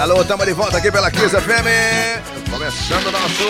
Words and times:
Alô, 0.00 0.24
tamo 0.24 0.46
de 0.46 0.54
volta 0.54 0.78
aqui 0.78 0.90
pela 0.90 1.10
Kiss 1.10 1.28
FM. 1.28 2.50
Começando 2.50 3.12
nosso. 3.12 3.44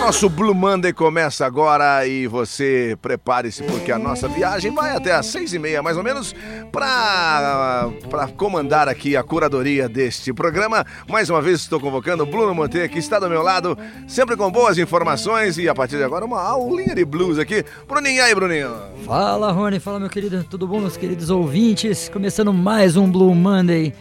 Nosso 0.00 0.30
Blue 0.30 0.54
Monday 0.54 0.94
começa 0.94 1.44
agora 1.44 2.06
e 2.06 2.26
você 2.26 2.96
prepare-se 3.02 3.62
porque 3.64 3.92
a 3.92 3.98
nossa 3.98 4.26
viagem 4.28 4.72
vai 4.72 4.96
até 4.96 5.12
às 5.12 5.26
seis 5.26 5.52
e 5.52 5.58
meia, 5.58 5.82
mais 5.82 5.98
ou 5.98 6.02
menos, 6.02 6.34
para 6.72 7.90
comandar 8.34 8.88
aqui 8.88 9.14
a 9.14 9.22
curadoria 9.22 9.90
deste 9.90 10.32
programa. 10.32 10.86
Mais 11.06 11.28
uma 11.28 11.42
vez 11.42 11.60
estou 11.60 11.78
convocando 11.78 12.22
o 12.22 12.26
Bruno 12.26 12.54
Monte, 12.54 12.88
que 12.88 12.98
está 12.98 13.18
do 13.18 13.28
meu 13.28 13.42
lado, 13.42 13.76
sempre 14.06 14.38
com 14.38 14.50
boas 14.50 14.78
informações 14.78 15.58
e 15.58 15.68
a 15.68 15.74
partir 15.74 15.98
de 15.98 16.04
agora 16.04 16.24
uma 16.24 16.40
aulinha 16.40 16.94
de 16.94 17.04
blues 17.04 17.38
aqui. 17.38 17.62
Bruninho, 17.86 18.24
aí, 18.24 18.34
Bruninho? 18.34 18.74
Fala, 19.04 19.52
Rony. 19.52 19.80
Fala, 19.80 20.00
meu 20.00 20.08
querido. 20.08 20.42
Tudo 20.44 20.66
bom, 20.66 20.80
meus 20.80 20.96
queridos 20.96 21.28
ouvintes? 21.28 22.08
Começando 22.08 22.54
mais 22.54 22.96
um 22.96 23.10
Blue 23.10 23.34
Monday. 23.34 23.92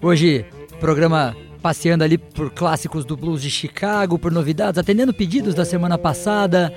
Hoje, 0.00 0.46
programa 0.78 1.36
passeando 1.60 2.04
ali 2.04 2.16
por 2.16 2.52
clássicos 2.52 3.04
do 3.04 3.16
blues 3.16 3.42
de 3.42 3.50
Chicago, 3.50 4.16
por 4.16 4.30
novidades, 4.30 4.78
atendendo 4.78 5.12
pedidos 5.12 5.56
da 5.56 5.64
semana 5.64 5.98
passada, 5.98 6.72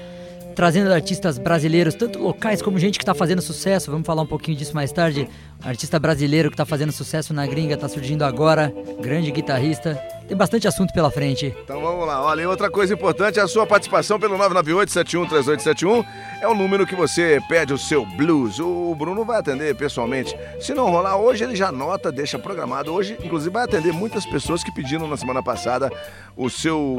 trazendo 0.56 0.92
artistas 0.92 1.38
brasileiros, 1.38 1.94
tanto 1.94 2.18
locais 2.18 2.64
como 2.64 2.80
gente 2.80 2.98
que 2.98 3.04
está 3.04 3.14
fazendo 3.14 3.40
sucesso. 3.40 3.92
Vamos 3.92 4.08
falar 4.08 4.24
um 4.24 4.28
pouquinho 4.28 4.58
disso 4.58 4.74
mais 4.74 4.92
tarde. 4.92 5.30
Artista 5.64 6.00
brasileiro 6.00 6.50
que 6.50 6.56
está 6.56 6.66
fazendo 6.66 6.92
sucesso 6.92 7.34
na 7.34 7.46
gringa, 7.46 7.76
está 7.76 7.88
surgindo 7.88 8.24
agora, 8.24 8.74
grande 9.00 9.32
guitarrista. 9.32 9.96
Tem 10.28 10.38
bastante 10.38 10.68
assunto 10.68 10.94
pela 10.94 11.12
frente. 11.12 11.54
Então 11.64 11.82
vamos 11.82 12.08
lá. 12.08 12.24
Olha, 12.24 12.44
e 12.44 12.46
outra 12.46 12.72
coisa 12.72 12.94
importante 12.94 13.38
é 13.38 13.42
a 13.42 13.48
sua 13.48 13.68
participação 13.68 14.18
pelo 14.18 14.38
998-713871. 14.38 16.06
É 16.42 16.48
o 16.48 16.56
número 16.56 16.88
que 16.88 16.96
você 16.96 17.40
pede 17.50 17.74
o 17.74 17.78
seu 17.78 18.06
blues. 18.06 18.58
O 18.58 18.96
Bruno 18.96 19.26
vai 19.26 19.40
atender 19.40 19.76
pessoalmente. 19.76 20.34
Se 20.60 20.74
não 20.74 20.90
rolar 20.90 21.18
hoje, 21.18 21.44
ele 21.44 21.56
já 21.56 21.68
anota, 21.68 22.12
deixa 22.12 22.40
programado. 22.40 22.94
Hoje, 22.94 23.18
inclusive, 23.22 23.52
vai 23.52 23.66
atender 23.66 23.92
muitas 23.92 24.26
pessoas 24.26 24.64
que 24.64 24.72
pediram 24.72 25.06
na 25.06 25.18
semana 25.18 25.44
passada 25.44 25.92
o 26.38 26.50
seu, 26.50 26.98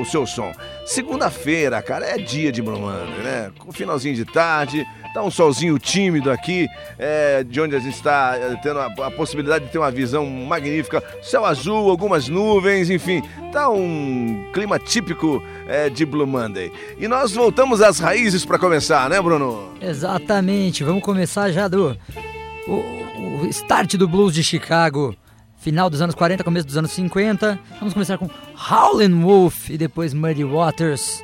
o 0.00 0.04
seu 0.06 0.26
som. 0.26 0.50
Segunda-feira, 0.86 1.82
cara, 1.82 2.06
é 2.06 2.16
dia 2.16 2.50
de 2.50 2.62
Bruno, 2.62 2.90
né? 3.22 3.52
Finalzinho 3.70 4.14
de 4.14 4.24
tarde 4.24 4.86
Tá 5.12 5.22
um 5.22 5.30
solzinho 5.30 5.78
tímido 5.78 6.30
aqui, 6.30 6.66
é, 6.98 7.44
de 7.44 7.60
onde 7.60 7.76
a 7.76 7.78
gente 7.78 7.91
está 7.94 8.36
é, 8.36 8.56
tendo 8.62 8.78
a, 8.78 8.86
a, 8.86 9.10
possibilidade 9.10 9.66
de 9.66 9.70
ter 9.70 9.78
uma 9.78 9.90
visão 9.90 10.26
magnífica. 10.26 11.02
Céu 11.22 11.44
azul, 11.44 11.90
algumas 11.90 12.28
nuvens, 12.28 12.90
enfim. 12.90 13.22
Tá 13.52 13.68
um 13.70 14.50
clima 14.52 14.78
típico 14.78 15.42
é, 15.66 15.88
de 15.88 16.04
Blue 16.04 16.26
Monday. 16.26 16.72
E 16.98 17.06
nós 17.06 17.32
voltamos 17.32 17.80
às 17.80 17.98
raízes 17.98 18.44
para 18.44 18.58
começar, 18.58 19.08
né, 19.08 19.20
Bruno? 19.20 19.72
Exatamente. 19.80 20.84
Vamos 20.84 21.02
começar 21.02 21.50
já 21.50 21.68
do 21.68 21.96
o, 22.66 23.42
o 23.42 23.46
start 23.46 23.96
do 23.96 24.08
blues 24.08 24.34
de 24.34 24.42
Chicago 24.42 25.16
final 25.62 25.88
dos 25.88 26.02
anos 26.02 26.16
40, 26.16 26.42
começo 26.42 26.66
dos 26.66 26.76
anos 26.76 26.90
50. 26.90 27.58
Vamos 27.78 27.94
começar 27.94 28.18
com 28.18 28.28
Howlin' 28.68 29.22
Wolf 29.22 29.70
e 29.70 29.78
depois 29.78 30.12
Muddy 30.12 30.42
Waters, 30.42 31.22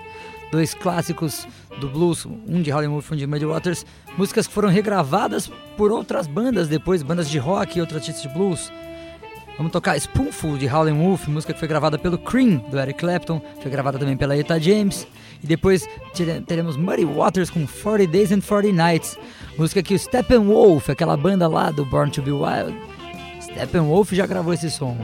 dois 0.53 0.75
clássicos 0.75 1.45
do 1.81 1.89
blues, 1.89 2.25
um 2.25 2.63
de 2.63 2.73
Howlin' 2.73 2.89
Wolf, 2.89 3.11
um 3.11 3.17
de 3.17 3.27
Muddy 3.27 3.47
Waters, 3.47 3.85
músicas 4.19 4.49
que 4.49 4.53
foram 4.53 4.69
regravadas 4.69 5.49
por 5.77 5.93
outras 5.93 6.27
bandas 6.27 6.67
depois, 6.67 7.05
bandas 7.05 7.31
de 7.31 7.39
rock 7.39 7.79
e 7.79 7.81
outros 7.81 8.01
artistas 8.01 8.23
de 8.23 8.29
blues. 8.29 8.73
Vamos 9.57 9.73
tocar 9.73 9.99
Spoonful 9.99 10.59
de 10.59 10.67
Howlin' 10.67 10.99
Wolf, 10.99 11.29
música 11.29 11.53
que 11.53 11.59
foi 11.59 11.69
gravada 11.69 11.97
pelo 11.97 12.19
Cream, 12.19 12.59
do 12.69 12.79
Eric 12.79 12.99
Clapton, 12.99 13.41
foi 13.63 13.71
gravada 13.71 13.99
também 13.99 14.17
pela 14.17 14.37
Eta 14.37 14.59
James. 14.59 15.07
E 15.43 15.47
depois 15.47 15.89
teremos 16.47 16.77
Muddy 16.77 17.05
Waters 17.05 17.49
com 17.49 17.65
40 17.65 18.11
Days 18.11 18.33
and 18.33 18.41
40 18.41 18.73
Nights, 18.73 19.17
música 19.57 19.83
que 19.85 19.95
o 19.95 19.99
Steppenwolf, 19.99 20.91
aquela 20.91 21.17
banda 21.17 21.47
lá 21.47 21.71
do 21.71 21.85
Born 21.85 22.11
to 22.11 22.21
Be 22.21 22.33
Wild, 22.33 22.77
Steppenwolf 23.41 24.13
já 24.13 24.27
gravou 24.27 24.53
esse 24.53 24.69
som. 24.69 24.97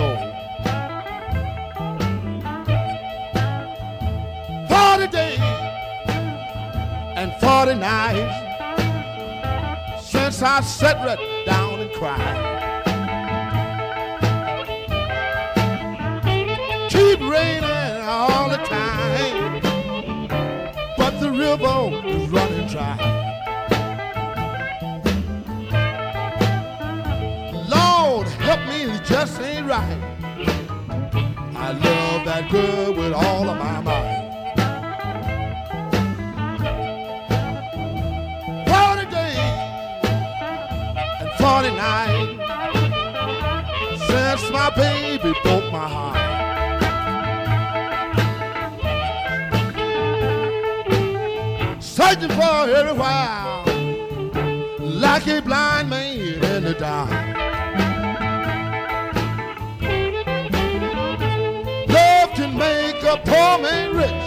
Know. 0.00 0.16
Forty 4.68 5.06
days 5.08 5.38
and 7.16 7.32
forty 7.40 7.74
nights 7.74 8.36
since 10.04 10.42
I 10.42 10.60
sat 10.60 10.96
right 11.06 11.46
down 11.46 11.80
and 11.80 11.92
cried. 11.92 12.48
Keep 16.90 17.20
raining 17.20 18.02
all 18.02 18.48
the 18.48 18.58
time, 18.58 19.60
but 20.96 21.20
the 21.20 21.30
river 21.30 22.06
is 22.06 22.28
running 22.28 22.66
dry. 22.68 23.29
Right. 29.70 30.02
I 31.54 31.70
love 31.70 32.24
that 32.24 32.50
girl 32.50 32.92
with 32.92 33.12
all 33.12 33.48
of 33.48 33.56
my 33.56 33.80
might. 33.80 34.18
Forty 38.66 39.06
days 39.14 39.38
and 41.20 41.30
forty 41.38 41.70
nights 41.70 42.34
since 44.08 44.50
my 44.50 44.70
baby 44.74 45.32
broke 45.44 45.70
my 45.70 45.88
heart. 45.88 46.18
Searching 51.80 52.30
for 52.30 52.68
everywhere, 52.78 53.64
like 54.80 55.28
a 55.28 55.40
blind 55.42 55.90
man 55.90 56.16
in 56.42 56.64
the 56.64 56.74
dark. 56.74 57.29
A 63.10 63.16
poor 63.16 63.58
man 63.58 63.96
rich, 63.96 64.19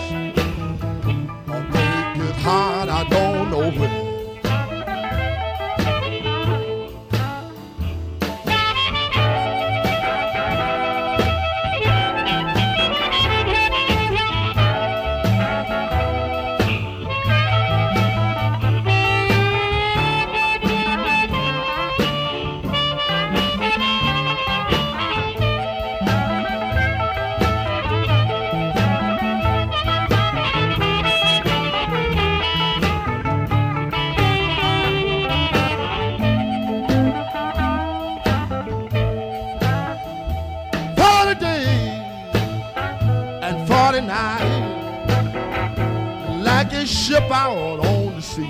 out 47.33 47.79
on 47.79 48.15
the 48.15 48.21
sea. 48.21 48.47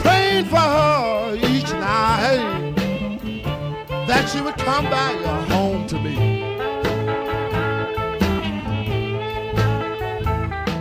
Praying 0.00 0.46
for 0.46 0.56
her 0.56 1.34
each 1.36 1.70
night 1.72 2.74
that 4.06 4.28
she 4.30 4.40
would 4.40 4.56
come 4.56 4.84
back 4.84 5.14
home 5.50 5.86
to 5.88 6.00
me. 6.00 6.16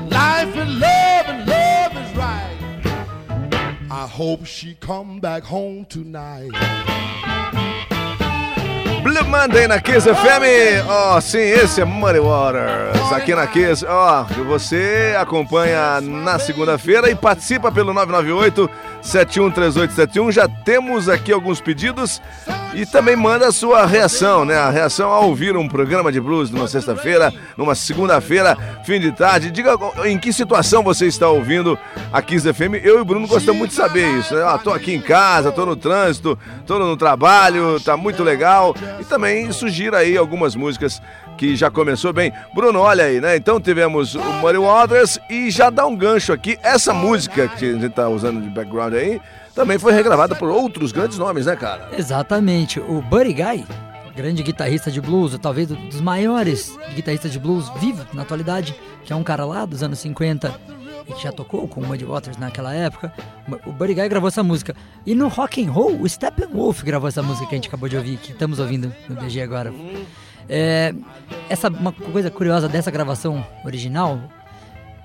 Life 0.09 0.55
and 0.55 0.79
love 0.79 1.25
and 1.27 1.47
love 1.49 1.97
is 1.97 2.15
right. 2.15 3.91
I 3.91 4.07
hope 4.07 4.45
she 4.45 4.75
come 4.75 5.19
back 5.19 5.43
home 5.43 5.85
tonight. 5.85 6.51
Blue 9.17 9.29
Monday 9.29 9.67
na 9.67 9.79
Kiss 9.79 10.05
FM. 10.05 10.85
Ó, 10.87 11.19
sim, 11.19 11.39
esse 11.39 11.81
é 11.81 11.85
Muddy 11.85 12.19
Waters. 12.19 13.11
Aqui 13.11 13.33
na 13.33 13.47
Kiss, 13.47 13.83
ó, 13.85 14.25
que 14.25 14.41
você 14.41 15.15
acompanha 15.17 15.99
na 16.01 16.37
segunda-feira 16.37 17.09
e 17.09 17.15
participa 17.15 17.71
pelo 17.71 17.93
998 17.93 18.69
713871. 19.07 20.31
Já 20.31 20.47
temos 20.47 21.07
aqui 21.07 21.31
alguns 21.31 21.61
pedidos 21.61 22.21
e 22.73 22.85
também 22.85 23.15
manda 23.15 23.47
a 23.47 23.51
sua 23.51 23.85
reação, 23.85 24.43
né? 24.43 24.55
A 24.55 24.69
reação 24.69 25.09
ao 25.09 25.29
ouvir 25.29 25.55
um 25.55 25.67
programa 25.67 26.11
de 26.11 26.19
blues 26.19 26.51
numa 26.51 26.67
sexta-feira, 26.67 27.33
numa 27.55 27.73
segunda-feira, 27.73 28.57
fim 28.85 28.99
de 28.99 29.11
tarde. 29.11 29.49
Diga 29.49 29.77
em 30.05 30.17
que 30.17 30.33
situação 30.33 30.83
você 30.83 31.07
está 31.07 31.29
ouvindo 31.29 31.77
a 32.11 32.21
Kiss 32.21 32.53
FM. 32.53 32.75
Eu 32.83 32.97
e 32.97 33.01
o 33.01 33.05
Bruno 33.05 33.27
gostamos 33.27 33.57
muito 33.57 33.71
de 33.71 33.77
saber 33.77 34.07
isso. 34.19 34.35
Né? 34.35 34.43
Ah, 34.43 34.57
tô 34.57 34.71
aqui 34.71 34.93
em 34.93 35.01
casa, 35.01 35.51
tô 35.51 35.65
no 35.65 35.75
trânsito, 35.75 36.37
tô 36.65 36.77
no 36.77 36.97
trabalho, 36.97 37.79
tá 37.79 37.95
muito 37.95 38.23
legal. 38.23 38.75
E 38.99 39.05
também 39.05 39.51
sugira 39.51 39.99
aí 39.99 40.17
algumas 40.17 40.55
músicas 40.55 41.01
que 41.37 41.55
já 41.55 41.69
começou 41.69 42.11
bem. 42.11 42.33
Bruno, 42.53 42.79
olha 42.79 43.05
aí, 43.05 43.21
né? 43.21 43.37
Então 43.37 43.61
tivemos 43.61 44.15
o 44.15 44.21
Muddy 44.21 44.57
Waters 44.57 45.19
e 45.29 45.49
já 45.49 45.69
dá 45.69 45.85
um 45.85 45.95
gancho 45.95 46.33
aqui. 46.33 46.57
Essa 46.63 46.93
música 46.93 47.47
que 47.47 47.65
a 47.65 47.73
gente 47.73 47.89
tá 47.89 48.09
usando 48.09 48.41
de 48.41 48.49
background 48.49 48.93
também 49.55 49.79
foi 49.79 49.93
regravada 49.93 50.35
por 50.35 50.49
outros 50.49 50.91
grandes 50.91 51.17
nomes, 51.17 51.45
né, 51.45 51.55
cara? 51.55 51.89
Exatamente. 51.97 52.79
O 52.79 53.01
Buddy 53.01 53.33
Guy, 53.33 53.65
grande 54.15 54.43
guitarrista 54.43 54.91
de 54.91 55.01
blues, 55.01 55.37
talvez 55.39 55.67
dos 55.67 56.01
maiores 56.01 56.77
guitarristas 56.95 57.31
de 57.31 57.39
blues 57.39 57.69
vivo 57.79 58.05
na 58.13 58.21
atualidade, 58.21 58.75
que 59.03 59.13
é 59.13 59.15
um 59.15 59.23
cara 59.23 59.45
lá 59.45 59.65
dos 59.65 59.81
anos 59.83 59.99
50 59.99 60.53
e 61.07 61.13
que 61.13 61.23
já 61.23 61.31
tocou 61.31 61.67
com 61.67 61.81
o 61.81 61.87
Muddy 61.87 62.03
Waters 62.03 62.37
naquela 62.37 62.73
época. 62.73 63.13
O 63.65 63.71
Buddy 63.71 63.93
Guy 63.93 64.09
gravou 64.09 64.27
essa 64.27 64.43
música. 64.43 64.75
E 65.05 65.15
no 65.15 65.27
rock 65.27 65.65
and 65.65 65.71
roll, 65.71 66.01
o 66.01 66.07
Steppenwolf 66.07 66.83
gravou 66.83 67.07
essa 67.07 67.23
música 67.23 67.47
que 67.47 67.55
a 67.55 67.57
gente 67.57 67.67
acabou 67.67 67.87
de 67.87 67.95
ouvir, 67.95 68.17
que 68.17 68.33
estamos 68.33 68.59
ouvindo 68.59 68.93
no 69.07 69.15
BG 69.15 69.41
agora. 69.41 69.73
É, 70.49 70.93
essa 71.49 71.69
uma 71.69 71.91
coisa 71.91 72.29
curiosa 72.29 72.67
dessa 72.67 72.91
gravação 72.91 73.45
original 73.65 74.19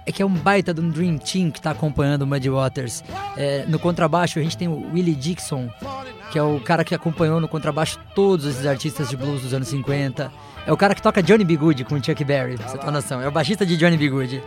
é 0.04 0.12
que 0.12 0.22
é 0.22 0.26
um 0.26 0.34
baita 0.34 0.74
de 0.74 0.80
um 0.80 0.88
Dream 0.88 1.18
Team 1.18 1.50
que 1.50 1.58
está 1.58 1.70
acompanhando 1.70 2.22
o 2.22 2.26
Muddy 2.26 2.50
Waters. 2.50 3.04
É, 3.36 3.64
no 3.66 3.78
contrabaixo 3.78 4.38
a 4.38 4.42
gente 4.42 4.56
tem 4.56 4.68
o 4.68 4.92
Willie 4.92 5.14
Dixon, 5.14 5.68
que 6.30 6.38
é 6.38 6.42
o 6.42 6.58
cara 6.60 6.84
que 6.84 6.94
acompanhou 6.94 7.40
no 7.40 7.48
contrabaixo 7.48 7.98
todos 8.14 8.46
esses 8.46 8.66
artistas 8.66 9.08
de 9.08 9.16
blues 9.16 9.42
dos 9.42 9.54
anos 9.54 9.68
50. 9.68 10.32
É 10.66 10.72
o 10.72 10.76
cara 10.76 10.94
que 10.94 11.02
toca 11.02 11.22
Johnny 11.22 11.44
B. 11.44 11.56
Good 11.56 11.84
com 11.84 12.02
Chuck 12.02 12.24
Berry, 12.24 12.56
pra 12.56 12.68
você 12.68 12.78
ter 12.78 12.90
noção. 12.90 13.20
É 13.20 13.28
o 13.28 13.32
baixista 13.32 13.64
de 13.64 13.76
Johnny 13.76 13.96
B. 13.96 14.08
Good. 14.08 14.42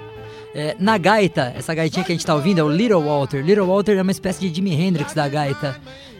É, 0.54 0.76
na 0.80 0.98
gaita, 0.98 1.54
essa 1.56 1.74
gaitinha 1.74 2.06
que 2.06 2.12
a 2.12 2.16
gente 2.16 2.26
tá 2.26 2.34
ouvindo 2.34 2.60
é 2.60 2.64
o 2.64 2.70
Little 2.70 3.04
Walter. 3.04 3.42
Little 3.42 3.68
Walter 3.68 3.98
é 3.98 4.02
uma 4.02 4.12
espécie 4.12 4.40
de 4.40 4.56
Jimi 4.56 4.74
Hendrix 4.74 5.14
da 5.14 5.28
gaita. 5.28 5.80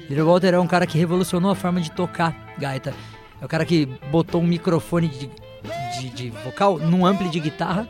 Little 0.10 0.26
Walter 0.26 0.54
é 0.54 0.60
um 0.60 0.68
cara 0.68 0.86
que 0.86 0.98
revolucionou 0.98 1.52
a 1.52 1.56
forma 1.56 1.80
de 1.82 1.92
tocar 1.92 2.54
gaita. 2.58 2.94
É 3.42 3.46
o 3.46 3.48
cara 3.48 3.66
que 3.66 3.86
botou 4.12 4.42
um 4.42 4.48
microfone 4.48 5.08
de, 5.08 5.30
de, 6.00 6.10
de 6.10 6.30
vocal 6.30 6.78
num 6.78 7.06
ampli 7.06 7.30
de 7.30 7.40
guitarra 7.40 7.88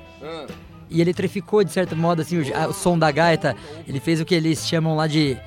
e 0.89 1.01
eletrificou 1.01 1.63
de 1.63 1.72
certo 1.72 1.96
modo 1.96 2.22
assim 2.22 2.39
o, 2.39 2.58
a- 2.58 2.68
o 2.68 2.74
som 2.74 2.98
da 2.98 3.12
gaita. 3.12 3.56
Ele 3.88 4.00
fez 4.00 4.20
o 4.22 4.25
que 4.25 4.36
eles 4.36 4.68
chamam 4.68 4.96
lá 4.96 5.08
de 5.08 5.38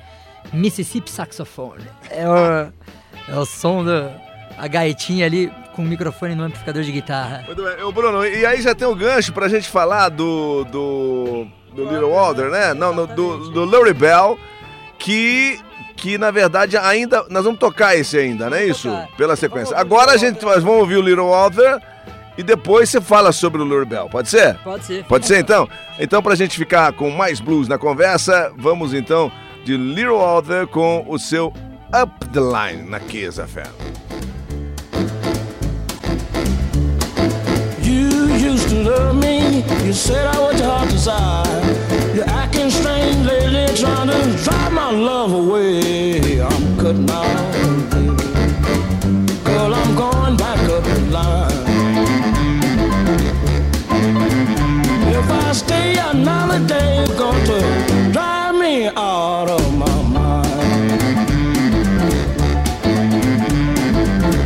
Mississippi 0.53 1.09
Saxophone. 1.11 1.83
É 2.09 2.27
o, 2.27 3.33
é 3.33 3.37
o 3.39 3.45
som 3.45 3.83
da 3.83 4.11
a 4.57 4.67
gaitinha 4.67 5.25
ali 5.25 5.51
com 5.75 5.81
o 5.83 5.85
microfone 5.85 6.35
no 6.35 6.43
amplificador 6.43 6.83
de 6.83 6.91
guitarra. 6.91 7.43
Muito 7.45 7.63
bem. 7.63 7.81
Ô, 7.83 7.91
Bruno, 7.93 8.25
e 8.25 8.45
aí 8.45 8.61
já 8.61 8.75
tem 8.75 8.85
o 8.87 8.95
gancho 8.95 9.31
pra 9.31 9.47
gente 9.47 9.69
falar 9.69 10.09
do. 10.09 10.65
do. 10.65 11.47
do 11.73 11.83
Little 11.89 12.09
Walter, 12.11 12.49
né? 12.49 12.73
Não, 12.73 12.93
no- 12.93 13.07
do, 13.07 13.49
do 13.51 13.65
Larry 13.65 13.93
Bell, 13.93 14.37
que. 14.97 15.59
Que 15.95 16.17
na 16.17 16.31
verdade 16.31 16.77
ainda. 16.77 17.25
Nós 17.29 17.43
vamos 17.43 17.59
tocar 17.59 17.93
esse 17.95 18.17
ainda, 18.17 18.49
não 18.49 18.55
é 18.55 18.65
isso? 18.65 18.89
Pela 19.17 19.35
sequência. 19.35 19.75
Agora 19.77 20.11
a 20.13 20.17
gente 20.17 20.41
nós 20.45 20.63
vamos 20.63 20.79
ouvir 20.79 20.95
o 20.95 21.01
Little 21.01 21.29
Walter 21.29 21.77
e 22.39 22.43
depois 22.43 22.89
você 22.89 23.01
fala 23.01 23.33
sobre 23.33 23.61
o 23.61 23.65
Larry 23.65 23.83
Bell, 23.83 24.07
pode 24.07 24.29
ser? 24.29 24.57
Pode 24.59 24.85
ser. 24.85 25.03
Pode 25.03 25.25
ser 25.25 25.39
então? 25.39 25.67
Então, 25.99 26.23
pra 26.23 26.35
gente 26.35 26.57
ficar 26.57 26.93
com 26.93 27.09
mais 27.09 27.41
blues 27.41 27.67
na 27.67 27.77
conversa, 27.77 28.49
vamos 28.57 28.93
então 28.93 29.29
de 29.65 29.75
Little 29.75 30.19
Walter 30.19 30.65
com 30.67 31.05
o 31.09 31.19
seu 31.19 31.47
Up 31.93 32.25
the 32.31 32.39
Line 32.39 32.89
na 32.89 32.97
Kiss 33.01 33.41
FM. 33.41 33.75
You 37.83 38.29
used 38.37 38.69
to 38.69 38.89
love 38.89 39.17
me. 39.17 39.61
You 39.85 39.91
said 39.91 40.25
I 40.33 40.39
was 40.39 40.57
your 40.61 40.69
heart 40.69 40.89
desire. 40.89 41.43
You're 42.15 42.29
acting 42.29 42.69
strange 42.69 43.17
lately, 43.25 43.65
trying 43.75 44.07
to 44.07 44.43
drive 44.45 44.71
my 44.71 44.91
love 44.91 45.33
away. 45.33 46.41
I'm 46.41 46.77
cutting 46.77 47.09
out, 47.09 47.68
I 55.49 55.51
stay 55.51 55.95
another 55.97 56.63
day 56.67 56.99
is 56.99 57.09
going 57.17 57.43
to 57.45 58.11
drive 58.11 58.53
me 58.53 58.85
out 58.85 59.49
of 59.49 59.75
my 59.75 60.01
mind. 60.03 60.99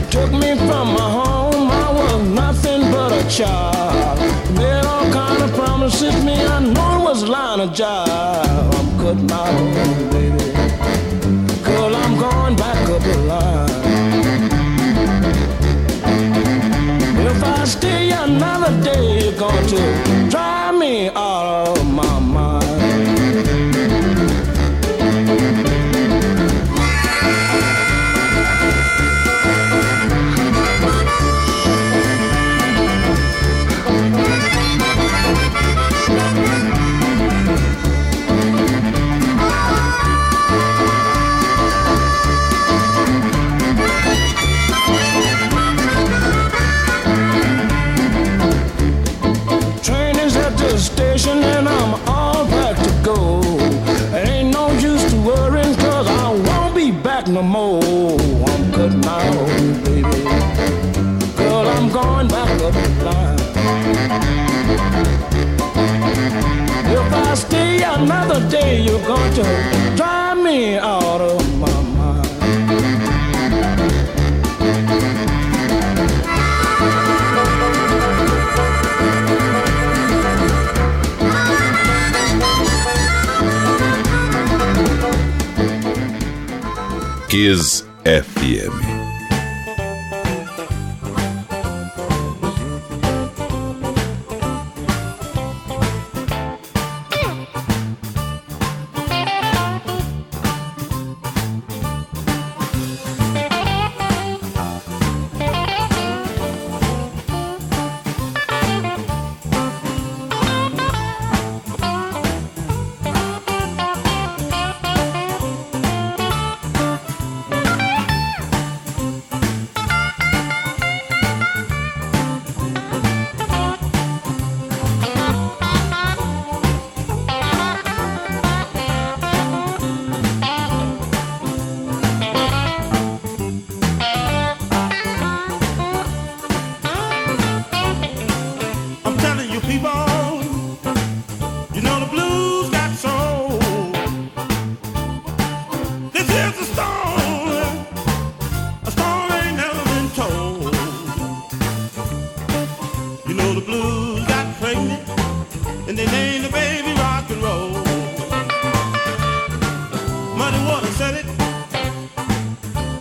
Took 0.10 0.32
me 0.32 0.56
from 0.56 0.94
my 0.94 1.10
home, 1.20 1.70
I 1.70 1.92
was 1.92 2.30
nothing 2.30 2.90
but 2.90 3.12
a 3.12 3.30
child. 3.30 4.18
Made 4.56 4.86
all 4.86 5.12
kind 5.12 5.44
of 5.44 5.54
promises, 5.54 6.24
me 6.24 6.36
I 6.36 6.60
know 6.62 7.02
it 7.02 7.04
was 7.04 7.28
lying 7.28 7.70
a 7.70 7.74
job. 7.74 8.74
I'm 8.74 8.98
good 8.98 9.22
now, 9.24 10.10
baby. 10.10 10.33
stay 17.74 18.12
another 18.12 18.74
day. 18.84 19.24
You're 19.24 19.40
going 19.40 19.68
to 19.68 20.30
drive 20.30 20.76
me 20.76 21.10
out 21.10 21.78
of 21.78 21.94
my 21.94 22.20
mind. 22.20 22.53
day 68.54 68.82
you're 68.82 69.04
going 69.08 69.34
to 69.34 69.44
drive 69.96 70.38
me 70.38 70.78
out 70.78 71.22
of 71.22 71.60
my 71.60 71.74
Kiss 87.30 87.83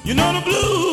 You 0.04 0.14
know 0.14 0.32
the 0.32 0.40
blues. 0.40 0.91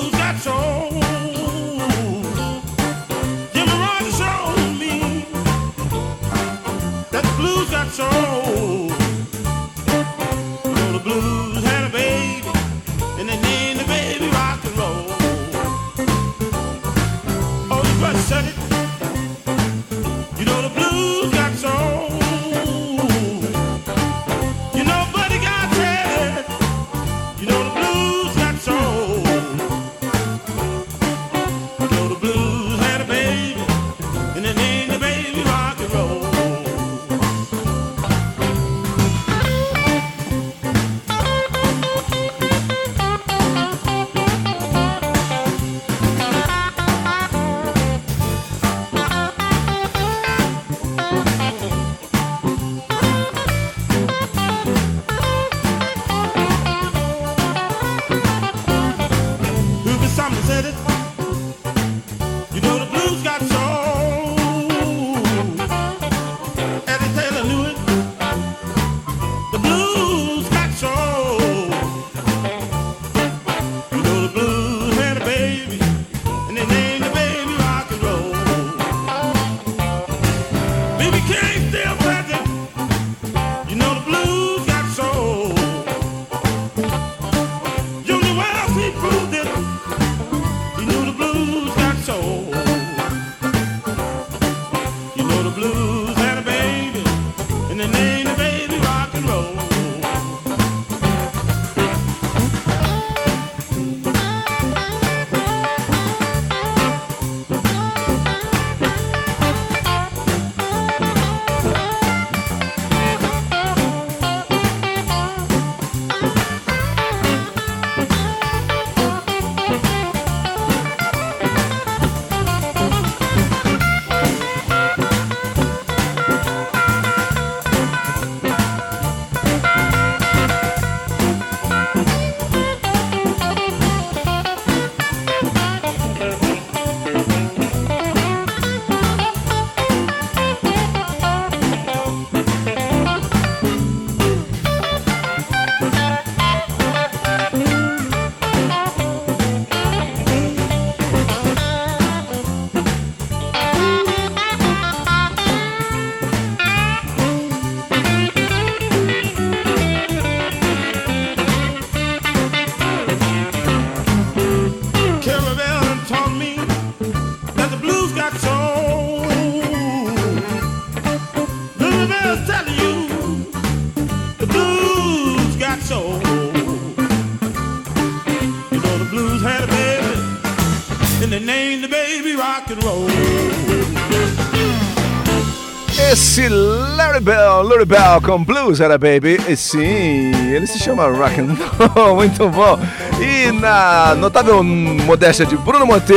Bell 188.10 188.22
com 188.22 188.44
Blues 188.44 188.82
era 188.82 188.98
Baby. 188.98 189.40
E 189.48 189.56
sim, 189.56 190.32
ele 190.52 190.66
se 190.66 190.80
chama 190.80 191.06
Rock 191.06 191.40
and 191.40 191.56
Roll, 191.94 192.16
muito 192.18 192.50
bom. 192.50 192.80
E 193.22 193.52
na 193.52 194.16
notável 194.16 194.64
modéstia 194.64 195.46
de 195.46 195.56
Bruno 195.56 195.86
Monte, 195.86 196.14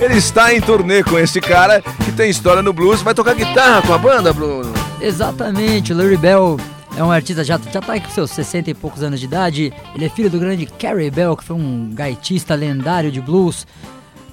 ele 0.00 0.16
está 0.16 0.52
em 0.52 0.60
turnê 0.60 1.04
com 1.04 1.16
esse 1.16 1.40
cara 1.40 1.80
que 1.80 2.10
tem 2.10 2.28
história 2.28 2.60
no 2.60 2.72
blues. 2.72 3.02
Vai 3.02 3.14
tocar 3.14 3.34
guitarra 3.34 3.82
com 3.82 3.92
a 3.92 3.98
banda, 3.98 4.32
Bruno? 4.32 4.72
Exatamente, 5.00 5.94
Larry 5.94 6.16
Bell 6.16 6.56
é 6.96 7.04
um 7.04 7.12
artista 7.12 7.44
já, 7.44 7.56
já 7.72 7.80
tá 7.80 8.00
com 8.00 8.10
seus 8.10 8.32
60 8.32 8.70
e 8.70 8.74
poucos 8.74 9.04
anos 9.04 9.20
de 9.20 9.26
idade. 9.26 9.72
Ele 9.94 10.06
é 10.06 10.08
filho 10.08 10.28
do 10.28 10.40
grande 10.40 10.66
Carrie 10.66 11.10
Bell, 11.10 11.36
que 11.36 11.44
foi 11.44 11.54
um 11.54 11.90
gaitista 11.94 12.56
lendário 12.56 13.12
de 13.12 13.20
blues. 13.20 13.64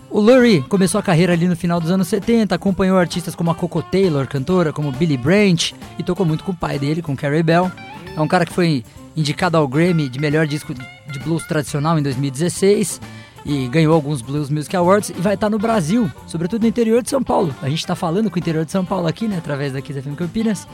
O 0.09 0.19
Lurie 0.19 0.61
começou 0.63 0.99
a 0.99 1.03
carreira 1.03 1.33
ali 1.33 1.47
no 1.47 1.55
final 1.55 1.81
dos 1.81 1.91
anos 1.91 2.07
70, 2.07 2.55
acompanhou 2.55 2.97
artistas 2.97 3.35
como 3.35 3.51
a 3.51 3.55
Coco 3.55 3.81
Taylor, 3.81 4.27
cantora, 4.27 4.71
como 4.71 4.91
Billy 4.91 5.17
Branch, 5.17 5.75
e 5.99 6.03
tocou 6.03 6.25
muito 6.25 6.43
com 6.43 6.51
o 6.51 6.55
pai 6.55 6.79
dele, 6.79 7.01
com 7.01 7.15
Carrie 7.15 7.43
Bell. 7.43 7.71
É 8.15 8.21
um 8.21 8.27
cara 8.27 8.45
que 8.45 8.53
foi 8.53 8.83
indicado 9.15 9.57
ao 9.57 9.67
Grammy 9.67 10.07
de 10.07 10.19
melhor 10.19 10.47
disco 10.47 10.73
de 10.73 11.19
blues 11.19 11.45
tradicional 11.45 11.97
em 11.99 12.03
2016 12.03 13.01
e 13.45 13.67
ganhou 13.67 13.93
alguns 13.93 14.21
Blues 14.21 14.49
Music 14.49 14.75
Awards 14.75 15.09
e 15.09 15.21
vai 15.21 15.35
estar 15.35 15.49
no 15.49 15.59
Brasil, 15.59 16.11
sobretudo 16.27 16.63
no 16.63 16.67
interior 16.67 17.03
de 17.03 17.09
São 17.09 17.21
Paulo. 17.21 17.53
A 17.61 17.69
gente 17.69 17.79
está 17.79 17.95
falando 17.95 18.29
com 18.29 18.35
o 18.35 18.39
interior 18.39 18.65
de 18.65 18.71
São 18.71 18.83
Paulo 18.83 19.07
aqui, 19.07 19.27
né, 19.27 19.37
através 19.37 19.71
da 19.73 19.81
FM 19.81 20.15
Campinas. 20.17 20.67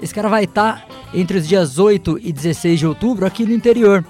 Esse 0.00 0.12
cara 0.12 0.28
vai 0.28 0.44
estar 0.44 0.84
entre 1.14 1.38
os 1.38 1.46
dias 1.46 1.78
8 1.78 2.18
e 2.20 2.32
16 2.32 2.80
de 2.80 2.86
outubro 2.86 3.24
aqui 3.24 3.44
no 3.44 3.52
interior. 3.52 4.04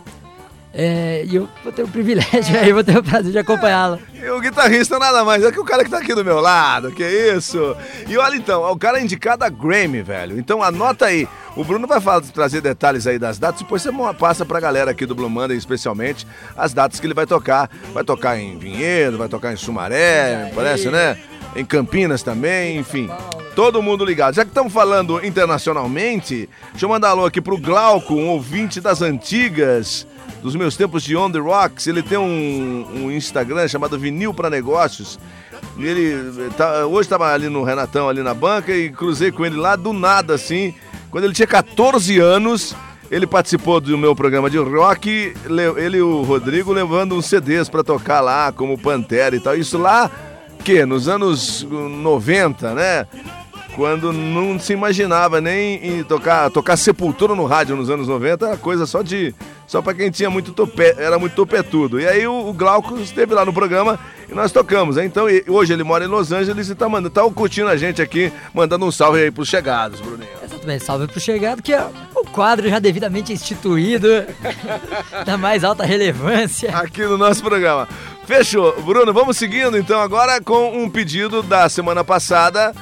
É, 0.75 1.25
e 1.27 1.37
eu 1.37 1.49
vou 1.63 1.71
ter 1.71 1.83
o 1.83 1.89
privilégio 1.89 2.57
aí, 2.59 2.73
vou 2.73 2.83
ter 2.83 2.97
o 2.97 3.03
prazer 3.03 3.31
de 3.31 3.39
acompanhá-lo. 3.39 3.99
E 4.15 4.29
o 4.31 4.41
guitarrista 4.41 4.99
nada 4.99 5.25
mais 5.25 5.45
é 5.45 5.53
que 5.53 5.61
o 5.61 5.65
cara 5.65 5.85
que 5.85 5.91
tá 5.91 5.99
aqui 5.99 6.15
do 6.15 6.25
meu 6.25 6.41
lado, 6.41 6.91
que 6.93 7.05
isso? 7.05 7.77
E 8.09 8.17
olha 8.17 8.37
então, 8.37 8.63
o 8.71 8.79
cara 8.79 8.99
é 8.99 9.03
indicado 9.03 9.45
a 9.45 9.51
Grammy, 9.51 10.03
velho. 10.03 10.39
Então 10.39 10.63
anota 10.63 11.07
aí. 11.07 11.29
O 11.55 11.63
Bruno 11.63 11.87
vai 11.87 12.01
falar, 12.01 12.23
trazer 12.23 12.63
detalhes 12.63 13.07
aí 13.07 13.19
das 13.19 13.39
datas, 13.39 13.61
depois 13.61 13.83
você 13.83 13.91
passa 14.19 14.47
pra 14.47 14.59
galera 14.59 14.93
aqui 14.93 15.05
do 15.05 15.15
Blue 15.15 15.29
Monday, 15.29 15.57
especialmente, 15.57 16.27
as 16.57 16.73
datas 16.73 16.99
que 16.99 17.07
ele 17.07 17.13
vai 17.13 17.27
tocar. 17.27 17.71
Vai 17.93 18.03
tocar 18.03 18.39
em 18.39 18.59
Vinhedo, 18.59 19.19
vai 19.19 19.29
tocar 19.29 19.53
em 19.53 19.57
Sumaré, 19.57 20.51
parece, 20.55 20.89
né? 20.89 21.19
Em 21.55 21.65
Campinas 21.67 22.23
também, 22.23 22.79
enfim. 22.79 23.11
Todo 23.55 23.83
mundo 23.83 24.03
ligado. 24.03 24.35
Já 24.35 24.45
que 24.45 24.51
estamos 24.51 24.73
falando 24.73 25.23
internacionalmente, 25.23 26.49
deixa 26.71 26.87
eu 26.87 26.89
mandar 26.89 27.11
alô 27.11 27.27
aqui 27.27 27.43
pro 27.43 27.59
Glauco, 27.59 28.15
um 28.15 28.31
ouvinte 28.31 28.81
das 28.81 29.03
antigas 29.03 30.07
dos 30.43 30.57
meus 30.57 30.77
tempos 30.77 31.03
de 31.03 31.17
On 31.17 31.31
The 31.31 31.39
Rocks. 31.39 31.87
Ele 31.87 32.03
tem 32.03 32.19
um, 32.19 32.87
um 32.95 33.11
Instagram 33.11 33.67
chamado 33.69 33.99
Vinil 33.99 34.35
para 34.35 34.51
Negócios. 34.51 35.19
E 35.79 35.87
ele 35.87 36.51
tá, 36.57 36.87
hoje 36.87 37.07
estava 37.07 37.33
ali 37.33 37.49
no 37.49 37.63
Renatão, 37.63 38.09
ali 38.09 38.23
na 38.23 38.35
banca, 38.35 38.75
e 38.75 38.91
cruzei 38.91 39.31
com 39.31 39.47
ele 39.47 39.57
lá 39.57 39.77
do 39.77 39.93
nada, 39.93 40.35
assim. 40.35 40.75
Quando 41.11 41.25
ele 41.25 41.33
tinha 41.33 41.47
14 41.47 42.19
anos, 42.19 42.75
ele 43.11 43.27
participou 43.27 43.81
do 43.81 43.97
meu 43.97 44.17
programa 44.17 44.51
de 44.51 44.59
rock. 44.59 45.35
Ele 45.77 45.99
e 45.99 46.03
o 46.03 46.23
Rodrigo 46.23 46.73
levando 46.73 47.15
uns 47.15 47.27
CDs 47.27 47.69
para 47.69 47.85
tocar 47.85 48.21
lá, 48.21 48.51
como 48.51 48.77
Pantera 48.77 49.37
e 49.37 49.41
tal. 49.41 49.55
Isso 49.55 49.79
lá, 49.79 50.11
que? 50.65 50.85
Nos 50.85 51.09
anos 51.09 51.63
90, 51.63 52.75
né? 52.75 53.07
Quando 53.75 54.13
não 54.13 54.59
se 54.59 54.73
imaginava 54.73 55.41
nem 55.41 55.99
em 55.99 56.05
tocar, 56.05 56.51
tocar 56.51 56.77
Sepultura 56.77 57.35
no 57.35 57.47
rádio 57.47 57.77
nos 57.77 57.91
anos 57.91 58.07
90, 58.09 58.47
era 58.47 58.57
coisa 58.57 58.87
só 58.87 59.03
de 59.03 59.35
só 59.67 59.81
para 59.81 59.95
quem 59.95 60.11
tinha 60.11 60.29
muito 60.29 60.53
topé, 60.53 60.95
era 60.99 61.19
muito 61.19 61.35
topetudo. 61.35 61.99
E 61.99 62.07
aí 62.07 62.27
o, 62.27 62.49
o, 62.49 62.53
Glauco 62.53 62.99
esteve 62.99 63.33
lá 63.35 63.45
no 63.45 63.53
programa 63.53 63.99
e 64.29 64.35
nós 64.35 64.53
tocamos. 64.53 64.97
Né? 64.97 65.07
Então 65.07 65.27
hoje 65.49 65.73
ele 65.73 65.83
mora 65.83 66.05
em 66.05 66.09
Los 66.09 66.31
Angeles 66.31 66.69
e 66.69 66.75
tá 66.75 66.89
mandando, 66.89 67.11
tá 67.11 67.23
curtindo 67.31 67.69
a 67.69 67.77
gente 67.77 68.03
aqui, 68.03 68.31
mandando 68.53 68.85
um 68.85 68.93
salve 68.93 69.23
aí 69.23 69.31
pros 69.31 69.49
chegados, 69.49 70.01
Bruninho. 70.01 70.29
Exatamente, 70.45 70.85
salve 70.85 71.07
pro 71.07 71.19
chegado, 71.19 71.63
que 71.63 71.73
é 71.73 71.87
o 72.15 72.25
quadro 72.27 72.69
já 72.69 72.79
devidamente 72.79 73.33
instituído, 73.33 74.09
da 75.25 75.39
mais 75.39 75.65
alta 75.65 75.85
relevância. 75.85 76.77
Aqui 76.77 77.03
no 77.03 77.17
nosso 77.17 77.43
programa. 77.43 77.89
Fechou. 78.27 78.81
Bruno, 78.83 79.13
vamos 79.13 79.39
seguindo 79.39 79.79
então 79.79 80.01
agora 80.01 80.41
com 80.41 80.83
um 80.83 80.91
pedido 80.91 81.43
da 81.43 81.69
semana 81.69 82.05
passada 82.05 82.75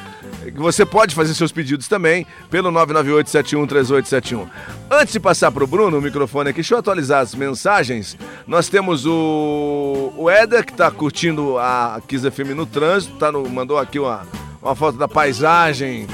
você 0.54 0.86
pode 0.86 1.14
fazer 1.14 1.34
seus 1.34 1.52
pedidos 1.52 1.88
também 1.88 2.26
pelo 2.50 2.70
998-713871. 2.72 4.48
Antes 4.90 5.12
de 5.12 5.20
passar 5.20 5.50
para 5.52 5.64
o 5.64 5.66
Bruno 5.66 5.98
o 5.98 6.02
microfone 6.02 6.50
aqui, 6.50 6.56
deixa 6.56 6.74
eu 6.74 6.78
atualizar 6.78 7.20
as 7.20 7.34
mensagens. 7.34 8.16
Nós 8.46 8.68
temos 8.68 9.06
o, 9.06 10.12
o 10.16 10.30
Éder, 10.30 10.64
que 10.64 10.72
está 10.72 10.90
curtindo 10.90 11.58
a 11.58 12.00
Kiss 12.06 12.30
FM 12.30 12.54
no 12.56 12.66
trânsito, 12.66 13.16
tá 13.16 13.30
no, 13.30 13.48
mandou 13.48 13.78
aqui 13.78 13.98
uma, 13.98 14.26
uma 14.62 14.74
foto 14.74 14.96
da 14.96 15.08
paisagem, 15.08 16.06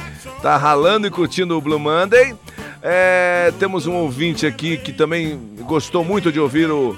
tá 0.43 0.57
ralando 0.57 1.07
e 1.07 1.11
curtindo 1.11 1.57
o 1.57 1.61
Blue 1.61 1.79
Monday. 1.79 2.35
É, 2.83 3.53
temos 3.59 3.87
um 3.87 3.95
ouvinte 3.95 4.47
aqui 4.47 4.77
que 4.77 4.93
também 4.93 5.39
gostou 5.63 6.05
muito 6.05 6.31
de 6.31 6.39
ouvir 6.39 6.71
o 6.71 6.97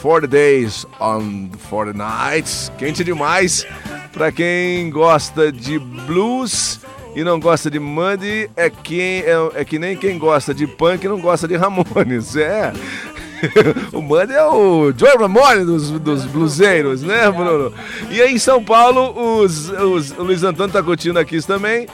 40 0.00 0.26
Days 0.26 0.86
on 1.00 1.50
40 1.68 1.92
Nights, 1.98 2.72
quente 2.78 3.02
demais. 3.02 3.66
Para 4.12 4.32
quem 4.32 4.90
gosta 4.90 5.52
de 5.52 5.78
blues 5.78 6.80
e 7.14 7.24
não 7.24 7.38
gosta 7.38 7.70
de 7.70 7.78
Muddy, 7.78 8.50
é, 8.56 8.70
quem, 8.70 9.20
é, 9.20 9.50
é 9.54 9.64
que 9.64 9.78
nem 9.78 9.96
quem 9.96 10.18
gosta 10.18 10.54
de 10.54 10.66
punk 10.66 11.04
e 11.04 11.08
não 11.08 11.20
gosta 11.20 11.46
de 11.48 11.56
Ramones. 11.56 12.34
É. 13.40 13.52
o 13.92 14.02
Muddy 14.02 14.32
é 14.32 14.44
o 14.44 14.92
Joey 14.96 15.16
Ramone 15.16 15.64
dos, 15.64 15.92
dos 15.92 16.24
bluseiros, 16.24 17.02
né, 17.02 17.30
Bruno? 17.30 17.72
E 18.10 18.20
aí 18.20 18.34
em 18.34 18.38
São 18.38 18.64
Paulo, 18.64 19.40
os, 19.40 19.68
os, 19.70 20.10
o 20.10 20.24
Luiz 20.24 20.42
Antônio 20.42 20.72
tá 20.72 20.82
curtindo 20.82 21.20
aqui 21.20 21.40
também. 21.46 21.86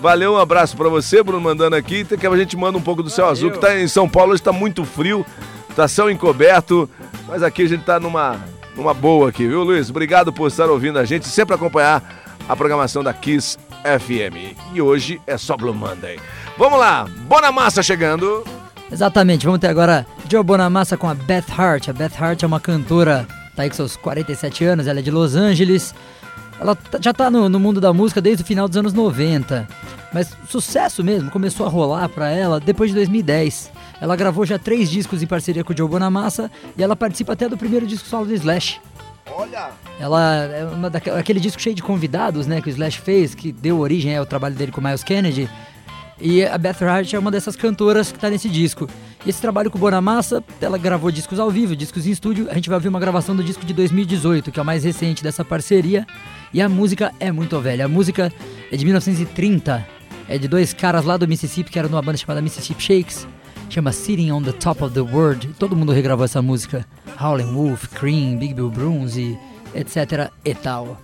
Valeu, 0.00 0.34
um 0.34 0.36
abraço 0.38 0.76
para 0.76 0.88
você, 0.88 1.20
Bruno, 1.20 1.40
mandando 1.40 1.74
aqui. 1.74 2.04
Que 2.04 2.24
a 2.24 2.36
gente 2.36 2.56
manda 2.56 2.78
um 2.78 2.82
pouco 2.82 3.02
do 3.02 3.10
céu 3.10 3.24
Valeu. 3.24 3.32
azul, 3.32 3.50
que 3.50 3.58
tá 3.58 3.76
em 3.80 3.88
São 3.88 4.08
Paulo, 4.08 4.32
hoje 4.32 4.42
tá 4.42 4.52
muito 4.52 4.84
frio, 4.84 5.26
tá 5.74 5.88
céu 5.88 6.08
encoberto, 6.08 6.88
mas 7.26 7.42
aqui 7.42 7.62
a 7.62 7.68
gente 7.68 7.84
tá 7.84 7.98
numa 7.98 8.40
numa 8.76 8.94
boa 8.94 9.28
aqui, 9.28 9.46
viu, 9.46 9.62
Luiz? 9.62 9.90
Obrigado 9.90 10.32
por 10.32 10.48
estar 10.48 10.68
ouvindo 10.68 10.98
a 10.98 11.04
gente 11.04 11.26
sempre 11.28 11.54
acompanhar 11.54 12.02
a 12.48 12.56
programação 12.56 13.02
da 13.02 13.12
Kiss 13.12 13.58
FM. 13.82 14.56
E 14.72 14.80
hoje 14.80 15.20
é 15.26 15.36
só 15.36 15.56
Blue 15.56 15.74
Monday. 15.74 16.18
Vamos 16.56 16.78
lá, 16.78 17.06
Bonamassa 17.28 17.82
chegando. 17.82 18.44
Exatamente, 18.90 19.46
vamos 19.46 19.60
ter 19.60 19.68
agora 19.68 20.06
Joe 20.28 20.42
Bonamassa 20.42 20.96
com 20.96 21.08
a 21.08 21.14
Beth 21.14 21.46
Hart. 21.56 21.88
A 21.88 21.92
Beth 21.92 22.12
Hart 22.18 22.42
é 22.42 22.46
uma 22.46 22.60
cantora, 22.60 23.26
tá 23.56 23.62
aí 23.62 23.70
com 23.70 23.76
seus 23.76 23.96
47 23.96 24.64
anos, 24.64 24.86
ela 24.86 24.98
é 24.98 25.02
de 25.02 25.10
Los 25.10 25.34
Angeles. 25.34 25.94
Ela 26.60 26.76
tá, 26.76 26.98
já 27.00 27.12
tá 27.12 27.30
no, 27.30 27.48
no 27.48 27.58
mundo 27.58 27.80
da 27.80 27.92
música 27.92 28.20
desde 28.20 28.42
o 28.42 28.46
final 28.46 28.68
dos 28.68 28.76
anos 28.76 28.92
90. 28.92 29.66
Mas 30.12 30.36
sucesso 30.48 31.02
mesmo 31.02 31.30
começou 31.30 31.66
a 31.66 31.70
rolar 31.70 32.08
para 32.08 32.30
ela 32.30 32.60
depois 32.60 32.90
de 32.90 32.96
2010. 32.96 33.71
Ela 34.02 34.16
gravou 34.16 34.44
já 34.44 34.58
três 34.58 34.90
discos 34.90 35.22
em 35.22 35.28
parceria 35.28 35.62
com 35.62 35.72
o 35.72 35.76
Joe 35.76 35.88
Bonamassa 35.88 36.50
e 36.76 36.82
ela 36.82 36.96
participa 36.96 37.34
até 37.34 37.48
do 37.48 37.56
primeiro 37.56 37.86
disco 37.86 38.08
solo 38.08 38.26
do 38.26 38.34
Slash. 38.34 38.80
Olha! 39.30 39.70
Ela 40.00 40.44
é 40.46 40.64
uma 40.64 40.90
daquela, 40.90 41.20
aquele 41.20 41.38
disco 41.38 41.62
cheio 41.62 41.76
de 41.76 41.84
convidados, 41.84 42.48
né, 42.48 42.60
que 42.60 42.68
o 42.68 42.70
Slash 42.70 42.98
fez, 42.98 43.32
que 43.32 43.52
deu 43.52 43.78
origem 43.78 44.16
ao 44.16 44.26
trabalho 44.26 44.56
dele 44.56 44.72
com 44.72 44.80
o 44.80 44.84
Miles 44.84 45.04
Kennedy. 45.04 45.48
E 46.20 46.44
a 46.44 46.58
Beth 46.58 46.82
Hart 46.82 47.14
é 47.14 47.18
uma 47.18 47.30
dessas 47.30 47.54
cantoras 47.54 48.10
que 48.10 48.18
está 48.18 48.28
nesse 48.28 48.48
disco. 48.48 48.88
Esse 49.24 49.40
trabalho 49.40 49.70
com 49.70 49.78
o 49.78 49.80
Bonamassa, 49.80 50.42
ela 50.60 50.78
gravou 50.78 51.12
discos 51.12 51.38
ao 51.38 51.48
vivo, 51.48 51.76
discos 51.76 52.04
em 52.04 52.10
estúdio. 52.10 52.48
A 52.50 52.54
gente 52.54 52.68
vai 52.68 52.78
ouvir 52.78 52.88
uma 52.88 52.98
gravação 52.98 53.36
do 53.36 53.44
disco 53.44 53.64
de 53.64 53.72
2018, 53.72 54.50
que 54.50 54.58
é 54.58 54.62
o 54.62 54.66
mais 54.66 54.82
recente 54.82 55.22
dessa 55.22 55.44
parceria. 55.44 56.04
E 56.52 56.60
a 56.60 56.68
música 56.68 57.12
é 57.20 57.30
muito 57.30 57.60
velha. 57.60 57.84
A 57.84 57.88
música 57.88 58.32
é 58.68 58.76
de 58.76 58.84
1930. 58.84 59.86
É 60.28 60.38
de 60.38 60.48
dois 60.48 60.72
caras 60.72 61.04
lá 61.04 61.16
do 61.16 61.28
Mississippi, 61.28 61.70
que 61.70 61.78
eram 61.78 61.88
numa 61.88 62.02
banda 62.02 62.18
chamada 62.18 62.42
Mississippi 62.42 62.82
Shakes 62.82 63.28
chama 63.72 63.90
Sitting 63.90 64.30
on 64.30 64.42
the 64.42 64.52
Top 64.52 64.82
of 64.82 64.92
the 64.92 65.00
World. 65.00 65.54
Todo 65.58 65.74
mundo 65.74 65.94
regravou 65.94 66.26
essa 66.26 66.42
música. 66.42 66.84
Howlin' 67.18 67.54
Wolf, 67.54 67.88
Cream, 67.94 68.36
Big 68.36 68.52
Bill 68.52 68.68
Bruns 68.68 69.16
e 69.16 69.38
etc 69.74 70.30
e 70.44 70.54
tal. 70.54 70.98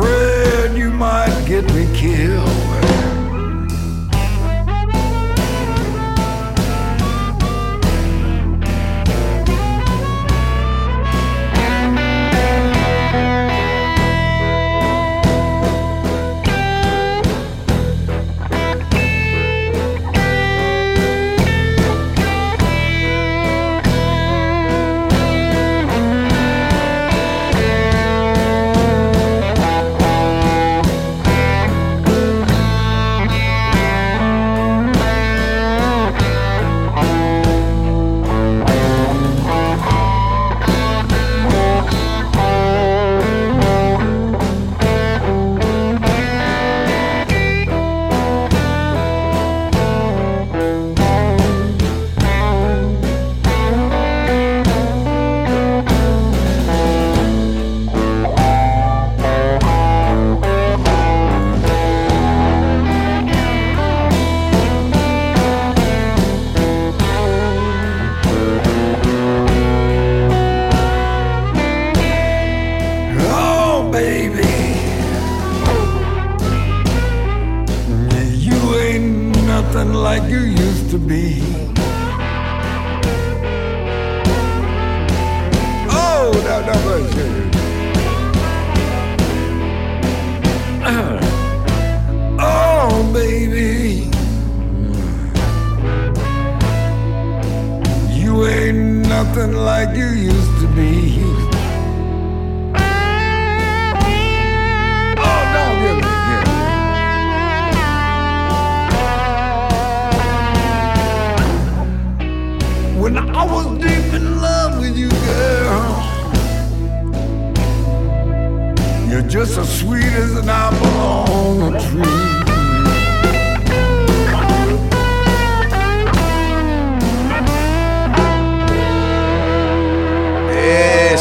free. 0.00 0.39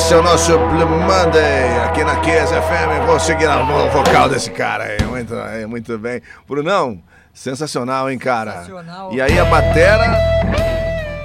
Esse 0.09 0.15
é 0.15 0.17
o 0.21 0.23
nosso 0.23 0.57
Blue 0.57 0.87
Monday 0.89 1.77
aqui 1.85 2.03
na 2.03 2.19
Kiss 2.21 2.47
FM. 2.47 3.05
Vou 3.05 3.19
seguir 3.19 3.45
a 3.45 3.61
vo- 3.61 3.89
vocal 3.91 4.27
desse 4.27 4.49
cara 4.49 4.85
aí. 4.85 5.03
Muito, 5.05 5.35
muito 5.67 5.99
bem. 5.99 6.19
Brunão, 6.47 6.99
sensacional, 7.31 8.09
hein, 8.09 8.17
cara? 8.17 8.53
Sensacional. 8.53 9.13
E 9.13 9.21
aí 9.21 9.37
a 9.37 9.45
batera. 9.45 10.17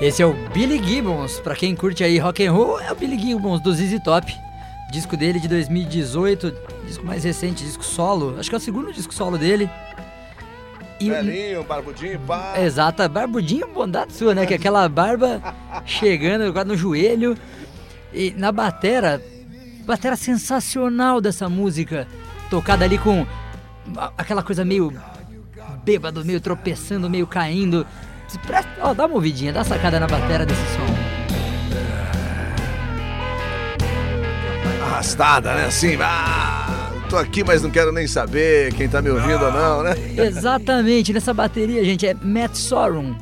Esse 0.02 0.20
é 0.20 0.26
o 0.26 0.34
Billy 0.50 0.84
Gibbons, 0.84 1.40
pra 1.40 1.54
quem 1.54 1.74
curte 1.74 2.04
aí 2.04 2.18
rock 2.18 2.46
and 2.46 2.52
roll, 2.52 2.78
é 2.78 2.92
o 2.92 2.94
Billy 2.94 3.18
Gibbons 3.18 3.62
do 3.62 3.72
ZZ 3.72 3.98
Top. 4.04 4.30
Disco 4.92 5.16
dele 5.16 5.40
de 5.40 5.48
2018, 5.48 6.54
disco 6.86 7.06
mais 7.06 7.24
recente, 7.24 7.64
disco 7.64 7.82
solo. 7.82 8.36
Acho 8.38 8.50
que 8.50 8.54
é 8.54 8.58
o 8.58 8.60
segundo 8.60 8.92
disco 8.92 9.14
solo 9.14 9.38
dele. 9.38 9.70
E, 11.00 11.08
Velhinho, 11.08 11.64
barbudinho, 11.64 12.20
pá. 12.20 12.52
Exata, 12.60 13.08
barbudinho 13.08 13.66
bondade 13.66 14.12
sua, 14.12 14.34
né? 14.34 14.44
Que 14.44 14.52
é 14.52 14.56
aquela 14.58 14.86
barba 14.90 15.40
chegando 15.86 16.52
quase 16.52 16.68
no 16.68 16.76
joelho. 16.76 17.34
E 18.14 18.32
na 18.36 18.52
batera, 18.52 19.20
batera 19.84 20.16
sensacional 20.16 21.20
dessa 21.20 21.48
música. 21.48 22.06
Tocada 22.48 22.84
ali 22.84 22.96
com 22.98 23.26
a- 23.96 24.12
aquela 24.16 24.42
coisa 24.42 24.64
meio 24.64 24.92
bêbado, 25.84 26.24
meio 26.24 26.40
tropeçando, 26.40 27.10
meio 27.10 27.26
caindo. 27.26 27.86
Ó, 28.80 28.94
dá 28.94 29.06
uma 29.06 29.16
ouvidinha, 29.16 29.52
dá 29.52 29.60
uma 29.60 29.64
sacada 29.64 29.98
na 30.00 30.06
batera 30.06 30.46
desse 30.46 30.60
som. 30.74 30.94
Arrastada, 34.84 35.54
né? 35.54 35.64
Assim, 35.66 35.96
ah, 36.00 36.90
tô 37.08 37.16
aqui, 37.16 37.42
mas 37.44 37.62
não 37.62 37.70
quero 37.70 37.92
nem 37.92 38.06
saber 38.06 38.72
quem 38.74 38.88
tá 38.88 39.02
me 39.02 39.10
ouvindo 39.10 39.44
ou 39.44 39.52
não, 39.52 39.82
né? 39.82 39.94
Exatamente, 40.16 41.12
nessa 41.12 41.34
bateria, 41.34 41.84
gente, 41.84 42.06
é 42.06 42.14
Matt 42.14 42.54
Sorum. 42.54 43.14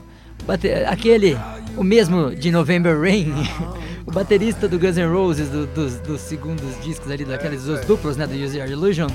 Bate- 0.47 0.73
Aquele, 0.87 1.39
o 1.77 1.85
mesmo 1.85 2.35
de 2.35 2.51
November 2.51 2.99
Rain, 3.01 3.33
o 4.07 4.11
baterista 4.11 4.69
do 4.69 4.79
Guns 4.79 4.97
N' 4.97 5.07
Roses, 5.13 5.49
do- 5.49 5.67
dos, 5.67 5.95
dos 6.01 6.21
segundos 6.21 6.81
discos 6.83 7.11
ali, 7.11 7.25
daqueles 7.25 7.65
dos 7.65 7.81
duplos, 7.81 8.17
né, 8.17 8.27
do 8.27 8.35
Use 8.35 8.59
Your 8.59 8.69
Illusion. 8.69 9.09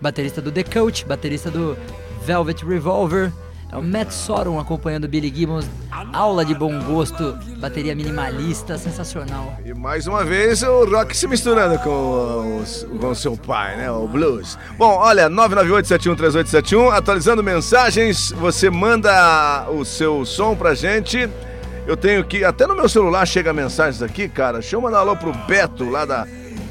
Baterista 0.00 0.42
do 0.42 0.52
The 0.52 0.62
Coach, 0.62 1.06
baterista 1.06 1.50
do 1.50 1.76
Velvet 2.24 2.64
Revolver. 2.66 3.32
É 3.72 3.76
o 3.76 3.82
Matt 3.82 4.12
Sorum 4.12 4.60
acompanhando 4.60 5.08
Billy 5.08 5.32
Gibbons. 5.34 5.66
Aula 6.12 6.44
de 6.44 6.54
bom 6.54 6.78
gosto, 6.84 7.36
bateria 7.58 7.96
minimalista, 7.96 8.78
sensacional. 8.78 9.58
E 9.64 9.74
mais 9.74 10.06
uma 10.06 10.22
vez 10.24 10.62
o 10.62 10.84
rock 10.84 11.16
se 11.16 11.26
misturando 11.26 11.76
com, 11.80 12.60
os- 12.62 12.86
com 13.00 13.08
o 13.10 13.14
seu 13.14 13.36
pai, 13.36 13.76
né? 13.76 13.90
O 13.90 14.06
blues. 14.06 14.56
Bom, 14.78 14.94
olha, 14.98 15.28
998-713871, 15.28 16.92
atualizando 16.92 17.42
mensagens, 17.42 18.30
você 18.32 18.70
manda 18.70 19.66
o 19.70 19.84
seu 19.84 20.24
som 20.24 20.54
pra 20.54 20.74
gente. 20.74 21.28
Eu 21.86 21.96
tenho 21.96 22.24
que. 22.24 22.44
Até 22.44 22.66
no 22.66 22.74
meu 22.74 22.88
celular 22.88 23.24
chega 23.26 23.52
mensagens 23.52 24.02
aqui, 24.02 24.28
cara. 24.28 24.58
Deixa 24.58 24.74
eu 24.76 24.80
mandar 24.80 24.98
alô 24.98 25.16
pro 25.16 25.32
Beto, 25.32 25.88
lá, 25.88 26.04
da, 26.04 26.26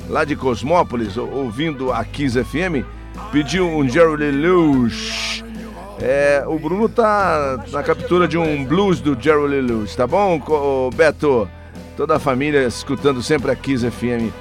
lá 0.10 0.23
de 0.25 0.36
Cosmópolis, 0.36 1.15
ou- 1.17 1.32
ouvindo 1.32 1.91
a 1.91 2.04
Kiss 2.04 2.38
FM. 2.43 2.86
Pediu 3.32 3.65
um 3.67 3.88
Jerry 3.88 4.32
Lewis. 4.32 5.43
É, 6.01 6.43
o 6.45 6.60
Bruno 6.60 6.89
tá 6.89 7.63
na 7.71 7.82
captura 7.82 8.28
de 8.28 8.38
um 8.38 8.65
blues 8.65 8.99
do 8.99 9.17
Jerry 9.19 9.62
Lewis, 9.62 9.95
tá 9.95 10.06
bom, 10.06 10.41
Beto? 10.93 11.47
Toda 11.95 12.17
a 12.17 12.19
família 12.19 12.67
escutando 12.67 13.23
sempre 13.23 13.49
a 13.49 13.56
Kiss 13.56 13.89
FM 13.89 14.34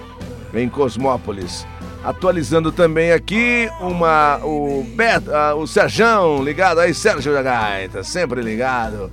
em 0.52 0.68
Cosmópolis. 0.68 1.64
Atualizando 2.02 2.72
também 2.72 3.12
aqui 3.12 3.68
uma 3.80 4.40
o 4.42 4.84
Beto, 4.96 5.32
ah, 5.32 5.54
o 5.54 5.64
Serjão 5.68 6.42
ligado 6.42 6.80
aí, 6.80 6.92
Sérgio 6.92 7.32
da 7.32 7.40
Gaita, 7.42 8.02
sempre 8.02 8.42
ligado. 8.42 9.12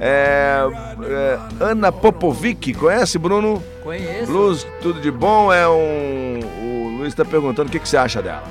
É, 0.00 0.58
é, 1.04 1.38
Ana 1.64 1.90
Popovic, 1.92 2.74
conhece, 2.74 3.18
Bruno? 3.18 3.62
Conheço. 3.82 4.26
Blues, 4.26 4.66
tudo 4.82 5.00
de 5.00 5.10
bom. 5.10 5.52
É 5.52 5.68
um. 5.68 6.40
O 6.62 6.96
Luiz 6.98 7.08
está 7.12 7.24
perguntando 7.24 7.68
o 7.68 7.72
que, 7.72 7.78
que 7.78 7.88
você 7.88 7.96
acha 7.96 8.22
dela. 8.22 8.44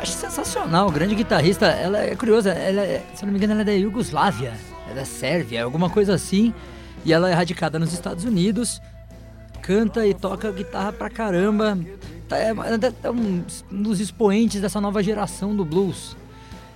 Acho 0.00 0.12
sensacional, 0.12 0.90
grande 0.90 1.14
guitarrista. 1.14 1.66
Ela 1.66 1.98
é 1.98 2.16
curiosa, 2.16 2.50
ela 2.50 2.80
é, 2.82 3.02
se 3.14 3.24
não 3.24 3.32
me 3.32 3.38
engano, 3.38 3.52
ela 3.52 3.62
é 3.62 3.64
da 3.64 3.72
Iugoslávia, 3.72 4.52
é 4.90 4.94
da 4.94 5.04
Sérvia, 5.04 5.62
alguma 5.64 5.88
coisa 5.88 6.14
assim. 6.14 6.52
E 7.04 7.12
ela 7.12 7.30
é 7.30 7.34
radicada 7.34 7.78
nos 7.78 7.92
Estados 7.92 8.24
Unidos, 8.24 8.80
canta 9.60 10.06
e 10.06 10.14
toca 10.14 10.50
guitarra 10.52 10.92
pra 10.92 11.08
caramba. 11.10 11.78
Tá- 12.28 12.36
É, 12.38 12.52
é 13.04 13.10
um, 13.10 13.44
um 13.70 13.82
dos 13.82 14.00
expoentes 14.00 14.60
dessa 14.60 14.80
nova 14.80 15.02
geração 15.02 15.54
do 15.54 15.64
blues. 15.64 16.16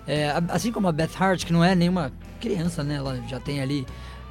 É, 0.07 0.33
assim 0.51 0.71
como 0.71 0.87
a 0.87 0.93
Beth 0.93 1.11
Hart, 1.19 1.45
que 1.45 1.53
não 1.53 1.65
é 1.65 1.75
nenhuma 1.75 2.13
criança, 2.37 2.83
né? 2.85 2.97
Ela 2.97 3.23
já 3.29 3.41
tem 3.41 3.61
ali. 3.61 3.87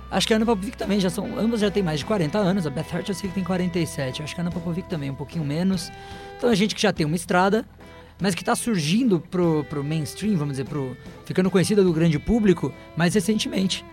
Acho 0.10 0.28
que 0.28 0.34
a 0.34 0.38
Ana 0.38 0.46
Popovic 0.46 0.78
também, 0.78 1.00
já 1.00 1.10
são, 1.10 1.38
ambas 1.38 1.60
já 1.60 1.72
tem 1.72 1.84
mais 1.84 2.00
de 2.00 2.06
40 2.06 2.38
anos. 2.38 2.68
A 2.68 2.70
Beth 2.70 2.86
Hart 2.92 3.10
eu 3.10 3.16
sei 3.16 3.30
que 3.30 3.36
tem 3.36 3.44
47. 3.44 4.24
Acho 4.24 4.36
que 4.36 4.42
a 4.42 4.44
Ana 4.44 4.52
Popovic 4.52 4.88
também, 4.88 5.10
um 5.10 5.16
pouquinho 5.16 5.44
menos. 5.44 5.92
Então 6.38 6.50
a 6.50 6.56
gente 6.56 6.76
que 6.76 6.82
já 6.82 6.94
tem 6.94 7.06
uma 7.06 7.16
estrada, 7.16 7.66
mas 8.20 8.36
que 8.36 8.44
tá 8.44 8.56
surgindo 8.56 9.20
pro, 9.20 9.64
pro 9.66 9.84
mainstream, 9.84 10.38
vamos 10.38 10.54
dizer, 10.54 10.66
pro, 10.66 10.96
ficando 11.26 11.50
conhecida 11.50 11.84
do 11.84 11.92
grande 11.92 12.20
público 12.20 12.74
mais 12.96 13.14
recentemente. 13.14 13.84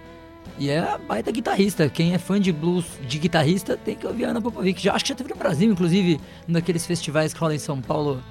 E 0.59 0.69
é 0.69 0.79
a 0.79 0.99
baita 0.99 1.33
guitarrista. 1.33 1.89
Quem 1.89 2.15
é 2.15 2.19
fã 2.19 2.41
de 2.41 2.53
blues 2.53 2.85
de 3.07 3.19
guitarrista 3.19 3.77
tem 3.77 3.97
que 3.97 4.07
ouvir 4.07 4.27
a 4.27 4.31
Ana 4.31 4.41
Popovic. 4.41 4.83
Já, 4.83 4.95
acho 4.95 5.05
que 5.05 5.09
já 5.09 5.15
teve 5.15 5.31
no 5.31 5.37
Brasil, 5.37 5.71
inclusive, 5.71 6.21
num 6.47 6.55
daqueles 6.55 6.85
festivais 6.87 7.33
que 7.33 7.41
rolam 7.41 7.57
em 7.57 7.59
São 7.59 7.81
Paulo. 7.81 8.23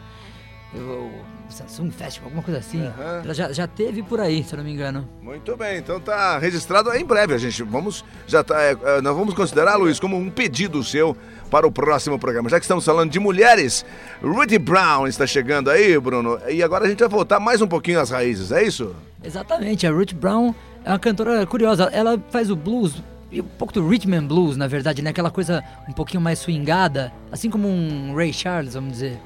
O 0.73 1.11
Samsung 1.49 1.91
Festival, 1.91 2.27
alguma 2.27 2.43
coisa 2.43 2.59
assim. 2.59 2.81
Aham. 2.85 3.21
Ela 3.25 3.33
já, 3.33 3.51
já 3.51 3.67
teve 3.67 4.01
por 4.01 4.21
aí, 4.21 4.41
se 4.43 4.53
eu 4.53 4.57
não 4.57 4.63
me 4.63 4.71
engano. 4.71 5.07
Muito 5.21 5.55
bem, 5.57 5.79
então 5.79 5.99
tá 5.99 6.37
registrado 6.37 6.93
em 6.93 7.03
breve, 7.03 7.33
a 7.33 7.37
gente. 7.37 7.61
Vamos, 7.63 8.05
já 8.25 8.41
tá, 8.41 8.61
é, 8.61 8.71
é, 8.71 9.01
nós 9.01 9.15
vamos 9.15 9.33
considerar, 9.33 9.75
Luiz, 9.75 9.99
como 9.99 10.17
um 10.17 10.29
pedido 10.29 10.81
seu 10.83 11.15
para 11.49 11.67
o 11.67 11.71
próximo 11.71 12.17
programa. 12.17 12.49
Já 12.49 12.57
que 12.57 12.63
estamos 12.63 12.85
falando 12.85 13.11
de 13.11 13.19
mulheres, 13.19 13.85
Rudy 14.23 14.57
Brown 14.57 15.07
está 15.07 15.27
chegando 15.27 15.69
aí, 15.69 15.99
Bruno. 15.99 16.39
E 16.49 16.63
agora 16.63 16.85
a 16.85 16.87
gente 16.87 16.99
vai 16.99 17.09
voltar 17.09 17.39
mais 17.39 17.61
um 17.61 17.67
pouquinho 17.67 17.99
às 17.99 18.09
raízes, 18.09 18.51
é 18.53 18.63
isso? 18.63 18.95
Exatamente, 19.21 19.85
a 19.85 19.91
Ruth 19.91 20.13
Brown 20.13 20.55
é 20.85 20.89
uma 20.89 20.99
cantora 20.99 21.45
curiosa. 21.45 21.89
Ela 21.91 22.17
faz 22.29 22.49
o 22.49 22.55
blues 22.55 23.03
e 23.29 23.41
um 23.41 23.45
pouco 23.45 23.73
do 23.73 23.87
rhythm 23.87 24.13
and 24.13 24.25
blues, 24.25 24.55
na 24.55 24.67
verdade, 24.67 25.01
né? 25.01 25.09
Aquela 25.09 25.31
coisa 25.31 25.63
um 25.87 25.93
pouquinho 25.93 26.21
mais 26.21 26.39
swingada, 26.39 27.11
assim 27.31 27.49
como 27.49 27.67
um 27.67 28.15
Ray 28.15 28.31
Charles, 28.31 28.73
vamos 28.73 28.93
dizer. 28.93 29.19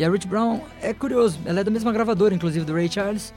E 0.00 0.04
a 0.04 0.08
Ruth 0.08 0.24
Brown 0.24 0.62
é 0.80 0.94
curioso, 0.94 1.38
ela 1.44 1.60
é 1.60 1.64
da 1.64 1.70
mesma 1.70 1.92
gravadora, 1.92 2.34
inclusive, 2.34 2.64
do 2.64 2.72
Ray 2.72 2.90
Charles. 2.90 3.34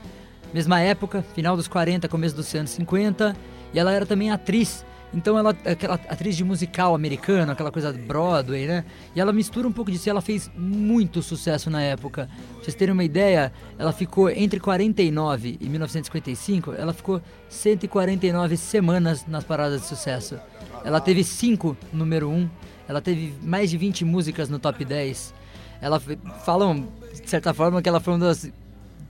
Mesma 0.50 0.80
época, 0.80 1.22
final 1.34 1.58
dos 1.58 1.68
40, 1.68 2.08
começo 2.08 2.34
dos 2.34 2.54
anos 2.54 2.70
50. 2.70 3.36
E 3.74 3.78
ela 3.78 3.92
era 3.92 4.06
também 4.06 4.30
atriz. 4.30 4.82
Então 5.12 5.36
ela 5.36 5.50
aquela 5.50 5.96
atriz 5.96 6.34
de 6.34 6.42
musical 6.42 6.94
americano, 6.94 7.52
aquela 7.52 7.70
coisa 7.70 7.92
Broadway, 7.92 8.66
né? 8.66 8.82
E 9.14 9.20
ela 9.20 9.30
mistura 9.30 9.68
um 9.68 9.72
pouco 9.72 9.90
disso 9.90 10.08
e 10.08 10.10
ela 10.10 10.22
fez 10.22 10.50
muito 10.56 11.20
sucesso 11.20 11.68
na 11.68 11.82
época. 11.82 12.30
Pra 12.54 12.62
vocês 12.62 12.74
terem 12.74 12.94
uma 12.94 13.04
ideia, 13.04 13.52
ela 13.78 13.92
ficou 13.92 14.30
entre 14.30 14.58
49 14.58 15.58
e 15.60 15.68
1955, 15.68 16.72
ela 16.72 16.94
ficou 16.94 17.20
149 17.46 18.56
semanas 18.56 19.26
nas 19.26 19.44
paradas 19.44 19.82
de 19.82 19.86
sucesso. 19.86 20.38
Ela 20.82 20.98
teve 20.98 21.24
5 21.24 21.76
número 21.92 22.30
1, 22.30 22.48
ela 22.88 23.02
teve 23.02 23.34
mais 23.42 23.68
de 23.68 23.76
20 23.76 24.02
músicas 24.06 24.48
no 24.48 24.58
top 24.58 24.82
10. 24.82 25.43
Ela 25.80 26.00
falam, 26.44 26.88
de 27.22 27.28
certa 27.28 27.52
forma, 27.52 27.82
que 27.82 27.88
ela 27.88 28.00
foi 28.00 28.14
uma 28.14 28.26
das, 28.26 28.50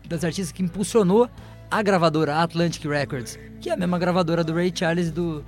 das 0.09 0.25
artistas 0.25 0.53
que 0.53 0.63
impulsionou 0.63 1.29
a 1.71 1.83
gravadora 1.83 2.43
Atlantic 2.43 2.85
Records, 2.85 3.39
que 3.61 3.71
é 3.71 3.75
a 3.75 3.77
mesma 3.77 3.99
gravadora 3.99 4.45
do 4.45 4.55
Ray 4.55 4.73
Charles 4.75 5.09
e 5.09 5.11
do, 5.11 5.45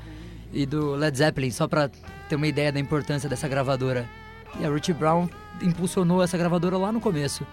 e 0.52 0.66
do 0.66 0.94
Led 0.94 1.16
Zeppelin, 1.16 1.50
só 1.50 1.68
pra 1.68 1.90
ter 2.28 2.36
uma 2.36 2.46
ideia 2.46 2.72
da 2.72 2.80
importância 2.80 3.28
dessa 3.28 3.48
gravadora. 3.48 4.08
E 4.58 4.64
a 4.64 4.68
Ruth 4.68 4.90
Brown 4.90 5.28
impulsionou 5.62 6.22
essa 6.22 6.36
gravadora 6.36 6.76
lá 6.76 6.90
no 6.90 7.00
começo. 7.00 7.46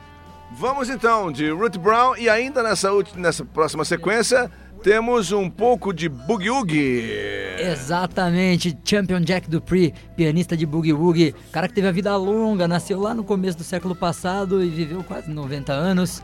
Vamos 0.56 0.90
então 0.90 1.32
de 1.32 1.50
Ruth 1.50 1.78
Brown 1.78 2.16
e 2.16 2.30
ainda 2.30 2.62
nessa, 2.62 2.90
nessa 3.16 3.44
próxima 3.44 3.84
sequência 3.84 4.52
temos 4.84 5.32
um 5.32 5.50
pouco 5.50 5.94
de 5.94 6.10
Boogie 6.10 6.50
Woogie. 6.50 7.10
Exatamente, 7.58 8.78
Champion 8.84 9.22
Jack 9.22 9.50
Dupree, 9.50 9.94
pianista 10.18 10.58
de 10.58 10.66
Boogie 10.66 10.92
Woogie, 10.92 11.34
cara 11.54 11.70
que 11.70 11.74
teve 11.74 11.88
a 11.88 11.92
vida 11.92 12.16
longa, 12.18 12.68
nasceu 12.68 13.00
lá 13.00 13.14
no 13.14 13.24
começo 13.24 13.58
do 13.58 13.64
século 13.64 13.96
passado 13.96 14.62
e 14.62 14.68
viveu 14.68 15.02
quase 15.02 15.32
90 15.32 15.72
anos. 15.72 16.22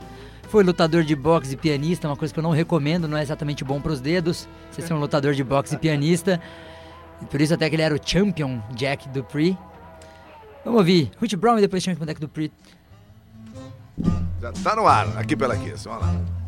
Foi 0.50 0.62
lutador 0.62 1.04
de 1.04 1.16
boxe 1.16 1.54
e 1.54 1.58
pianista, 1.58 2.08
uma 2.10 2.18
coisa 2.18 2.34
que 2.34 2.40
eu 2.40 2.44
não 2.44 2.52
recomendo, 2.52 3.08
não 3.08 3.18
é 3.18 3.22
exatamente 3.22 3.64
bom 3.64 3.80
para 3.80 3.94
os 3.94 4.02
dedos, 4.02 4.46
você 4.70 4.82
ser 4.82 4.94
um 4.94 5.00
lutador 5.00 5.34
de 5.34 5.44
boxe 5.44 5.76
e 5.76 5.78
pianista. 5.78 6.42
Por 7.32 7.40
isso 7.40 7.54
até 7.54 7.70
que 7.70 7.78
ele 7.78 7.84
era 7.84 7.96
o 7.96 8.00
Champion 8.04 8.60
Jack 8.76 9.08
Dupree. 9.10 9.58
Vamos 10.66 10.80
ouvir 10.80 11.12
Ruth 11.18 11.36
Brown 11.36 11.58
e 11.60 11.62
depois 11.62 11.82
Champion 11.82 12.06
Jack 12.06 12.20
Dupree. 12.20 12.52
Já 14.42 14.52
tá 14.52 14.76
no 14.76 14.86
ar, 14.86 15.18
aqui 15.18 15.36
pela 15.36 15.56
Kiss. 15.56 15.86
Vamos 15.86 16.02
lá. 16.02 16.39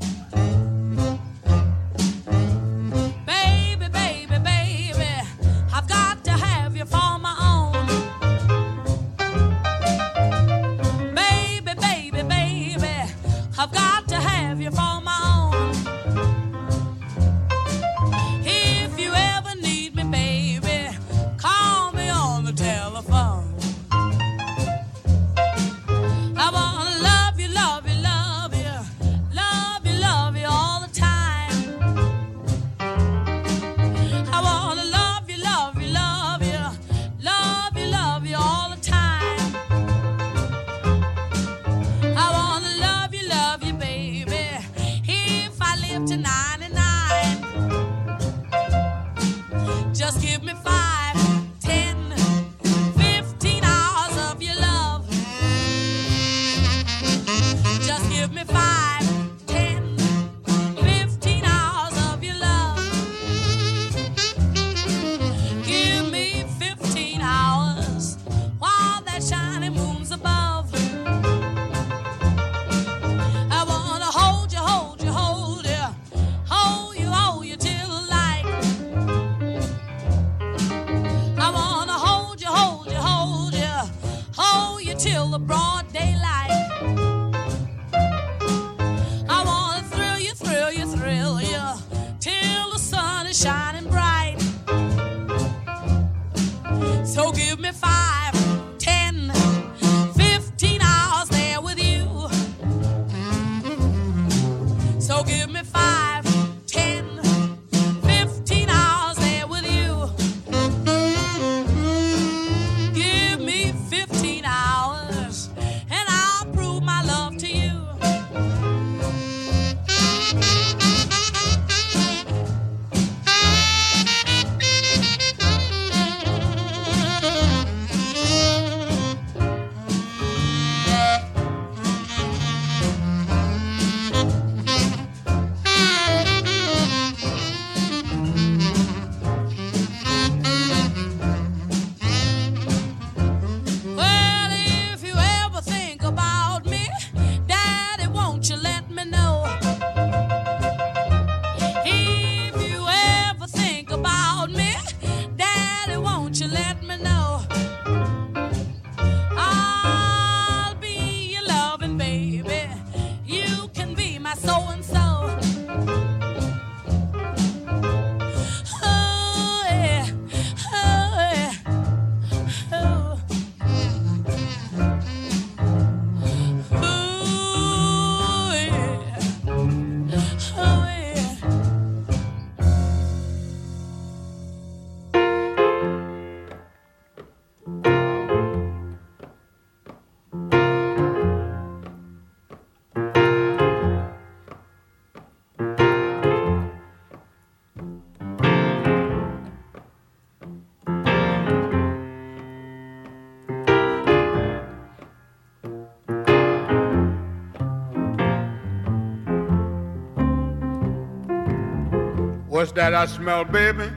What's 212.51 212.73
that 212.73 212.93
I 212.93 213.05
smell, 213.05 213.45
baby? 213.45 213.89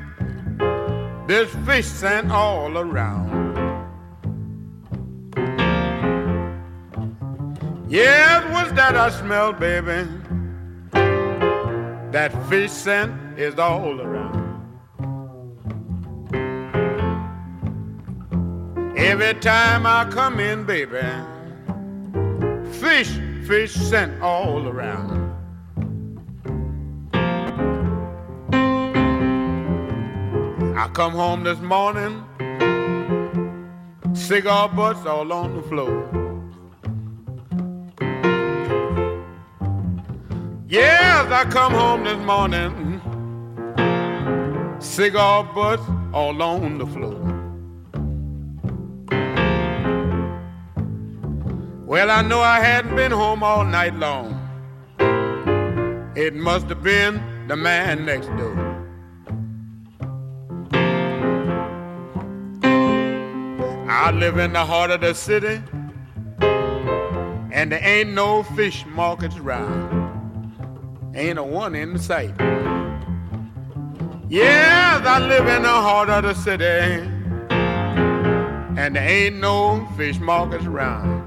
There's 1.26 1.50
fish 1.66 1.86
scent 1.86 2.30
all 2.30 2.78
around. 2.78 3.26
Yes, 7.88 8.44
what's 8.52 8.70
that 8.76 8.94
I 8.94 9.10
smell, 9.10 9.54
baby? 9.54 10.08
That 10.92 12.30
fish 12.48 12.70
scent 12.70 13.36
is 13.36 13.58
all 13.58 14.00
around. 14.00 14.62
Every 18.96 19.34
time 19.40 19.84
I 19.84 20.08
come 20.12 20.38
in, 20.38 20.62
baby, 20.64 21.02
fish, 22.70 23.18
fish 23.48 23.74
scent 23.74 24.22
all 24.22 24.68
around. 24.68 25.23
I 30.84 30.88
come 30.88 31.12
home 31.12 31.44
this 31.44 31.58
morning, 31.60 32.22
cigar 34.12 34.68
butts 34.68 35.06
all 35.06 35.32
on 35.32 35.56
the 35.56 35.62
floor. 35.62 36.04
Yes, 40.68 41.32
I 41.32 41.46
come 41.48 41.72
home 41.72 42.04
this 42.04 42.18
morning, 42.18 43.00
cigar 44.78 45.44
butts 45.54 45.82
all 46.12 46.42
on 46.42 46.76
the 46.76 46.86
floor. 46.86 47.18
Well, 51.86 52.10
I 52.10 52.20
know 52.20 52.40
I 52.40 52.60
hadn't 52.60 52.94
been 52.94 53.10
home 53.10 53.42
all 53.42 53.64
night 53.64 53.94
long. 53.94 54.38
It 56.14 56.34
must 56.34 56.66
have 56.66 56.82
been 56.82 57.22
the 57.48 57.56
man 57.56 58.04
next 58.04 58.26
door. 58.36 58.53
I 63.96 64.10
live 64.10 64.38
in 64.38 64.52
the 64.52 64.64
heart 64.64 64.90
of 64.90 65.00
the 65.02 65.14
city, 65.14 65.62
and 67.52 67.70
there 67.70 67.80
ain't 67.80 68.10
no 68.10 68.42
fish 68.42 68.84
markets 68.86 69.36
around. 69.36 71.12
Ain't 71.14 71.38
a 71.38 71.44
one 71.44 71.76
in 71.76 71.96
sight. 72.00 72.34
Yes, 74.28 75.06
I 75.06 75.20
live 75.20 75.46
in 75.46 75.62
the 75.62 75.68
heart 75.68 76.10
of 76.10 76.24
the 76.24 76.34
city, 76.34 76.64
and 78.76 78.96
there 78.96 79.08
ain't 79.08 79.36
no 79.36 79.88
fish 79.96 80.18
markets 80.18 80.66
around. 80.66 81.22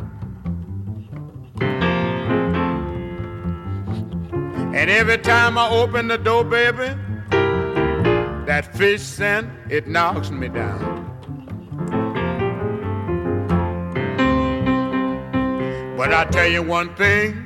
And 4.75 4.91
every 4.91 5.19
time 5.19 5.57
I 5.57 5.69
open 5.69 6.09
the 6.09 6.17
door, 6.17 6.43
baby, 6.43 6.93
that 8.45 8.75
fish 8.75 9.01
scent, 9.01 9.49
it 9.69 9.87
knocks 9.87 10.31
me 10.31 10.49
down. 10.49 11.06
But 15.97 16.13
I 16.13 16.25
tell 16.25 16.47
you 16.47 16.61
one 16.61 16.93
thing, 16.93 17.43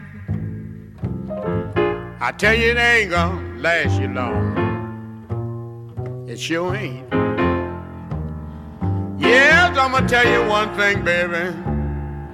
I 2.19 2.33
tell 2.37 2.53
you 2.53 2.71
it 2.71 2.77
ain't 2.77 3.11
gonna 3.11 3.57
last 3.59 3.97
you 4.01 4.09
long. 4.09 4.57
It 6.27 6.37
sure 6.37 6.75
ain't. 6.75 7.07
Yes, 9.21 9.77
I'm 9.77 9.93
gonna 9.93 10.05
tell 10.05 10.27
you 10.29 10.43
one 10.49 10.75
thing, 10.75 11.01
baby. 11.05 11.55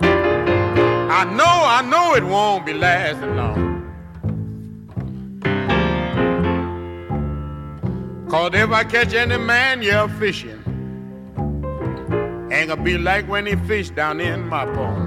I 0.01 1.23
know, 1.25 1.45
I 1.45 1.83
know 1.83 2.15
it 2.15 2.23
won't 2.23 2.65
be 2.65 2.73
lasting 2.73 3.35
long. 3.35 3.67
Cause 8.27 8.55
if 8.55 8.71
I 8.71 8.83
catch 8.83 9.13
any 9.13 9.37
man, 9.37 9.83
you're 9.83 10.09
fishing, 10.09 10.63
ain't 12.51 12.69
gonna 12.69 12.81
be 12.81 12.97
like 12.97 13.27
when 13.29 13.45
he 13.45 13.55
fished 13.55 13.93
down 13.93 14.19
in 14.19 14.49
my 14.49 14.65
pond. 14.65 15.06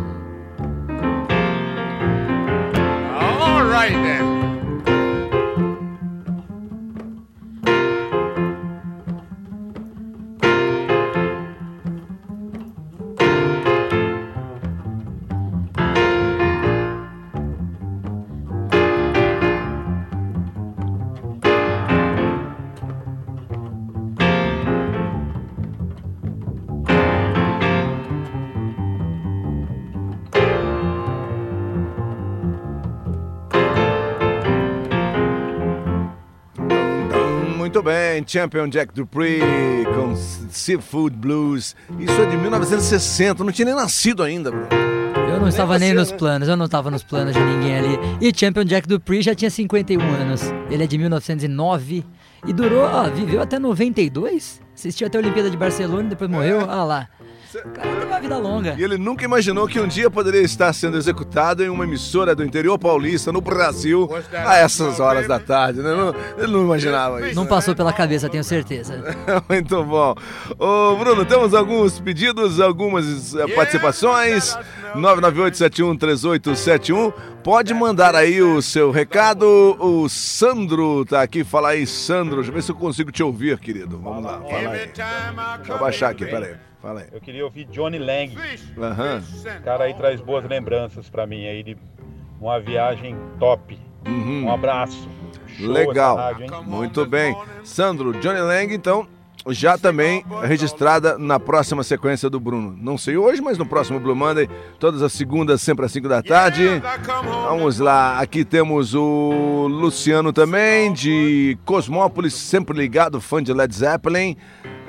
Muito 37.71 37.85
bem, 37.85 38.25
Champion 38.27 38.67
Jack 38.67 38.93
Dupree 38.93 39.41
com 39.95 40.17
Seafood 40.17 41.17
Blues. 41.17 41.77
Isso 42.01 42.21
é 42.21 42.27
de 42.27 42.37
1960, 42.37 43.45
não 43.45 43.53
tinha 43.53 43.67
nem 43.67 43.77
nascido 43.77 44.25
ainda, 44.25 44.51
Bruno. 44.51 44.67
Eu 45.33 45.39
não 45.39 45.47
estava 45.47 45.79
nem 45.79 45.95
nos 45.95 46.11
né? 46.11 46.17
planos, 46.17 46.49
eu 46.49 46.57
não 46.57 46.65
estava 46.65 46.91
nos 46.91 47.05
planos 47.05 47.33
de 47.33 47.39
ninguém 47.41 47.79
ali. 47.79 47.97
E 48.21 48.37
Champion 48.37 48.65
Jack 48.65 48.89
Dupree 48.89 49.23
já 49.23 49.37
tinha 49.37 49.53
51 49.53 50.01
anos. 50.01 50.43
Ele 50.69 50.83
é 50.83 50.87
de 50.89 50.99
1909 50.99 52.05
e 52.45 52.53
durou, 52.53 52.83
ó, 52.83 53.05
viveu 53.05 53.41
até 53.41 53.57
92. 53.57 54.61
Assistiu 54.75 55.07
até 55.07 55.19
a 55.19 55.21
Olimpíada 55.21 55.49
de 55.49 55.57
Barcelona 55.57 56.07
e 56.07 56.09
depois 56.09 56.29
morreu. 56.29 56.69
Ah 56.69 56.83
lá. 56.83 57.09
O 57.59 57.71
cara 57.71 57.89
teve 57.91 58.05
uma 58.07 58.21
vida 58.21 58.39
longa. 58.39 58.75
E 58.79 58.83
ele 58.83 58.97
nunca 58.99 59.25
imaginou 59.25 59.67
que 59.67 59.81
um 59.81 59.89
dia 59.89 60.11
poderia 60.11 60.43
estar 60.43 60.73
sendo 60.73 60.97
executado 60.97 61.63
em 61.65 61.69
uma 61.69 61.85
emissora 61.85 62.35
do 62.35 62.45
interior 62.45 62.79
paulista, 62.79 63.33
no 63.33 63.41
Brasil, 63.41 64.09
a 64.33 64.57
essas 64.59 65.01
horas 65.01 65.27
da 65.27 65.39
tarde. 65.39 65.81
Né? 65.81 65.95
Não- 65.95 66.15
ele 66.39 66.53
não 66.53 66.63
imaginava 66.63 67.27
isso. 67.27 67.35
Não 67.35 67.47
passou 67.47 67.75
pela 67.75 67.93
cabeça, 67.93 68.29
tenho 68.29 68.45
certeza. 68.45 69.03
Muito 69.49 69.83
bom. 69.85 70.15
Ô, 70.59 70.97
Bruno, 70.97 71.25
temos 71.25 71.55
alguns 71.55 71.99
pedidos, 72.01 72.61
algumas 72.61 73.35
eh, 73.35 73.47
participações. 73.49 74.57
998-713871. 74.97 77.13
Pode 77.43 77.73
mandar 77.75 78.15
aí 78.15 78.43
o 78.43 78.61
seu 78.61 78.91
recado. 78.91 79.47
O 79.81 80.09
Sandro 80.09 81.05
tá 81.05 81.23
aqui. 81.23 81.43
Fala 81.45 81.71
aí, 81.71 81.87
Sandro. 81.87 82.37
Deixa 82.37 82.51
eu 82.51 82.55
ver 82.55 82.63
se 82.63 82.73
eu 82.73 82.77
consigo 82.77 83.11
te 83.11 83.23
ouvir, 83.23 83.59
querido. 83.59 83.99
Vamos 83.99 84.25
lá, 84.25 84.41
fala 84.41 84.71
aí. 84.73 84.87
Deixa 84.87 85.73
eu 85.73 85.79
baixar 85.79 86.11
aqui, 86.11 86.27
peraí. 86.27 86.55
Fala 86.81 87.01
aí. 87.01 87.07
Eu 87.13 87.21
queria 87.21 87.45
ouvir 87.45 87.65
Johnny 87.67 87.99
Lang. 87.99 88.35
scent 89.23 89.61
O 89.61 89.63
cara 89.65 89.85
aí 89.85 89.95
traz 89.95 90.21
boas 90.21 90.45
lembranças 90.49 91.09
pra 91.11 91.27
mim 91.27 91.47
aí 91.47 91.63
de 91.63 91.77
uma 92.41 92.59
viagem 92.59 93.17
top. 93.39 93.79
Um 94.07 94.51
abraço. 94.51 95.09
Show 95.47 95.67
Uhum. 95.67 95.73
Legal. 95.73 96.17
rádio? 96.17 96.63
Muito 96.65 97.05
bem. 97.05 97.37
Sandro, 97.63 98.13
Johnny 98.15 98.41
Lang, 98.41 98.73
então, 98.75 99.07
já 99.49 99.77
também 99.77 100.25
registrada 100.43 101.19
na 101.19 101.39
próxima 101.39 101.83
sequência 101.83 102.31
do 102.31 102.41
Bruno. 102.41 102.75
Não 102.81 102.97
sei 102.97 103.17
hoje, 103.17 103.43
mas 103.43 103.59
no 103.59 103.67
próximo 103.67 104.01
Blue 104.01 104.15
Monday, 104.15 104.49
todas 104.79 105.03
as 105.03 105.13
segundas, 105.13 105.61
sempre 105.61 105.85
às 105.85 105.93
5 105.93 106.09
da 106.09 106.23
tarde. 106.23 106.67
Vamos 107.45 107.79
lá, 107.79 108.19
aqui 108.19 108.45
temos 108.45 108.95
o 108.95 109.67
Luciano 109.69 110.33
também, 110.33 110.93
de 110.93 111.59
Cosmópolis, 111.65 112.33
sempre 112.35 112.77
ligado, 112.77 113.21
fã 113.21 113.43
de 113.43 113.53
Led 113.53 113.75
Zeppelin. 113.75 114.37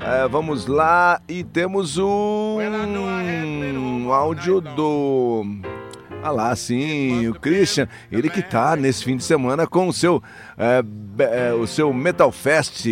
É, 0.04 0.28
vamos 0.28 0.66
lá, 0.66 1.22
e 1.30 1.44
temos 1.44 2.00
o 2.00 2.58
um 3.78 4.12
áudio 4.12 4.60
do. 4.60 5.46
Ah 6.24 6.32
lá, 6.32 6.56
sim, 6.56 7.28
o 7.28 7.36
Christian, 7.36 7.88
ele 8.12 8.30
que 8.30 8.42
tá 8.42 8.76
nesse 8.76 9.04
fim 9.04 9.16
de 9.16 9.24
semana 9.24 9.68
com 9.68 9.88
o 9.88 9.94
seu, 9.94 10.22
é, 10.58 10.84
é, 11.20 11.54
o 11.54 11.68
seu 11.68 11.94
Metal 11.94 12.32
Fest 12.32 12.86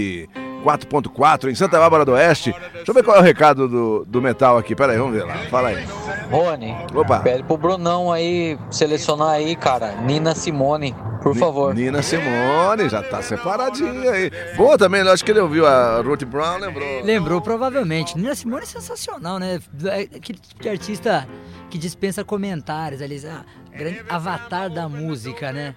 4.4 0.63 1.49
em 1.49 1.55
Santa 1.55 1.77
Bárbara 1.79 2.05
do 2.05 2.11
Oeste. 2.13 2.53
Deixa 2.73 2.89
eu 2.89 2.93
ver 2.93 3.03
qual 3.03 3.17
é 3.17 3.19
o 3.19 3.23
recado 3.23 3.67
do, 3.67 4.05
do 4.05 4.21
Metal 4.21 4.57
aqui, 4.57 4.75
pera 4.75 4.93
aí, 4.93 4.97
vamos 4.97 5.13
ver 5.13 5.23
lá, 5.25 5.35
fala 5.49 5.69
aí. 5.69 5.85
Rony, 6.31 6.75
Opa. 6.93 7.19
pede 7.19 7.43
pro 7.43 7.57
Brunão 7.57 8.11
aí 8.11 8.57
selecionar 8.69 9.29
aí, 9.31 9.55
cara, 9.55 9.93
Nina 10.01 10.35
Simone, 10.35 10.95
por 11.23 11.33
Ni- 11.33 11.39
favor. 11.39 11.73
Nina 11.73 12.01
Simone, 12.01 12.87
já 12.89 13.01
tá 13.01 13.21
separadinha 13.21 14.11
aí. 14.11 14.31
Boa 14.55 14.77
também, 14.77 15.01
eu 15.01 15.11
acho 15.11 15.23
que 15.25 15.31
ele 15.31 15.39
ouviu 15.39 15.65
a 15.65 16.01
Ruth 16.01 16.23
Brown, 16.25 16.59
lembrou. 16.59 17.03
Lembrou 17.03 17.41
provavelmente. 17.41 18.17
Nina 18.17 18.35
Simone 18.35 18.63
é 18.63 18.65
sensacional, 18.67 19.39
né? 19.39 19.59
É 19.85 20.01
aquele 20.17 20.37
tipo 20.39 20.61
de 20.61 20.69
artista 20.69 21.27
que 21.69 21.77
dispensa 21.77 22.23
comentários. 22.23 23.01
Ali, 23.01 23.21
ah, 23.27 23.43
grande 23.75 24.01
avatar 24.09 24.69
da 24.69 24.87
música, 24.87 25.51
né? 25.51 25.73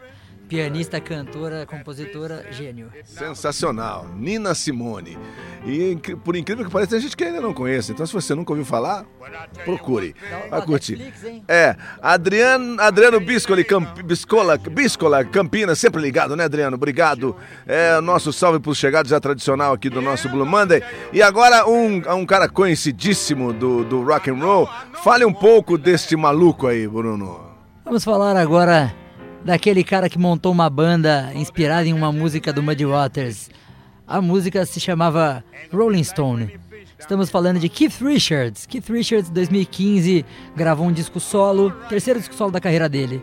Pianista, 0.53 1.01
cantora, 1.01 1.65
compositora, 1.65 2.45
gênio. 2.51 2.93
Sensacional, 3.07 4.07
Nina 4.15 4.55
Simone. 4.55 5.17
E 5.65 5.97
por 6.23 6.37
incrível 6.37 6.63
que 6.67 6.71
pareça, 6.71 6.91
tem 6.91 7.01
gente 7.01 7.17
que 7.17 7.25
ainda 7.25 7.41
não 7.41 7.55
conhece. 7.55 7.93
Então, 7.93 8.05
se 8.05 8.13
você 8.13 8.35
nunca 8.35 8.53
ouviu 8.53 8.67
falar, 8.67 9.07
procure. 9.65 10.15
Vai 10.51 10.61
curtir. 10.61 10.99
Netflix, 10.99 11.25
hein? 11.25 11.43
É, 11.49 11.75
Adriano, 12.03 12.79
Adriano 12.83 13.19
Biscoli, 13.19 13.65
Camp, 13.65 13.99
Biscola, 14.03 14.59
Biscola, 14.59 15.25
Campinas, 15.25 15.79
sempre 15.79 16.03
ligado, 16.03 16.37
né, 16.37 16.45
Adriano? 16.45 16.77
Obrigado. 16.77 17.35
É 17.67 17.99
nosso 18.03 18.31
salve 18.31 18.61
pros 18.61 18.77
chegados 18.77 19.09
já 19.09 19.19
tradicional 19.19 19.73
aqui 19.73 19.89
do 19.89 20.03
nosso 20.03 20.29
Blue 20.29 20.45
Monday. 20.45 20.83
E 21.15 21.23
agora 21.23 21.67
um, 21.67 22.03
um 22.15 22.27
cara 22.27 22.47
conhecidíssimo 22.47 23.55
do, 23.55 23.85
do 23.85 24.05
rock 24.05 24.29
and 24.29 24.35
roll. 24.35 24.69
Fale 25.03 25.25
um 25.25 25.33
pouco 25.33 25.79
deste 25.79 26.15
maluco 26.15 26.67
aí, 26.67 26.87
Bruno. 26.87 27.41
Vamos 27.87 28.05
falar 28.05 28.37
agora 28.37 28.95
daquele 29.45 29.83
cara 29.83 30.09
que 30.09 30.19
montou 30.19 30.53
uma 30.53 30.71
banda 30.71 31.33
inspirada 31.35 31.87
em 31.87 31.93
uma 31.93 32.13
música 32.13 32.53
do 32.53 32.63
Muddy 32.63 32.87
Waters. 32.87 33.51
A 34.07 34.21
música 34.21 34.65
se 34.65 34.79
chamava 34.81 35.45
Rolling 35.73 36.05
Stone. 36.05 36.59
Estamos 36.99 37.31
falando 37.31 37.59
de 37.59 37.69
Keith 37.69 38.01
Richards. 38.01 38.67
Keith 38.67 38.89
Richards, 38.89 39.31
2015, 39.31 40.25
gravou 40.55 40.87
um 40.87 40.93
disco 40.93 41.19
solo, 41.19 41.71
terceiro 41.89 42.21
disco 42.21 42.35
solo 42.35 42.53
da 42.53 42.61
carreira 42.61 42.89
dele. 42.89 43.23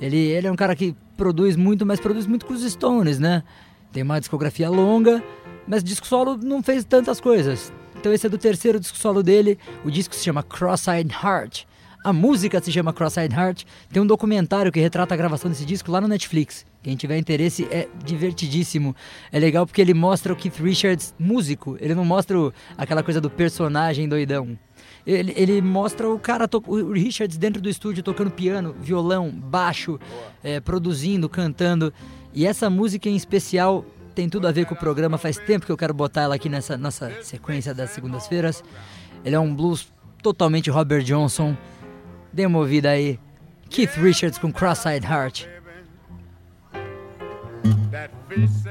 Ele, 0.00 0.16
ele 0.16 0.46
é 0.46 0.50
um 0.50 0.56
cara 0.56 0.74
que 0.74 0.96
produz 1.16 1.54
muito, 1.54 1.86
mas 1.86 2.00
produz 2.00 2.26
muito 2.26 2.44
com 2.44 2.52
os 2.52 2.62
Stones, 2.62 3.18
né? 3.20 3.44
Tem 3.92 4.02
uma 4.02 4.18
discografia 4.18 4.68
longa, 4.68 5.22
mas 5.66 5.84
disco 5.84 6.06
solo 6.06 6.36
não 6.36 6.62
fez 6.62 6.84
tantas 6.84 7.20
coisas. 7.20 7.72
Então 7.94 8.12
esse 8.12 8.26
é 8.26 8.28
do 8.28 8.38
terceiro 8.38 8.80
disco 8.80 8.98
solo 8.98 9.22
dele. 9.22 9.58
O 9.84 9.90
disco 9.90 10.14
se 10.14 10.24
chama 10.24 10.42
Cross-Eyed 10.42 11.14
Heart. 11.22 11.66
A 12.04 12.12
música 12.12 12.60
se 12.60 12.72
chama 12.72 12.92
Cross-Eyed 12.92 13.32
Heart. 13.32 13.64
Tem 13.92 14.02
um 14.02 14.06
documentário 14.06 14.72
que 14.72 14.80
retrata 14.80 15.14
a 15.14 15.16
gravação 15.16 15.48
desse 15.48 15.64
disco 15.64 15.90
lá 15.92 16.00
no 16.00 16.08
Netflix. 16.08 16.66
Quem 16.82 16.96
tiver 16.96 17.16
interesse 17.16 17.64
é 17.70 17.88
divertidíssimo. 18.04 18.96
É 19.30 19.38
legal 19.38 19.64
porque 19.64 19.80
ele 19.80 19.94
mostra 19.94 20.32
o 20.32 20.36
Keith 20.36 20.58
Richards 20.58 21.14
músico. 21.16 21.76
Ele 21.80 21.94
não 21.94 22.04
mostra 22.04 22.36
aquela 22.76 23.04
coisa 23.04 23.20
do 23.20 23.30
personagem 23.30 24.08
doidão. 24.08 24.58
Ele, 25.06 25.32
ele 25.36 25.62
mostra 25.62 26.08
o 26.08 26.18
cara, 26.18 26.48
o 26.66 26.92
Richards 26.92 27.36
dentro 27.36 27.62
do 27.62 27.68
estúdio 27.68 28.02
tocando 28.02 28.32
piano, 28.32 28.74
violão, 28.80 29.30
baixo, 29.30 29.98
é, 30.42 30.58
produzindo, 30.58 31.28
cantando. 31.28 31.92
E 32.34 32.44
essa 32.44 32.68
música 32.68 33.08
em 33.08 33.14
especial 33.14 33.84
tem 34.12 34.28
tudo 34.28 34.48
a 34.48 34.52
ver 34.52 34.66
com 34.66 34.74
o 34.74 34.78
programa. 34.78 35.18
Faz 35.18 35.38
tempo 35.38 35.66
que 35.66 35.70
eu 35.72 35.76
quero 35.76 35.94
botar 35.94 36.22
ela 36.22 36.34
aqui 36.34 36.48
nessa 36.48 36.76
nossa 36.76 37.12
sequência 37.22 37.72
das 37.72 37.90
segundas-feiras. 37.90 38.64
Ele 39.24 39.36
é 39.36 39.40
um 39.40 39.54
blues 39.54 39.86
totalmente 40.20 40.68
Robert 40.68 41.04
Johnson. 41.04 41.56
Dê 42.32 42.46
uma 42.46 42.58
ouvida 42.58 42.90
aí. 42.90 43.18
Keith 43.68 43.94
Richards 43.96 44.38
com 44.38 44.52
Cross-Eyed 44.52 45.06
Heart. 45.06 45.46
That 47.90 48.10
is 48.36 48.64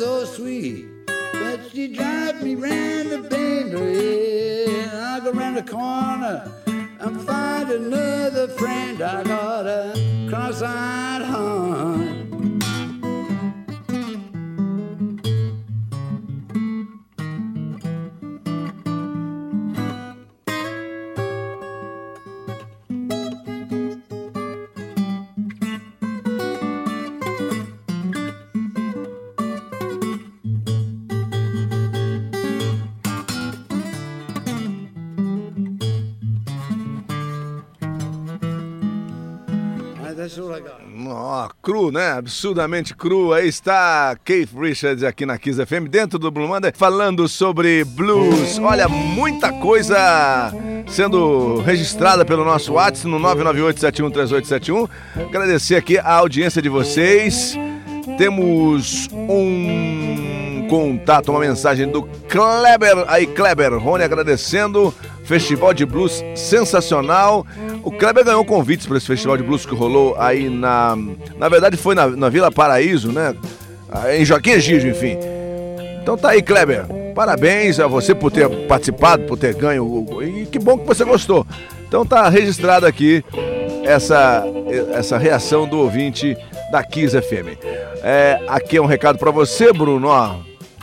so 0.00 0.24
sweet, 0.24 0.86
but 1.06 1.60
she 1.70 1.94
drives 1.94 2.42
me 2.42 2.54
round 2.54 3.10
the 3.10 3.18
bend. 3.18 3.74
Oh, 3.74 3.86
yeah, 3.86 5.16
I 5.16 5.20
go 5.22 5.30
round 5.30 5.58
the 5.58 5.62
corner 5.62 6.50
and 7.00 7.20
find 7.20 7.70
another 7.70 8.48
friend. 8.48 9.02
I 9.02 9.22
got 9.22 9.66
a 9.66 10.26
cross-eyed 10.30 11.20
heart. 11.20 11.89
Cru, 41.80 41.90
né? 41.90 42.12
Absurdamente 42.12 42.94
cru. 42.94 43.32
Aí 43.32 43.48
está 43.48 44.14
Keith 44.22 44.50
Richards 44.54 45.02
aqui 45.02 45.24
na 45.24 45.38
Kiss 45.38 45.64
FM, 45.64 45.88
dentro 45.88 46.18
do 46.18 46.30
Blue 46.30 46.46
Monday, 46.46 46.72
falando 46.74 47.26
sobre 47.26 47.84
blues. 47.84 48.58
Olha, 48.58 48.86
muita 48.88 49.50
coisa 49.54 50.52
sendo 50.86 51.60
registrada 51.62 52.24
pelo 52.24 52.44
nosso 52.44 52.74
WhatsApp 52.74 53.08
no 53.08 53.18
998713871. 53.20 54.88
Agradecer 55.16 55.76
aqui 55.76 55.96
a 55.98 56.12
audiência 56.12 56.60
de 56.60 56.68
vocês. 56.68 57.56
Temos 58.18 59.08
um 59.12 60.66
contato, 60.68 61.30
uma 61.30 61.40
mensagem 61.40 61.90
do 61.90 62.02
Kleber. 62.28 63.04
Aí, 63.08 63.26
Kleber, 63.26 63.78
Rony 63.78 64.04
agradecendo. 64.04 64.94
Festival 65.30 65.72
de 65.72 65.86
Blues 65.86 66.24
sensacional. 66.34 67.46
O 67.84 67.92
Kleber 67.92 68.24
ganhou 68.24 68.44
convites 68.44 68.84
para 68.84 68.96
esse 68.96 69.06
festival 69.06 69.36
de 69.36 69.44
blues 69.44 69.64
que 69.64 69.72
rolou 69.72 70.16
aí 70.18 70.48
na. 70.50 70.96
Na 71.38 71.48
verdade, 71.48 71.76
foi 71.76 71.94
na, 71.94 72.08
na 72.08 72.28
Vila 72.28 72.50
Paraíso, 72.50 73.12
né? 73.12 73.32
Ah, 73.88 74.12
Em 74.12 74.24
Joaquim 74.24 74.50
Egídio, 74.50 74.90
enfim. 74.90 75.16
Então 76.02 76.16
tá 76.16 76.30
aí, 76.30 76.42
Kleber. 76.42 76.84
Parabéns 77.14 77.78
a 77.78 77.86
você 77.86 78.12
por 78.12 78.32
ter 78.32 78.48
participado, 78.66 79.22
por 79.22 79.38
ter 79.38 79.54
ganho. 79.54 80.04
E 80.20 80.46
que 80.46 80.58
bom 80.58 80.76
que 80.76 80.84
você 80.84 81.04
gostou. 81.04 81.46
Então 81.86 82.04
tá 82.04 82.28
registrado 82.28 82.84
aqui 82.84 83.24
essa, 83.84 84.44
essa 84.92 85.16
reação 85.16 85.64
do 85.64 85.78
ouvinte 85.78 86.36
da 86.72 86.82
Kiss 86.82 87.16
FM. 87.16 87.56
É, 88.02 88.40
aqui 88.48 88.78
é 88.78 88.82
um 88.82 88.86
recado 88.86 89.16
pra 89.16 89.30
você, 89.30 89.72
Bruno. 89.72 90.10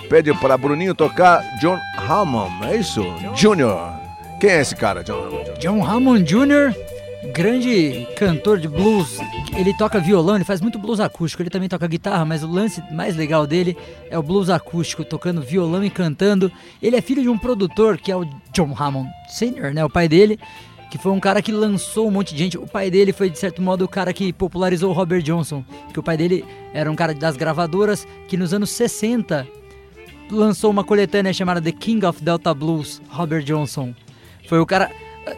Pede 0.08 0.34
para 0.36 0.58
Bruninho 0.58 0.96
tocar 0.96 1.44
John 1.60 1.78
Hammond, 1.98 2.66
é 2.72 2.78
isso? 2.78 3.06
Junior. 3.36 3.97
Quem 4.40 4.52
é 4.52 4.62
esse 4.62 4.76
cara, 4.76 5.04
John 5.04 5.18
Hammond? 5.18 5.60
John 5.60 5.84
Hammond 5.84 6.24
Jr., 6.24 6.76
grande 7.34 8.08
cantor 8.16 8.60
de 8.60 8.68
blues. 8.68 9.18
Ele 9.58 9.76
toca 9.76 10.00
violão, 10.00 10.36
ele 10.36 10.44
faz 10.44 10.62
muito 10.62 10.78
blues 10.78 11.00
acústico. 11.00 11.42
Ele 11.42 11.50
também 11.50 11.68
toca 11.68 11.88
guitarra, 11.88 12.24
mas 12.24 12.44
o 12.44 12.48
lance 12.48 12.84
mais 12.92 13.16
legal 13.16 13.48
dele 13.48 13.76
é 14.12 14.18
o 14.18 14.22
blues 14.22 14.52
acústico, 14.52 15.04
tocando 15.04 15.42
violão 15.42 15.84
e 15.84 15.90
cantando. 15.90 16.52
Ele 16.80 16.96
é 16.96 17.02
filho 17.02 17.24
de 17.24 17.30
um 17.30 17.38
produtor 17.38 17.98
que 17.98 18.12
é 18.12 18.16
o 18.16 18.26
John 18.54 18.76
Hammond 18.78 19.10
Sr., 19.28 19.74
né? 19.74 19.84
O 19.84 19.90
pai 19.90 20.08
dele, 20.08 20.40
que 20.92 21.00
foi 21.00 21.12
um 21.12 21.20
cara 21.20 21.42
que 21.42 21.52
lançou 21.52 22.08
um 22.08 22.12
monte 22.12 22.36
de 22.36 22.44
gente. 22.44 22.60
O 22.60 22.68
pai 22.68 22.92
dele 22.92 23.12
foi, 23.12 23.32
de 23.32 23.40
certo 23.40 23.60
modo, 23.60 23.86
o 23.86 23.88
cara 23.88 24.14
que 24.14 24.32
popularizou 24.32 24.92
o 24.92 24.94
Robert 24.94 25.24
Johnson. 25.24 25.66
Que 25.92 26.00
o 26.00 26.04
pai 26.04 26.16
dele 26.16 26.46
era 26.76 26.92
um 26.92 26.96
cara 26.96 27.16
das 27.16 27.36
gravadoras 27.36 28.08
que 28.28 28.38
nos 28.38 28.54
anos 28.54 28.70
60 28.70 29.48
lançou 30.30 30.70
uma 30.70 30.84
coletânea 30.84 31.34
chamada 31.34 31.60
The 31.60 31.72
King 31.72 32.06
of 32.06 32.24
Delta 32.24 32.54
Blues, 32.54 33.02
Robert 33.10 33.44
Johnson. 33.44 33.96
Foi 34.48 34.60
o 34.60 34.66
cara. 34.66 34.90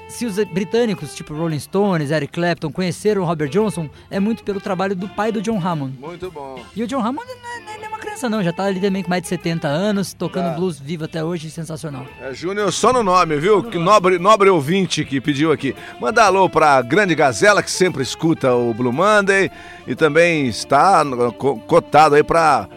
Se 0.08 0.24
os 0.24 0.36
britânicos, 0.44 1.16
tipo 1.16 1.34
Rolling 1.34 1.58
Stones, 1.58 2.12
Eric 2.12 2.32
Clapton, 2.34 2.72
conheceram 2.72 3.24
o 3.24 3.26
Robert 3.26 3.50
Johnson, 3.50 3.90
é 4.12 4.20
muito 4.20 4.44
pelo 4.44 4.62
trabalho 4.62 4.96
do 4.96 5.10
pai 5.10 5.32
do 5.32 5.42
John 5.42 5.58
Hammond. 5.60 5.98
Muito 6.00 6.30
bom. 6.30 6.60
E 6.76 6.84
o 6.84 6.88
John 6.88 7.00
Hammond 7.00 7.26
não 7.28 7.74
é, 7.74 7.78
não 7.80 7.86
é 7.86 7.88
uma 7.88 7.98
criança, 7.98 8.30
não, 8.30 8.44
já 8.44 8.54
tá 8.54 8.66
ali 8.66 8.80
também 8.80 9.02
com 9.02 9.10
mais 9.10 9.24
de 9.24 9.28
70 9.30 9.68
anos, 9.68 10.14
tocando 10.14 10.52
Tá. 10.52 10.52
blues 10.52 10.80
vivo 10.80 11.06
até 11.06 11.24
hoje, 11.24 11.50
sensacional. 11.50 12.06
É 12.22 12.32
Júnior 12.36 12.72
só 12.72 12.94
no 12.94 13.02
nome, 13.02 13.38
viu? 13.38 13.64
Que 13.64 13.80
nobre, 13.80 14.20
nobre 14.20 14.48
ouvinte 14.52 15.04
que 15.04 15.20
pediu 15.20 15.52
aqui. 15.52 15.76
Manda 16.00 16.24
alô 16.24 16.48
pra 16.48 16.80
Grande 16.84 17.16
Gazela, 17.16 17.64
que 17.64 17.72
sempre 17.72 18.04
escuta 18.04 18.54
o 18.54 18.72
Blue 18.76 18.94
Monday 18.94 19.50
e 19.88 19.96
também 19.96 20.46
está 20.46 21.04
no- 21.04 21.34
co- 21.34 21.58
cotado 21.62 22.14
aí 22.14 22.24
para 22.24 22.70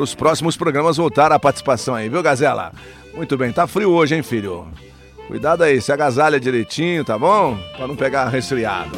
os 0.00 0.16
próximos 0.16 0.56
programas 0.56 0.96
voltar 0.96 1.30
a 1.30 1.38
participação 1.38 1.94
aí, 1.94 2.08
viu, 2.08 2.24
Gazela? 2.24 2.72
Muito 3.14 3.36
bem, 3.38 3.52
tá 3.52 3.68
frio 3.68 3.92
hoje, 3.92 4.16
hein, 4.16 4.22
filho? 4.24 4.66
Cuidado 5.26 5.64
aí, 5.64 5.80
se 5.80 5.90
agasalha 5.92 6.38
direitinho, 6.38 7.04
tá 7.04 7.18
bom? 7.18 7.58
Pra 7.76 7.86
não 7.88 7.96
pegar 7.96 8.28
resfriado. 8.28 8.96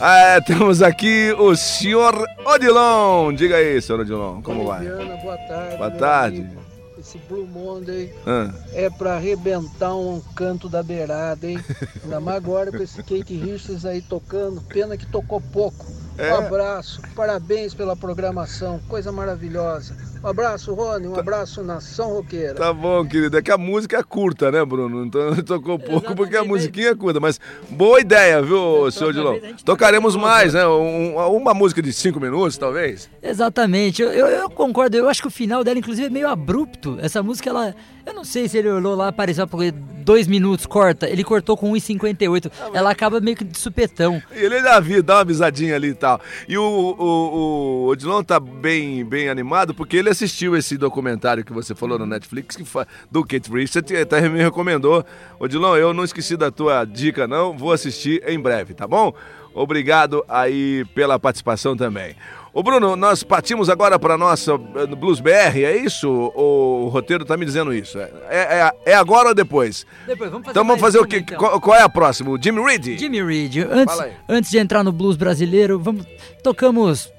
É, 0.00 0.40
temos 0.40 0.82
aqui 0.82 1.34
o 1.38 1.54
senhor 1.54 2.14
Odilon. 2.44 3.32
Diga 3.34 3.56
aí, 3.56 3.80
senhor 3.82 4.00
Odilon, 4.00 4.40
como 4.42 4.66
vai? 4.66 4.80
Viana, 4.80 5.16
boa 5.16 5.36
tarde. 5.36 5.76
Boa 5.76 5.90
tarde. 5.90 6.40
amigo. 6.40 6.66
Esse 6.98 7.18
Blue 7.28 7.46
Monday 7.46 8.12
Ah. 8.26 8.50
é 8.72 8.90
pra 8.90 9.14
arrebentar 9.14 9.94
um 9.94 10.20
canto 10.34 10.68
da 10.68 10.82
beirada, 10.82 11.46
hein? 11.46 11.62
Ainda 12.02 12.20
mais 12.20 12.38
agora 12.38 12.72
com 12.72 12.82
esse 12.82 12.96
Kate 13.02 13.36
Richards 13.36 13.84
aí 13.84 14.00
tocando. 14.02 14.60
Pena 14.62 14.96
que 14.96 15.06
tocou 15.06 15.40
pouco. 15.40 15.86
É. 16.18 16.32
Um 16.32 16.38
abraço, 16.38 17.00
parabéns 17.14 17.74
pela 17.74 17.94
programação, 17.94 18.80
coisa 18.88 19.12
maravilhosa. 19.12 19.94
Um 20.22 20.28
abraço, 20.28 20.74
Rony, 20.74 21.06
um 21.06 21.14
abraço, 21.18 21.62
Nação 21.62 22.14
Roqueira. 22.14 22.54
Tá 22.54 22.72
bom, 22.72 23.06
querido. 23.06 23.36
É 23.38 23.42
que 23.42 23.50
a 23.50 23.56
música 23.58 23.98
é 23.98 24.02
curta, 24.02 24.50
né, 24.50 24.64
Bruno? 24.64 25.04
Então 25.04 25.36
tocou 25.44 25.78
pouco 25.78 26.14
porque 26.16 26.36
a 26.36 26.42
musiquinha 26.44 26.88
é 26.90 26.94
curta. 26.94 27.20
Mas 27.20 27.38
boa 27.70 28.00
ideia, 28.00 28.42
viu, 28.42 28.90
senhor 28.90 29.12
Dilon? 29.12 29.38
Tocaremos 29.64 30.16
mais, 30.16 30.54
né? 30.54 30.66
Um- 30.66 31.14
uma 31.36 31.54
música 31.54 31.80
de 31.80 31.92
cinco 31.92 32.18
minutos, 32.18 32.58
talvez. 32.58 33.08
Exatamente, 33.22 34.02
eu, 34.02 34.10
eu, 34.10 34.26
eu 34.26 34.50
concordo, 34.50 34.96
eu 34.96 35.08
acho 35.08 35.22
que 35.22 35.28
o 35.28 35.30
final 35.30 35.62
dela, 35.62 35.78
inclusive, 35.78 36.06
é 36.08 36.10
meio 36.10 36.28
abrupto. 36.28 36.98
Essa 37.00 37.22
música, 37.22 37.50
ela, 37.50 37.74
Eu 38.04 38.14
não 38.14 38.24
sei 38.24 38.48
se 38.48 38.58
ele 38.58 38.68
olhou 38.68 38.94
lá, 38.96 39.08
apareceu 39.08 39.46
por 39.46 39.60
dois 39.70 40.26
minutos, 40.28 40.64
corta. 40.66 41.08
Ele 41.08 41.24
cortou 41.24 41.56
com 41.56 41.72
1,58. 41.72 42.50
Ela 42.72 42.90
acaba 42.90 43.20
meio 43.20 43.36
que 43.36 43.44
de 43.44 43.58
supetão. 43.58 44.22
Ele 44.30 44.54
ainda 44.56 44.80
vi, 44.80 45.02
dá 45.02 45.16
uma 45.18 45.24
bisadinha 45.24 45.74
ali 45.74 45.88
e 45.88 45.94
tal. 45.94 46.20
E 46.48 46.56
o, 46.56 46.62
o, 46.62 47.04
o 47.04 47.86
Odilon 47.88 48.22
tá 48.22 48.38
bem, 48.38 49.04
bem 49.04 49.28
animado 49.28 49.74
porque 49.74 49.96
ele 49.96 50.05
assistiu 50.10 50.56
esse 50.56 50.76
documentário 50.76 51.44
que 51.44 51.52
você 51.52 51.74
falou 51.74 51.98
no 51.98 52.06
Netflix 52.06 52.56
que 52.56 52.64
do 53.10 53.24
Kate 53.24 53.50
Richards 53.50 53.90
e 53.90 53.96
até 53.96 54.28
me 54.28 54.38
recomendou. 54.38 55.04
Odilon, 55.38 55.76
eu 55.76 55.92
não 55.92 56.04
esqueci 56.04 56.36
da 56.36 56.50
tua 56.50 56.84
dica 56.84 57.26
não, 57.26 57.56
vou 57.56 57.72
assistir 57.72 58.22
em 58.26 58.38
breve, 58.38 58.74
tá 58.74 58.86
bom? 58.86 59.12
Obrigado 59.54 60.22
aí 60.28 60.84
pela 60.94 61.18
participação 61.18 61.74
também. 61.74 62.14
Ô 62.52 62.62
Bruno, 62.62 62.96
nós 62.96 63.22
partimos 63.22 63.68
agora 63.68 63.98
para 63.98 64.16
nossa 64.16 64.52
eh, 64.52 64.86
Blues 64.94 65.20
BR, 65.20 65.62
é 65.62 65.76
isso? 65.76 66.10
O, 66.10 66.88
roteiro 66.88 67.22
tá 67.24 67.36
me 67.36 67.44
dizendo 67.44 67.72
isso. 67.72 67.98
É, 67.98 68.10
é, 68.30 68.70
é 68.92 68.94
agora 68.94 69.28
ou 69.28 69.34
depois? 69.34 69.86
Depois, 70.06 70.30
vamos 70.30 70.46
fazer 70.46 70.50
Então 70.52 70.64
vamos 70.66 70.80
fazer 70.80 70.98
o 70.98 71.06
quê? 71.06 71.18
então. 71.18 71.38
Qual, 71.38 71.60
qual 71.60 71.76
é 71.76 71.82
a 71.82 71.88
próxima? 71.88 72.30
O 72.30 72.42
Jimmy 72.42 72.62
Reed? 72.62 72.98
Jimmy 72.98 73.22
Reed. 73.22 73.58
Antes, 73.70 73.98
antes 74.28 74.50
de 74.50 74.58
entrar 74.58 74.82
no 74.82 74.90
blues 74.90 75.16
brasileiro, 75.16 75.78
vamos 75.78 76.06
tocamos 76.42 77.12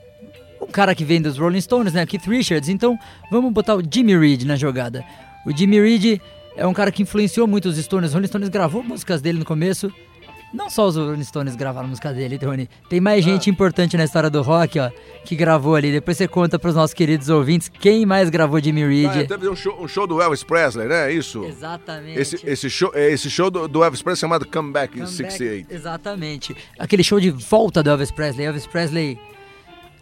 um 0.68 0.72
cara 0.72 0.94
que 0.94 1.04
vem 1.06 1.22
dos 1.22 1.38
Rolling 1.38 1.62
Stones, 1.62 1.94
né? 1.94 2.06
Keith 2.06 2.26
Richards. 2.28 2.70
Então 2.70 2.98
vamos 3.32 3.52
botar 3.54 3.76
o 3.76 3.82
Jimmy 3.90 4.18
Reed 4.18 4.44
na 4.44 4.56
jogada. 4.56 5.04
O 5.46 5.56
Jimmy 5.56 5.80
Reed 5.80 6.20
é 6.56 6.68
um 6.68 6.74
cara 6.74 6.92
que 6.92 7.02
influenciou 7.04 7.48
muito 7.48 7.70
os 7.70 7.78
Stones. 7.78 8.10
Os 8.10 8.14
Rolling 8.14 8.28
Stones 8.28 8.50
gravou 8.50 8.84
músicas 8.84 9.22
dele 9.22 9.40
no 9.40 9.46
começo. 9.46 9.92
Não 10.54 10.70
só 10.70 10.88
os 10.88 10.96
Rolling 10.96 11.24
Stones 11.26 11.56
gravaram 11.58 11.90
música 11.90 12.14
dele, 12.14 12.38
Tony. 12.40 12.70
Tem 12.90 13.02
mais 13.02 13.26
Ah. 13.26 13.30
gente 13.30 13.50
importante 13.50 13.98
na 13.98 14.06
história 14.06 14.30
do 14.30 14.42
rock, 14.42 14.80
ó, 14.80 14.90
que 15.26 15.36
gravou 15.36 15.76
ali. 15.76 15.92
Depois 15.92 16.16
você 16.18 16.26
conta 16.26 16.58
pros 16.58 16.74
nossos 16.74 16.94
queridos 16.94 17.28
ouvintes 17.28 17.68
quem 17.70 18.06
mais 18.06 18.30
gravou 18.30 18.58
Jimmy 18.62 18.86
Reed. 18.88 19.24
Ah, 19.26 19.28
teve 19.28 19.50
um 19.50 19.56
show, 19.58 19.78
um 19.82 19.88
show 19.90 20.08
do 20.08 20.22
Elvis 20.22 20.44
Presley, 20.44 20.88
né? 20.88 21.12
Isso? 21.12 21.44
Exatamente. 21.44 22.18
Esse, 22.18 22.40
esse 22.50 22.70
show, 22.70 22.92
esse 22.96 23.30
show 23.30 23.52
do, 23.52 23.68
do 23.68 23.84
Elvis 23.84 24.02
Presley 24.02 24.22
chamado 24.22 24.46
Comeback, 24.48 24.94
Comeback, 24.94 25.14
68. 25.16 25.68
Exatamente. 25.74 26.56
Aquele 26.80 27.04
show 27.04 27.20
de 27.20 27.30
volta 27.30 27.84
do 27.84 27.90
Elvis 27.90 28.12
Presley. 28.12 28.46
Elvis 28.46 28.66
Presley 28.66 29.20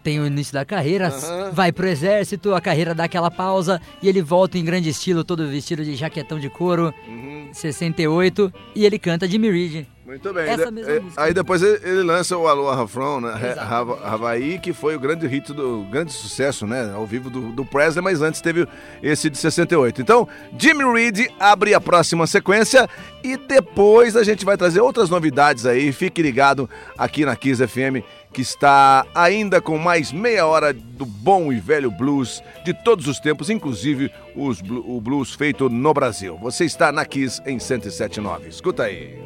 tem 0.06 0.20
o 0.20 0.28
início 0.28 0.54
da 0.54 0.64
carreira, 0.64 1.08
Aham. 1.08 1.50
vai 1.52 1.72
pro 1.72 1.88
exército, 1.88 2.54
a 2.54 2.62
carreira 2.62 2.94
dá 2.94 3.06
aquela 3.06 3.32
pausa 3.32 3.82
e 4.04 4.08
ele 4.08 4.22
volta 4.22 4.56
em 4.56 4.64
grande 4.64 4.88
estilo, 4.88 5.24
todo 5.24 5.48
vestido 5.48 5.84
de 5.84 5.96
jaquetão 5.96 6.40
de 6.40 6.48
couro, 6.48 6.94
Uhum. 7.08 7.50
68, 7.52 8.54
e 8.76 8.86
ele 8.86 9.00
canta 9.00 9.28
Jimmy 9.28 9.50
Reed. 9.50 9.88
Muito 10.06 10.32
bem. 10.32 10.48
Essa 10.48 10.70
mesma 10.70 10.92
é, 10.92 11.00
música. 11.00 11.24
Aí 11.24 11.34
depois 11.34 11.64
ele, 11.64 11.80
ele 11.84 12.04
lança 12.04 12.38
o 12.38 12.48
Aloha 12.48 12.88
From, 12.88 13.22
né? 13.22 13.40
Exatamente. 13.52 14.00
Havaí, 14.04 14.60
que 14.60 14.72
foi 14.72 14.96
o 14.96 15.00
grande 15.00 15.26
hit 15.26 15.52
do 15.52 15.84
grande 15.90 16.14
sucesso, 16.14 16.68
né? 16.68 16.92
Ao 16.94 17.08
vivo 17.08 17.28
do, 17.32 17.52
do 17.52 17.66
Presley, 17.66 18.04
mas 18.04 18.22
antes 18.22 18.40
teve 18.40 18.68
esse 19.02 19.32
de 19.32 19.38
68. 19.40 20.04
Então, 20.04 20.28
Jimmy 20.60 20.84
Reed 20.94 21.28
abre 21.40 21.74
a 21.74 21.82
próxima 21.82 22.28
sequência 22.28 22.88
e 23.24 23.36
depois 23.36 24.16
a 24.16 24.24
gente 24.24 24.46
vai 24.46 24.56
trazer 24.56 24.80
outras 24.80 25.10
novidades 25.10 25.66
aí. 25.66 25.92
Fique 25.92 26.22
ligado 26.22 26.70
aqui 26.96 27.26
na 27.26 27.36
Kiss 27.36 27.66
FM, 27.66 28.06
que 28.36 28.42
está 28.42 29.06
ainda 29.16 29.62
com 29.62 29.78
mais 29.78 30.12
meia 30.12 30.46
hora 30.46 30.74
do 30.74 31.06
bom 31.06 31.54
e 31.54 31.60
velho 31.60 31.90
blues 31.90 32.44
de 32.66 32.74
todos 32.74 33.08
os 33.08 33.18
tempos, 33.18 33.50
inclusive 33.50 34.12
os 34.36 34.60
o 34.60 35.00
blues 35.00 35.34
feito 35.34 35.70
no 35.70 35.94
Brasil. 35.94 36.38
Você 36.42 36.66
está 36.66 36.92
na 36.92 37.06
Kiss 37.06 37.42
em 37.46 37.58
107.9. 37.58 38.48
Escuta 38.50 38.84
aí. 38.84 39.18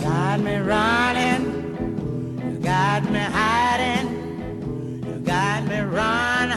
got 0.00 0.38
me 0.38 0.54
running, 0.54 1.42
you 2.44 2.58
got 2.60 3.02
me 3.10 3.18
hiding, 3.18 4.08
you 5.04 5.18
got 5.24 5.64
me 5.64 5.80
run, 5.80 6.50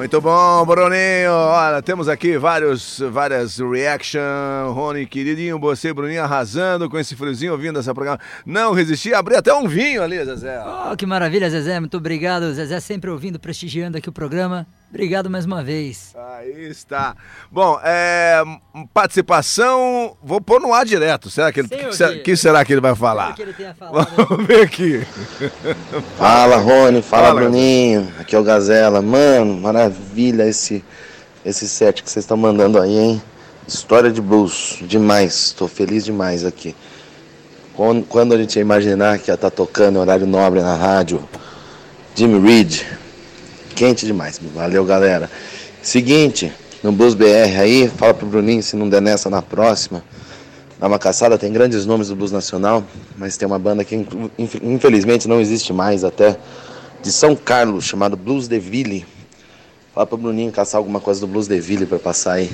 Muito 0.00 0.18
bom, 0.18 0.64
Bruninho. 0.64 1.30
Olha, 1.30 1.82
temos 1.82 2.08
aqui 2.08 2.38
vários, 2.38 3.00
várias 3.10 3.58
reaction. 3.58 4.72
Rony, 4.72 5.04
queridinho, 5.04 5.58
você, 5.58 5.92
Bruninho, 5.92 6.22
arrasando 6.22 6.88
com 6.88 6.98
esse 6.98 7.14
friozinho, 7.14 7.52
ouvindo 7.52 7.78
essa 7.78 7.92
programa. 7.92 8.18
Não 8.46 8.72
resisti, 8.72 9.12
abri 9.12 9.36
até 9.36 9.52
um 9.52 9.68
vinho 9.68 10.02
ali, 10.02 10.24
Zezé. 10.24 10.58
Oh, 10.90 10.96
que 10.96 11.04
maravilha, 11.04 11.50
Zezé. 11.50 11.78
Muito 11.78 11.98
obrigado. 11.98 12.50
Zezé 12.54 12.80
sempre 12.80 13.10
ouvindo, 13.10 13.38
prestigiando 13.38 13.98
aqui 13.98 14.08
o 14.08 14.12
programa. 14.12 14.66
Obrigado 14.90 15.30
mais 15.30 15.44
uma 15.46 15.62
vez. 15.62 16.14
Aí 16.36 16.66
está. 16.68 17.14
Bom, 17.50 17.78
é, 17.84 18.42
participação, 18.92 20.16
vou 20.20 20.40
pôr 20.40 20.60
no 20.60 20.74
ar 20.74 20.84
direto. 20.84 21.30
Será 21.30 21.52
que 21.52 21.60
ele, 21.60 21.68
que, 21.68 21.92
será- 21.92 22.18
que 22.18 22.36
será 22.36 22.64
que 22.64 22.72
ele 22.72 22.80
vai 22.80 22.94
falar? 22.96 23.34
que 23.36 23.42
ele. 23.42 23.54
Vamos 24.28 24.46
ver 24.46 24.62
aqui. 24.62 25.06
Fala, 26.18 26.56
Rony. 26.56 27.02
Fala, 27.02 27.28
Fala, 27.28 27.40
Bruninho. 27.40 28.12
Aqui 28.18 28.34
é 28.34 28.38
o 28.38 28.42
Gazela. 28.42 29.00
Mano, 29.00 29.60
maravilha 29.60 30.44
esse, 30.48 30.84
esse 31.44 31.68
set 31.68 32.02
que 32.02 32.10
vocês 32.10 32.24
estão 32.24 32.36
mandando 32.36 32.80
aí, 32.80 32.98
hein? 32.98 33.22
História 33.68 34.10
de 34.10 34.20
blues. 34.20 34.78
Demais. 34.82 35.52
Tô 35.52 35.68
feliz 35.68 36.04
demais 36.04 36.44
aqui. 36.44 36.74
Quando, 37.74 38.04
quando 38.06 38.34
a 38.34 38.38
gente 38.38 38.56
ia 38.56 38.62
imaginar 38.62 39.20
que 39.20 39.30
ia 39.30 39.34
estar 39.34 39.50
tocando 39.50 39.96
em 39.96 39.98
horário 40.00 40.26
nobre 40.26 40.60
na 40.60 40.74
rádio, 40.74 41.22
Jimmy 42.16 42.40
Reed. 42.40 42.82
Quente 43.80 44.04
demais. 44.04 44.38
Valeu, 44.54 44.84
galera. 44.84 45.30
Seguinte, 45.80 46.52
no 46.82 46.92
Blues 46.92 47.14
BR 47.14 47.58
aí, 47.58 47.88
fala 47.88 48.12
pro 48.12 48.26
Bruninho 48.26 48.62
se 48.62 48.76
não 48.76 48.86
der 48.86 49.00
nessa 49.00 49.30
na 49.30 49.40
próxima. 49.40 50.04
uma 50.78 50.98
caçada. 50.98 51.38
Tem 51.38 51.50
grandes 51.50 51.86
nomes 51.86 52.08
do 52.08 52.14
blues 52.14 52.30
nacional, 52.30 52.84
mas 53.16 53.38
tem 53.38 53.46
uma 53.48 53.58
banda 53.58 53.82
que 53.82 53.94
inf- 54.38 54.60
infelizmente 54.62 55.26
não 55.26 55.40
existe 55.40 55.72
mais 55.72 56.04
até, 56.04 56.36
de 57.02 57.10
São 57.10 57.34
Carlos, 57.34 57.86
chamado 57.86 58.18
Blues 58.18 58.46
Deville. 58.48 59.06
Fala 59.94 60.06
pro 60.06 60.18
Bruninho 60.18 60.52
caçar 60.52 60.78
alguma 60.78 61.00
coisa 61.00 61.20
do 61.22 61.26
Blues 61.26 61.48
Deville 61.48 61.86
pra 61.86 61.98
passar 61.98 62.34
aí. 62.34 62.50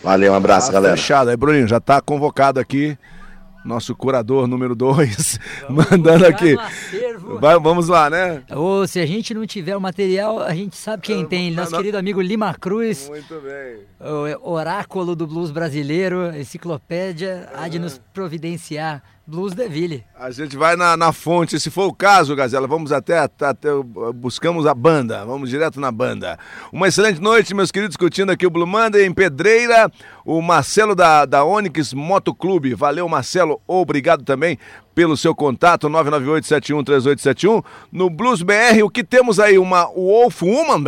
Valeu, 0.00 0.32
um 0.32 0.36
abraço, 0.36 0.68
Tá 0.68 0.74
galera. 0.74 0.96
Fechado. 0.96 1.28
Aí, 1.30 1.36
Bruninho, 1.36 1.66
já 1.66 1.80
tá 1.80 2.00
convocado 2.00 2.60
aqui. 2.60 2.96
Nosso 3.64 3.94
curador 3.96 4.46
número 4.46 4.74
2, 4.74 5.38
mandando 5.70 6.26
aqui. 6.26 6.54
Vai, 7.40 7.58
vamos 7.58 7.88
lá, 7.88 8.10
né? 8.10 8.42
Ou 8.54 8.86
se 8.86 9.00
a 9.00 9.06
gente 9.06 9.32
não 9.32 9.46
tiver 9.46 9.74
o 9.76 9.80
material, 9.80 10.38
a 10.40 10.54
gente 10.54 10.76
sabe 10.76 11.02
quem 11.02 11.24
tem. 11.24 11.50
Nosso 11.50 11.70
não- 11.72 11.78
querido 11.78 11.96
amigo 11.96 12.20
Lima 12.20 12.52
Cruz, 12.54 13.08
Muito 13.08 13.40
bem. 13.40 13.78
o 14.42 14.50
oráculo 14.50 15.16
do 15.16 15.26
blues 15.26 15.50
brasileiro, 15.50 16.34
enciclopédia, 16.36 17.48
há 17.54 17.66
de 17.68 17.78
nos 17.78 17.98
providenciar 18.12 19.02
Blues 19.26 19.54
Deville. 19.54 20.04
A 20.14 20.30
gente 20.30 20.54
vai 20.54 20.76
na, 20.76 20.96
na 20.98 21.10
fonte, 21.10 21.58
se 21.58 21.70
for 21.70 21.86
o 21.86 21.92
caso, 21.94 22.36
Gazela, 22.36 22.66
vamos 22.66 22.92
até, 22.92 23.18
até, 23.18 23.70
buscamos 24.14 24.66
a 24.66 24.74
banda, 24.74 25.24
vamos 25.24 25.48
direto 25.48 25.80
na 25.80 25.90
banda. 25.90 26.38
Uma 26.70 26.88
excelente 26.88 27.20
noite, 27.20 27.54
meus 27.54 27.70
queridos, 27.70 27.94
discutindo 27.94 28.30
aqui 28.30 28.46
o 28.46 28.50
Blue 28.50 28.66
Monday 28.66 29.06
em 29.06 29.14
Pedreira, 29.14 29.90
o 30.26 30.42
Marcelo 30.42 30.94
da, 30.94 31.24
da 31.24 31.42
Onix 31.42 31.94
Motoclube, 31.94 32.74
valeu 32.74 33.08
Marcelo, 33.08 33.62
obrigado 33.66 34.24
também 34.24 34.58
pelo 34.94 35.16
seu 35.16 35.34
contato, 35.34 35.88
998-713871, 35.88 37.64
no 37.90 38.10
Blues 38.10 38.42
BR, 38.42 38.82
o 38.84 38.90
que 38.90 39.02
temos 39.02 39.40
aí, 39.40 39.58
uma 39.58 39.86
Wolf 39.86 40.42
Woman, 40.42 40.82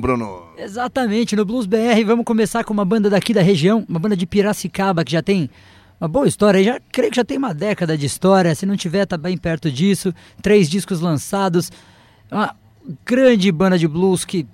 Bruno? 0.00 0.44
Exatamente, 0.56 1.36
no 1.36 1.44
Blues 1.44 1.66
BR 1.66 2.04
vamos 2.06 2.24
começar 2.24 2.64
com 2.64 2.72
uma 2.72 2.86
banda 2.86 3.10
daqui 3.10 3.34
da 3.34 3.42
região, 3.42 3.84
uma 3.86 3.98
banda 3.98 4.16
de 4.16 4.26
Piracicaba 4.26 5.04
que 5.04 5.12
já 5.12 5.22
tem 5.22 5.50
uma 6.02 6.08
boa 6.08 6.26
história, 6.26 6.64
já 6.64 6.80
creio 6.90 7.12
que 7.12 7.16
já 7.16 7.24
tem 7.24 7.38
uma 7.38 7.54
década 7.54 7.96
de 7.96 8.06
história, 8.06 8.52
se 8.56 8.66
não 8.66 8.76
tiver 8.76 9.06
tá 9.06 9.16
bem 9.16 9.36
perto 9.36 9.70
disso, 9.70 10.12
três 10.42 10.68
discos 10.68 11.00
lançados, 11.00 11.70
uma 12.28 12.56
grande 13.06 13.52
banda 13.52 13.78
de 13.78 13.86
blues 13.86 14.24
que 14.24 14.44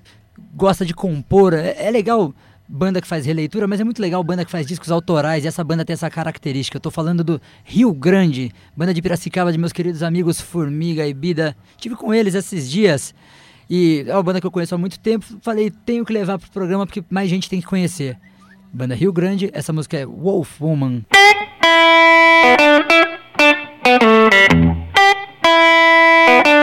gosta 0.55 0.84
de 0.84 0.92
compor, 0.92 1.55
é, 1.55 1.74
é 1.86 1.90
legal 1.90 2.34
banda 2.68 3.01
que 3.01 3.09
faz 3.09 3.24
releitura, 3.24 3.66
mas 3.66 3.80
é 3.80 3.84
muito 3.84 4.03
legal 4.03 4.22
banda 4.22 4.44
que 4.44 4.51
faz 4.51 4.66
discos 4.66 4.90
autorais, 4.90 5.42
e 5.42 5.49
essa 5.49 5.64
banda 5.64 5.86
tem 5.86 5.94
essa 5.94 6.11
característica. 6.11 6.76
Eu 6.76 6.82
tô 6.82 6.90
falando 6.90 7.24
do 7.24 7.40
Rio 7.64 7.94
Grande, 7.94 8.53
banda 8.76 8.92
de 8.92 9.01
Piracicaba 9.01 9.51
de 9.51 9.57
meus 9.57 9.72
queridos 9.72 10.03
amigos 10.03 10.38
Formiga 10.38 11.07
e 11.09 11.14
Bida. 11.14 11.57
Tive 11.78 11.96
com 11.96 12.12
eles 12.12 12.34
esses 12.34 12.70
dias. 12.70 13.14
E 13.70 14.05
é 14.07 14.12
uma 14.12 14.22
banda 14.22 14.38
que 14.38 14.46
eu 14.46 14.51
conheço 14.51 14.74
há 14.74 14.78
muito 14.78 14.99
tempo. 14.99 15.24
Falei, 15.40 15.70
tenho 15.70 16.05
que 16.05 16.12
levar 16.12 16.38
pro 16.38 16.51
programa 16.51 16.84
porque 16.84 17.03
mais 17.09 17.30
gente 17.30 17.49
tem 17.49 17.59
que 17.59 17.66
conhecer. 17.66 18.18
Banda 18.72 18.94
Rio 18.94 19.12
Grande, 19.12 19.50
essa 19.52 19.72
música 19.72 19.96
é 19.96 20.06
Wolf 20.06 20.60
Woman. 20.60 21.04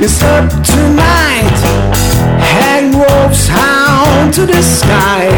is 0.00 0.22
up 0.22 0.48
tonight. 0.62 1.58
Hang 2.38 2.92
wolves 2.92 3.48
hound 3.48 4.34
to 4.34 4.46
the 4.46 4.62
sky. 4.62 5.28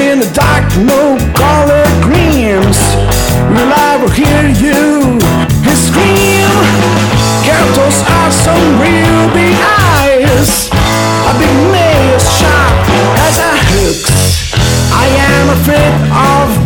In 0.00 0.18
the 0.20 0.30
dark, 0.32 0.64
no 0.78 1.16
color 1.34 1.84
gleams. 2.02 2.78
Will 3.52 3.72
I 3.72 3.98
hear 4.14 4.48
you 4.48 5.18
scream? 5.74 6.94
Those 7.74 8.02
are 8.06 8.30
some 8.30 8.80
real 8.80 9.22
big 9.34 9.56
eyes. 9.58 10.70
A 10.70 11.32
big 11.40 11.56
nail 11.74 12.18
sharp 12.18 12.86
as 13.26 13.36
a 13.38 13.52
hooks. 13.70 14.54
I 14.92 15.06
am 15.32 15.46
afraid 15.58 15.94
of 16.14 16.63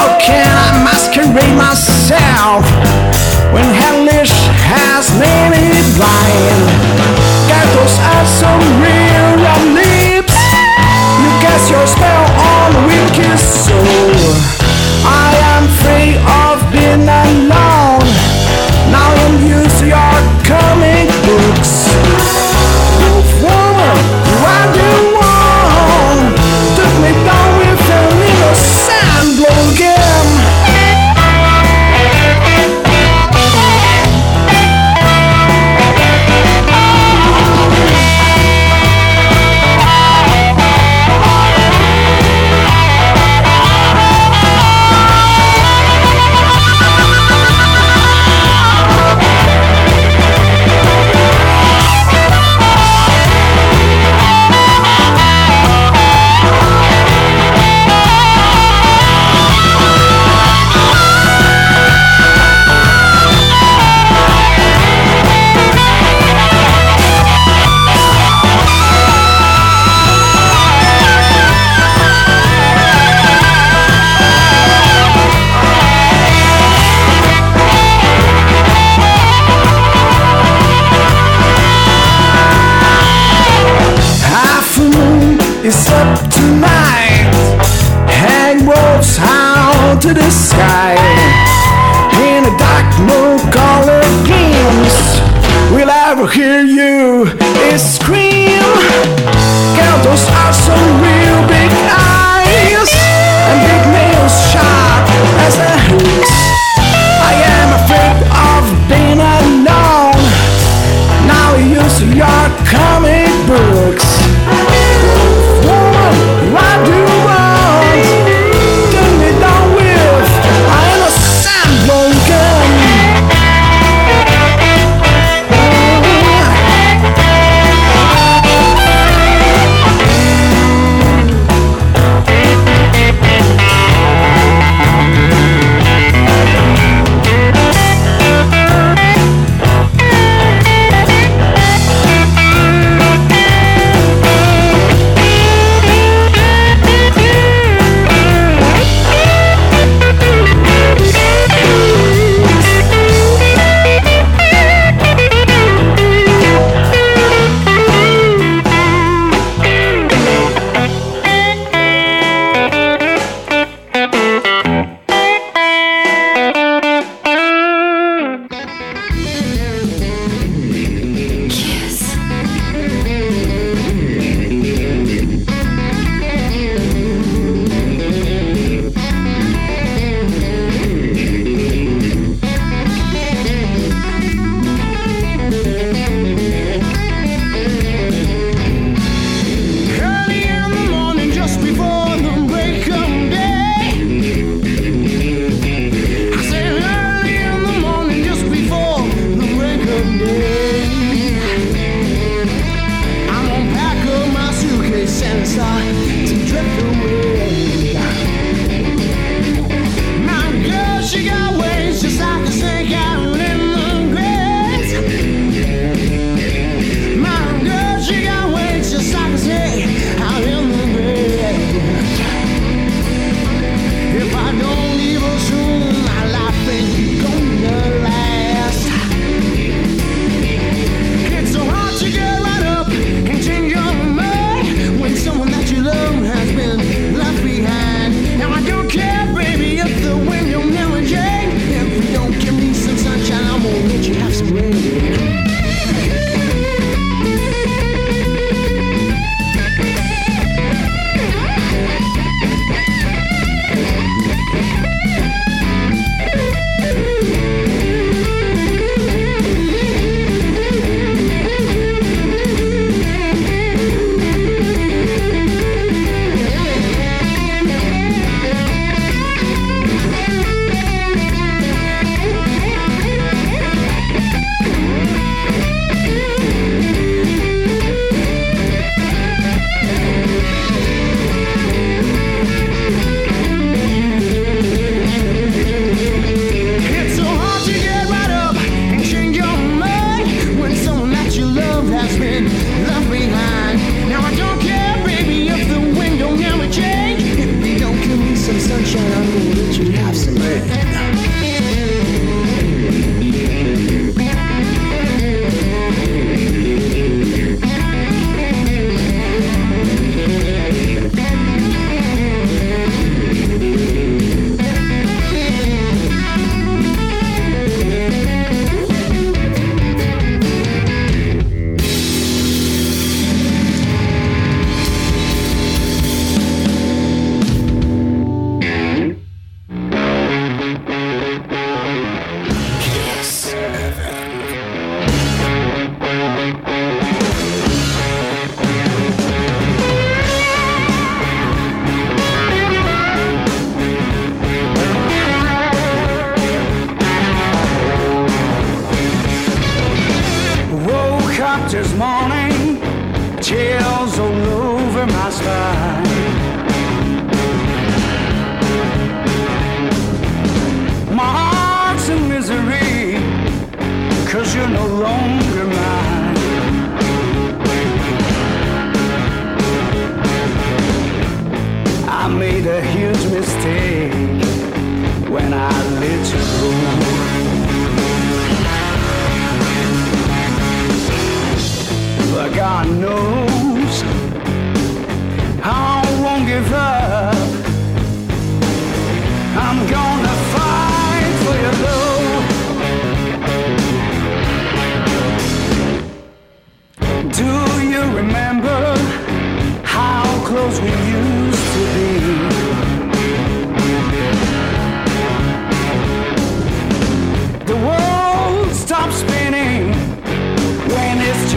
how 0.00 0.18
can 0.18 0.48
I 0.66 0.82
masquerade 0.82 1.56
myself 1.56 2.64
when 3.52 3.68
hellish 3.82 4.32
has 4.72 5.04
made 5.20 5.50
me 5.52 5.76
blind? 5.96 6.60
Got 7.50 7.66
those 7.76 7.96
are 8.12 8.26
some 8.40 8.62
real 8.80 8.99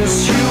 Cause 0.04 0.28
you 0.28 0.42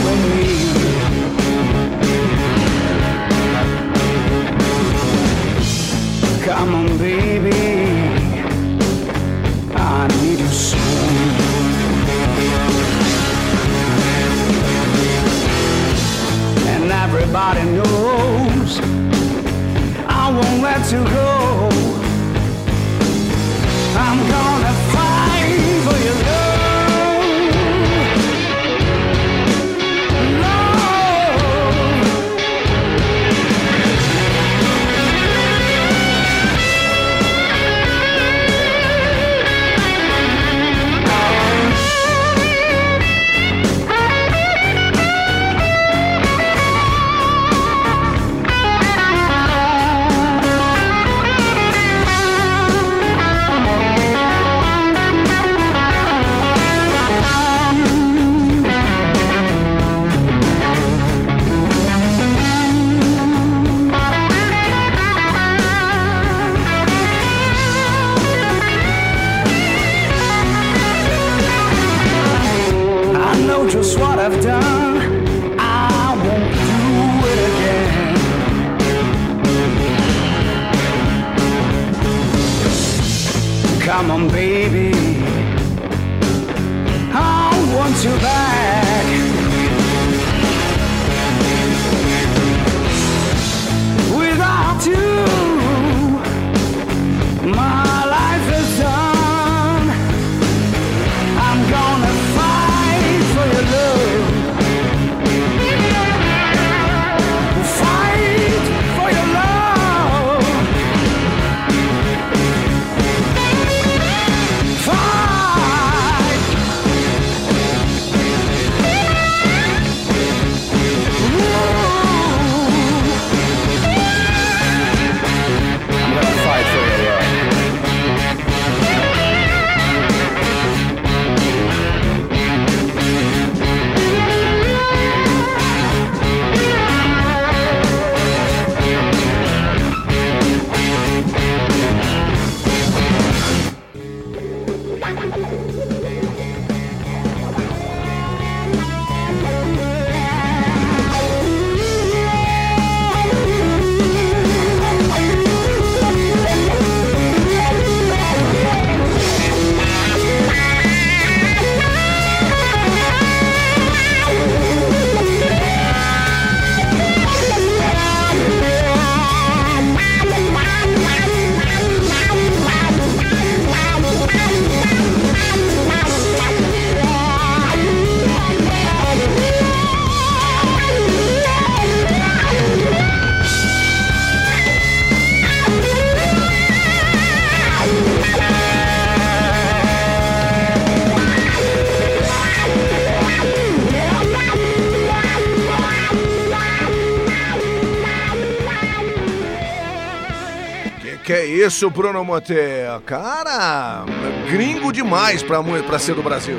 isso, 201.67 201.89
Bruno 201.91 202.25
Moté? 202.25 202.87
Cara, 203.07 204.05
gringo 204.51 204.93
demais 204.93 205.43
pra, 205.43 205.63
pra 205.63 205.99
ser 205.99 206.15
do 206.15 206.23
Brasil. 206.23 206.57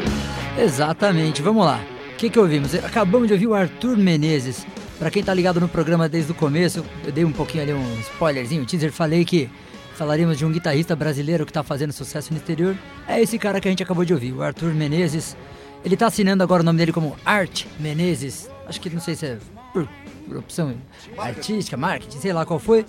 Exatamente, 0.58 1.42
vamos 1.42 1.66
lá. 1.66 1.82
O 2.14 2.16
que, 2.16 2.30
que 2.30 2.40
ouvimos? 2.40 2.74
Acabamos 2.76 3.28
de 3.28 3.34
ouvir 3.34 3.48
o 3.48 3.54
Arthur 3.54 3.98
Menezes. 3.98 4.66
Pra 4.98 5.12
quem 5.12 5.22
tá 5.22 5.34
ligado 5.34 5.60
no 5.60 5.68
programa 5.68 6.08
desde 6.08 6.32
o 6.32 6.36
começo, 6.36 6.86
eu 7.06 7.12
dei 7.12 7.26
um 7.26 7.34
pouquinho 7.34 7.64
ali, 7.64 7.74
um 7.74 8.00
spoilerzinho, 8.00 8.62
um 8.62 8.66
teaser, 8.66 8.94
falei 8.94 9.26
que 9.26 9.50
falaríamos 9.96 10.38
de 10.38 10.46
um 10.46 10.52
guitarrista 10.52 10.96
brasileiro 10.96 11.46
que 11.46 11.52
tá 11.52 11.64
fazendo 11.64 11.92
sucesso 11.92 12.32
no 12.32 12.38
exterior. 12.38 12.78
É 13.06 13.22
esse 13.22 13.38
cara 13.38 13.60
que 13.60 13.68
a 13.68 13.72
gente 13.72 13.84
acabou 13.84 14.06
de 14.06 14.14
ouvir, 14.14 14.32
o 14.32 14.42
Arthur 14.42 14.74
Menezes. 14.74 15.36
Ele 15.84 15.98
tá 15.98 16.08
assinando 16.08 16.44
agora 16.44 16.62
o 16.62 16.66
nome 16.66 16.78
dele 16.78 16.94
como 16.94 17.18
Art 17.26 17.66
Menezes. 17.78 18.50
Acho 18.66 18.80
que 18.80 18.90
não 18.90 19.02
sei 19.02 19.16
se 19.16 19.26
é 19.26 19.38
por, 19.74 19.86
por 20.26 20.38
opção 20.38 20.74
artística, 21.18 21.76
marketing, 21.76 22.20
sei 22.20 22.32
lá 22.32 22.46
qual 22.46 22.60
foi. 22.60 22.86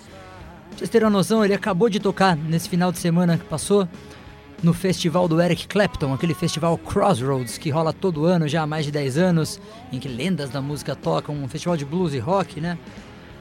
Vocês 0.76 0.90
terem 0.90 1.06
uma 1.06 1.18
noção, 1.18 1.44
ele 1.44 1.54
acabou 1.54 1.88
de 1.88 2.00
tocar 2.00 2.36
nesse 2.36 2.68
final 2.68 2.90
de 2.90 2.98
semana 2.98 3.38
que 3.38 3.44
passou 3.44 3.88
no 4.60 4.74
festival 4.74 5.28
do 5.28 5.40
Eric 5.40 5.68
Clapton, 5.68 6.12
aquele 6.12 6.34
festival 6.34 6.76
Crossroads 6.76 7.56
que 7.56 7.70
rola 7.70 7.92
todo 7.92 8.24
ano 8.24 8.48
já 8.48 8.62
há 8.62 8.66
mais 8.66 8.84
de 8.84 8.90
10 8.90 9.16
anos, 9.18 9.60
em 9.92 10.00
que 10.00 10.08
lendas 10.08 10.50
da 10.50 10.60
música 10.60 10.96
tocam, 10.96 11.36
um 11.36 11.46
festival 11.46 11.76
de 11.76 11.84
blues 11.84 12.12
e 12.12 12.18
rock, 12.18 12.60
né? 12.60 12.76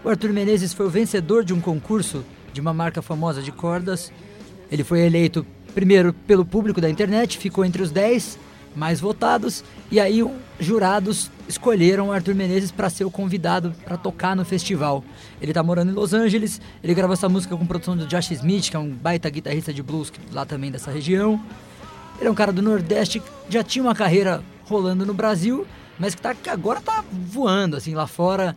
O 0.04 0.10
Arthur 0.10 0.32
Menezes 0.32 0.74
foi 0.74 0.86
o 0.86 0.92
vencedor 0.92 1.44
de 1.44 1.56
um 1.56 1.60
concurso 1.60 2.24
de 2.54 2.62
uma 2.62 2.74
marca 2.74 3.02
famosa 3.02 3.42
de 3.42 3.52
cordas. 3.52 4.12
Ele 4.72 4.84
foi 4.84 5.00
eleito 5.00 5.44
primeiro 5.74 6.14
pelo 6.14 6.46
público 6.46 6.80
da 6.80 6.90
internet, 6.90 7.40
ficou 7.40 7.66
entre 7.66 7.82
os 7.82 7.90
10 7.90 8.38
mais 8.76 9.00
votados, 9.00 9.64
e 9.90 10.00
aí 10.00 10.22
os 10.22 10.32
jurados 10.60 11.32
escolheram 11.48 12.12
Arthur 12.12 12.36
Menezes 12.36 12.72
para 12.72 12.90
ser 12.90 13.06
o 13.06 13.12
convidado 13.12 13.74
para 13.84 13.98
tocar 13.98 14.36
no 14.36 14.46
festival. 14.46 15.04
Ele 15.42 15.52
está 15.52 15.62
morando 15.62 15.92
em 15.92 15.94
Los 15.94 16.14
Angeles, 16.14 16.62
ele 16.84 16.94
gravou 16.94 17.14
essa 17.14 17.30
música 17.30 17.56
com 17.56 17.66
produção 17.66 17.96
do 17.96 18.06
Josh 18.08 18.32
Smith, 18.32 18.70
que 18.70 18.76
é 18.76 18.80
um 18.80 18.90
baita 18.90 19.30
guitarrista 19.30 19.74
de 19.74 19.84
blues 19.84 20.12
lá 20.32 20.46
também 20.46 20.72
dessa 20.72 20.92
região. 20.92 21.42
Ele 22.20 22.28
é 22.28 22.32
um 22.32 22.36
cara 22.36 22.52
do 22.52 22.62
Nordeste, 22.62 23.22
já 23.50 23.64
tinha 23.64 23.84
uma 23.84 23.96
carreira 23.96 24.44
rolando 24.66 25.06
no 25.06 25.14
Brasil, 25.14 25.66
mas 26.00 26.16
que, 26.16 26.22
tá, 26.22 26.36
agora 26.48 26.82
tá 26.82 27.04
voando, 27.12 27.76
assim, 27.76 27.94
lá 27.94 28.08
fora. 28.08 28.56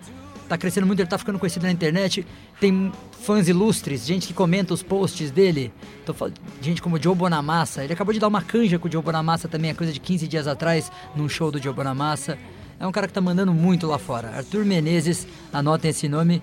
Tá 0.48 0.56
crescendo 0.56 0.86
muito, 0.86 1.00
ele 1.00 1.08
tá 1.08 1.18
ficando 1.18 1.40
conhecido 1.40 1.64
na 1.64 1.72
internet. 1.72 2.24
Tem 2.60 2.92
fãs 3.22 3.48
ilustres, 3.48 4.06
gente 4.06 4.28
que 4.28 4.32
comenta 4.32 4.72
os 4.72 4.82
posts 4.82 5.32
dele. 5.32 5.72
Tô 6.04 6.14
falando, 6.14 6.34
gente 6.62 6.80
como 6.80 6.96
o 6.96 7.02
Joe 7.02 7.14
Bonamassa. 7.14 7.82
Ele 7.82 7.92
acabou 7.92 8.14
de 8.14 8.20
dar 8.20 8.28
uma 8.28 8.40
canja 8.40 8.78
com 8.78 8.86
o 8.86 8.92
Joe 8.92 9.02
Bonamassa 9.02 9.48
também, 9.48 9.72
a 9.72 9.74
coisa 9.74 9.92
de 9.92 9.98
15 9.98 10.28
dias 10.28 10.46
atrás, 10.46 10.90
num 11.16 11.28
show 11.28 11.50
do 11.50 11.60
Joe 11.60 11.74
Bonamassa. 11.74 12.38
É 12.78 12.86
um 12.86 12.92
cara 12.92 13.06
que 13.06 13.12
tá 13.12 13.20
mandando 13.20 13.52
muito 13.54 13.86
lá 13.86 13.98
fora. 13.98 14.28
Arthur 14.36 14.64
Menezes, 14.64 15.26
anotem 15.52 15.90
esse 15.90 16.08
nome, 16.08 16.42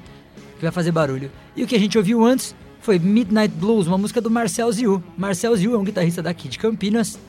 que 0.58 0.62
vai 0.64 0.72
fazer 0.72 0.92
barulho. 0.92 1.32
E 1.56 1.64
o 1.64 1.68
que 1.68 1.76
a 1.76 1.80
gente 1.80 1.98
ouviu 1.98 2.24
antes 2.26 2.56
foi 2.82 2.98
Midnight 3.00 3.54
Blues, 3.56 3.88
uma 3.88 3.98
música 3.98 4.20
do 4.20 4.30
Marcel 4.32 4.72
Ziu. 4.72 5.04
Marcel 5.18 5.56
Ziu 5.56 5.76
é 5.76 5.78
um 5.78 5.84
guitarrista 5.84 6.22
daqui 6.22 6.50
de 6.50 6.58
Campinas. 6.58 7.20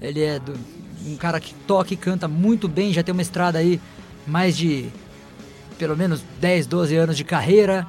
Ele 0.00 0.20
é 0.22 0.38
do- 0.38 0.54
um 1.06 1.16
cara 1.16 1.40
que 1.40 1.54
toca 1.66 1.92
e 1.94 1.96
canta 1.96 2.28
muito 2.28 2.68
bem, 2.68 2.92
já 2.92 3.02
tem 3.02 3.12
uma 3.12 3.22
estrada 3.22 3.58
aí 3.58 3.80
mais 4.26 4.56
de 4.56 4.86
pelo 5.78 5.96
menos 5.96 6.22
10, 6.40 6.66
12 6.66 6.94
anos 6.96 7.16
de 7.16 7.24
carreira. 7.24 7.86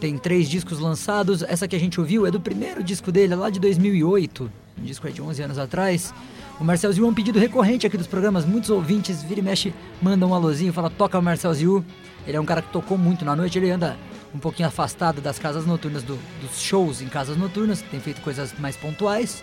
Tem 0.00 0.16
três 0.16 0.48
discos 0.48 0.78
lançados. 0.78 1.42
Essa 1.42 1.66
que 1.68 1.74
a 1.76 1.78
gente 1.80 2.00
ouviu 2.00 2.26
é 2.26 2.30
do 2.30 2.40
primeiro 2.40 2.82
disco 2.82 3.10
dele, 3.12 3.34
lá 3.34 3.50
de 3.50 3.58
2008. 3.60 4.50
Um 4.80 4.84
disco 4.84 5.06
é 5.08 5.10
de 5.10 5.20
11 5.20 5.42
anos 5.42 5.58
atrás. 5.58 6.14
O 6.60 6.64
Marcel 6.64 6.92
Ziu 6.92 7.04
é 7.06 7.08
um 7.08 7.14
pedido 7.14 7.38
recorrente 7.38 7.86
aqui 7.86 7.96
dos 7.96 8.06
programas. 8.06 8.44
Muitos 8.44 8.70
ouvintes, 8.70 9.22
vira 9.22 9.40
e 9.40 9.42
mexe, 9.42 9.72
mandam 10.02 10.30
um 10.30 10.34
alôzinho, 10.34 10.72
fala 10.72 10.90
toca 10.90 11.18
o 11.18 11.22
Marcel 11.22 11.52
Ziu. 11.54 11.84
Ele 12.26 12.36
é 12.36 12.40
um 12.40 12.44
cara 12.44 12.62
que 12.62 12.70
tocou 12.72 12.96
muito 12.98 13.24
na 13.24 13.34
noite. 13.34 13.58
Ele 13.58 13.70
anda 13.70 13.96
um 14.34 14.38
pouquinho 14.38 14.68
afastado 14.68 15.20
das 15.20 15.38
casas 15.38 15.64
noturnas, 15.66 16.02
do- 16.02 16.18
dos 16.40 16.60
shows 16.60 17.00
em 17.00 17.08
casas 17.08 17.36
noturnas. 17.36 17.80
Tem 17.82 18.00
feito 18.00 18.20
coisas 18.20 18.52
mais 18.58 18.76
pontuais. 18.76 19.42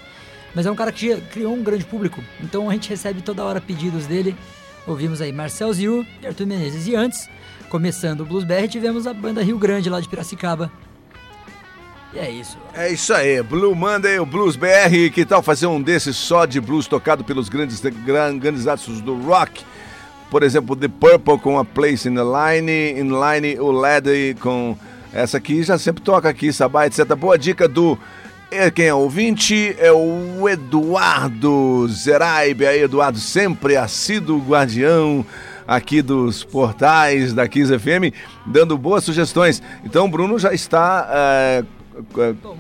Mas 0.54 0.66
é 0.66 0.72
um 0.72 0.76
cara 0.76 0.92
que 0.92 1.16
criou 1.32 1.54
um 1.54 1.64
grande 1.64 1.84
público. 1.86 2.24
Então 2.42 2.70
a 2.70 2.74
gente 2.74 2.90
recebe 2.90 3.22
toda 3.22 3.44
hora 3.44 3.60
pedidos 3.60 4.06
dele. 4.06 4.36
Ouvimos 4.88 5.20
aí 5.20 5.32
Marcel 5.32 5.74
Ziu 5.74 6.06
e 6.22 6.28
Arthur 6.28 6.46
Menezes. 6.46 6.86
E 6.88 6.96
antes, 6.96 7.28
começando 7.70 8.22
o 8.22 8.26
Blues 8.26 8.44
BR, 8.44 8.68
tivemos 8.70 9.08
a 9.08 9.14
banda 9.14 9.42
Rio 9.44 9.58
Grande 9.58 9.90
lá 9.90 10.00
de 10.00 10.08
Piracicaba. 10.08 10.72
E 12.16 12.20
é 12.20 12.32
isso. 12.32 12.58
É 12.74 12.90
isso 12.92 13.14
aí, 13.14 13.44
Blue 13.44 13.76
Monday, 13.76 14.20
o 14.20 14.26
Blues 14.26 14.56
BR. 14.56 15.12
Que 15.14 15.26
tal 15.26 15.42
fazer 15.44 15.68
um 15.68 15.82
desses 15.82 16.16
só 16.16 16.46
de 16.46 16.62
blues 16.62 16.88
tocado 16.88 17.24
pelos 17.24 17.50
grandes, 17.50 17.82
gran- 17.82 18.38
grandes 18.38 18.64
do 19.02 19.16
rock? 19.22 19.64
Por 20.32 20.42
exemplo, 20.42 20.76
The 20.76 20.88
Purple 20.88 21.38
com 21.40 21.60
a 21.60 21.66
Place 21.66 22.08
in 22.08 22.16
the 22.16 22.22
Line, 22.24 23.00
in 23.00 23.10
Line 23.10 23.60
o 23.60 23.72
Led 23.72 24.36
com 24.40 24.78
essa 25.14 25.38
aqui, 25.38 25.62
já 25.64 25.78
sempre 25.78 26.02
toca 26.02 26.28
aqui, 26.30 26.52
Sabá, 26.52 26.88
etc. 26.88 27.06
Boa 27.16 27.38
dica 27.38 27.68
do. 27.68 27.98
é, 28.50 28.72
Quem 28.72 28.86
é 28.88 28.94
ouvinte 28.94 29.76
é 29.78 29.92
o 29.92 30.48
Eduardo 30.50 31.88
Zeraib, 31.90 32.66
aí 32.66 32.82
Eduardo 32.82 33.20
sempre 33.20 33.76
assíduo 33.76 34.40
guardião 34.40 35.26
aqui 35.68 36.02
dos 36.02 36.44
portais 36.44 37.34
da 37.34 37.48
Kiss 37.48 37.78
FM, 37.78 38.14
dando 38.46 38.78
boas 38.78 39.04
sugestões. 39.04 39.62
Então 39.84 40.06
o 40.06 40.10
Bruno 40.10 40.38
já 40.40 40.54
está 40.54 41.08
é, 41.12 41.64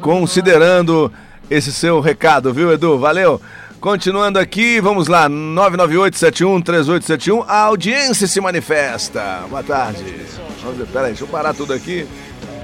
considerando 0.02 1.12
esse 1.50 1.72
seu 1.72 2.00
recado, 2.00 2.54
viu, 2.54 2.72
Edu? 2.72 2.98
Valeu! 2.98 3.42
Continuando 3.80 4.40
aqui, 4.40 4.82
vamos 4.82 5.08
lá, 5.08 5.30
998-71-3871, 5.30 7.46
a 7.48 7.60
audiência 7.60 8.28
se 8.28 8.42
manifesta. 8.42 9.44
Boa 9.48 9.62
tarde. 9.62 10.04
Vamos 10.64 10.80
ver, 10.80 10.88
peraí, 10.88 11.10
deixa 11.10 11.24
eu 11.24 11.28
parar 11.28 11.54
tudo 11.54 11.72
aqui. 11.72 12.08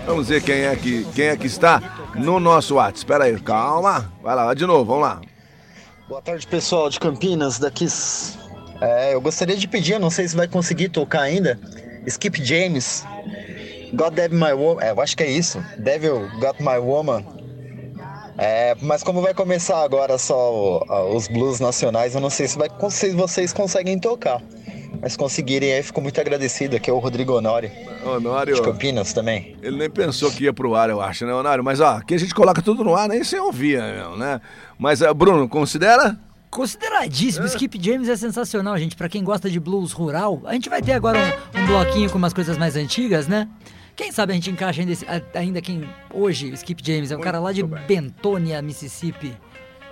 Vamos 0.05 0.29
ver 0.29 0.41
quem 0.41 0.61
é 0.61 0.75
que, 0.75 1.05
quem 1.13 1.27
é 1.27 1.37
que 1.37 1.45
está 1.45 2.09
no 2.15 2.39
nosso 2.39 2.73
WhatsApp. 2.75 2.97
Espera 2.97 3.25
aí, 3.25 3.39
calma. 3.39 4.11
Vai 4.23 4.35
lá, 4.35 4.45
vai 4.45 4.55
de 4.55 4.65
novo, 4.65 4.85
vamos 4.85 5.03
lá. 5.03 5.21
Boa 6.09 6.23
tarde, 6.23 6.47
pessoal 6.47 6.89
de 6.89 6.99
Campinas, 6.99 7.59
daqui. 7.59 7.85
É, 8.81 9.13
eu 9.13 9.21
gostaria 9.21 9.55
de 9.55 9.67
pedir, 9.67 9.99
não 9.99 10.09
sei 10.09 10.27
se 10.27 10.35
vai 10.35 10.47
conseguir 10.47 10.89
tocar 10.89 11.21
ainda. 11.21 11.59
Skip 12.07 12.43
James, 12.43 13.05
God 13.93 14.13
Devil 14.13 14.39
My 14.39 14.53
Woman. 14.53 14.81
É, 14.83 14.91
eu 14.91 15.01
acho 15.01 15.15
que 15.17 15.23
é 15.23 15.29
isso. 15.29 15.63
Devil 15.77 16.27
Got 16.39 16.59
My 16.61 16.77
Woman. 16.77 17.25
É, 18.37 18.75
mas 18.81 19.03
como 19.03 19.21
vai 19.21 19.33
começar 19.33 19.83
agora 19.83 20.17
só 20.17 20.51
o- 20.53 21.15
os 21.15 21.27
blues 21.27 21.59
nacionais, 21.59 22.15
eu 22.15 22.21
não 22.21 22.29
sei 22.29 22.47
se, 22.47 22.57
vai, 22.57 22.69
se 22.89 23.11
vocês 23.11 23.53
conseguem 23.53 23.99
tocar. 23.99 24.41
Mas 25.01 25.13
se 25.13 25.17
conseguirem 25.17 25.73
aí, 25.73 25.83
fico 25.83 26.01
muito 26.01 26.19
agradecido. 26.19 26.75
Aqui 26.75 26.89
é 26.89 26.93
o 26.93 26.99
Rodrigo 26.99 27.33
Honório. 27.33 27.71
Honório. 28.05 28.55
De 28.55 28.61
Campinas 28.61 29.13
também. 29.13 29.55
Ele 29.61 29.77
nem 29.77 29.89
pensou 29.89 30.31
que 30.31 30.43
ia 30.45 30.53
pro 30.53 30.75
ar, 30.75 30.89
eu 30.89 31.01
acho, 31.01 31.25
né, 31.25 31.33
Honório? 31.33 31.63
Mas 31.63 31.79
ó, 31.79 31.97
aqui 31.97 32.13
a 32.13 32.17
gente 32.19 32.33
coloca 32.35 32.61
tudo 32.61 32.83
no 32.83 32.95
ar, 32.95 33.07
nem 33.09 33.23
sem 33.23 33.39
ouvir, 33.39 33.81
mesmo, 33.81 34.17
né? 34.17 34.39
Mas, 34.77 35.01
eh, 35.01 35.13
Bruno, 35.13 35.47
considera? 35.49 36.17
Consideradíssimo. 36.49 37.45
Skip 37.45 37.79
James 37.81 38.09
é 38.09 38.15
sensacional, 38.15 38.77
gente. 38.77 38.95
Pra 38.95 39.07
quem 39.09 39.23
gosta 39.23 39.49
de 39.49 39.59
blues 39.59 39.91
rural, 39.91 40.41
a 40.45 40.53
gente 40.53 40.69
vai 40.69 40.81
ter 40.81 40.93
agora 40.93 41.17
um, 41.55 41.61
um 41.61 41.65
bloquinho 41.67 42.09
com 42.09 42.17
umas 42.17 42.33
coisas 42.33 42.57
mais 42.57 42.75
antigas, 42.75 43.27
né? 43.27 43.47
Quem 44.01 44.11
sabe 44.11 44.31
a 44.31 44.35
gente 44.35 44.49
encaixa 44.49 44.81
ainda, 44.81 44.93
ainda 45.35 45.61
quem 45.61 45.87
hoje, 46.11 46.49
o 46.49 46.55
Skip 46.55 46.81
James, 46.83 47.11
é 47.11 47.17
um 47.17 47.21
cara 47.21 47.39
lá 47.39 47.53
de 47.53 47.61
Bentonia, 47.61 48.59
Mississippi. 48.59 49.37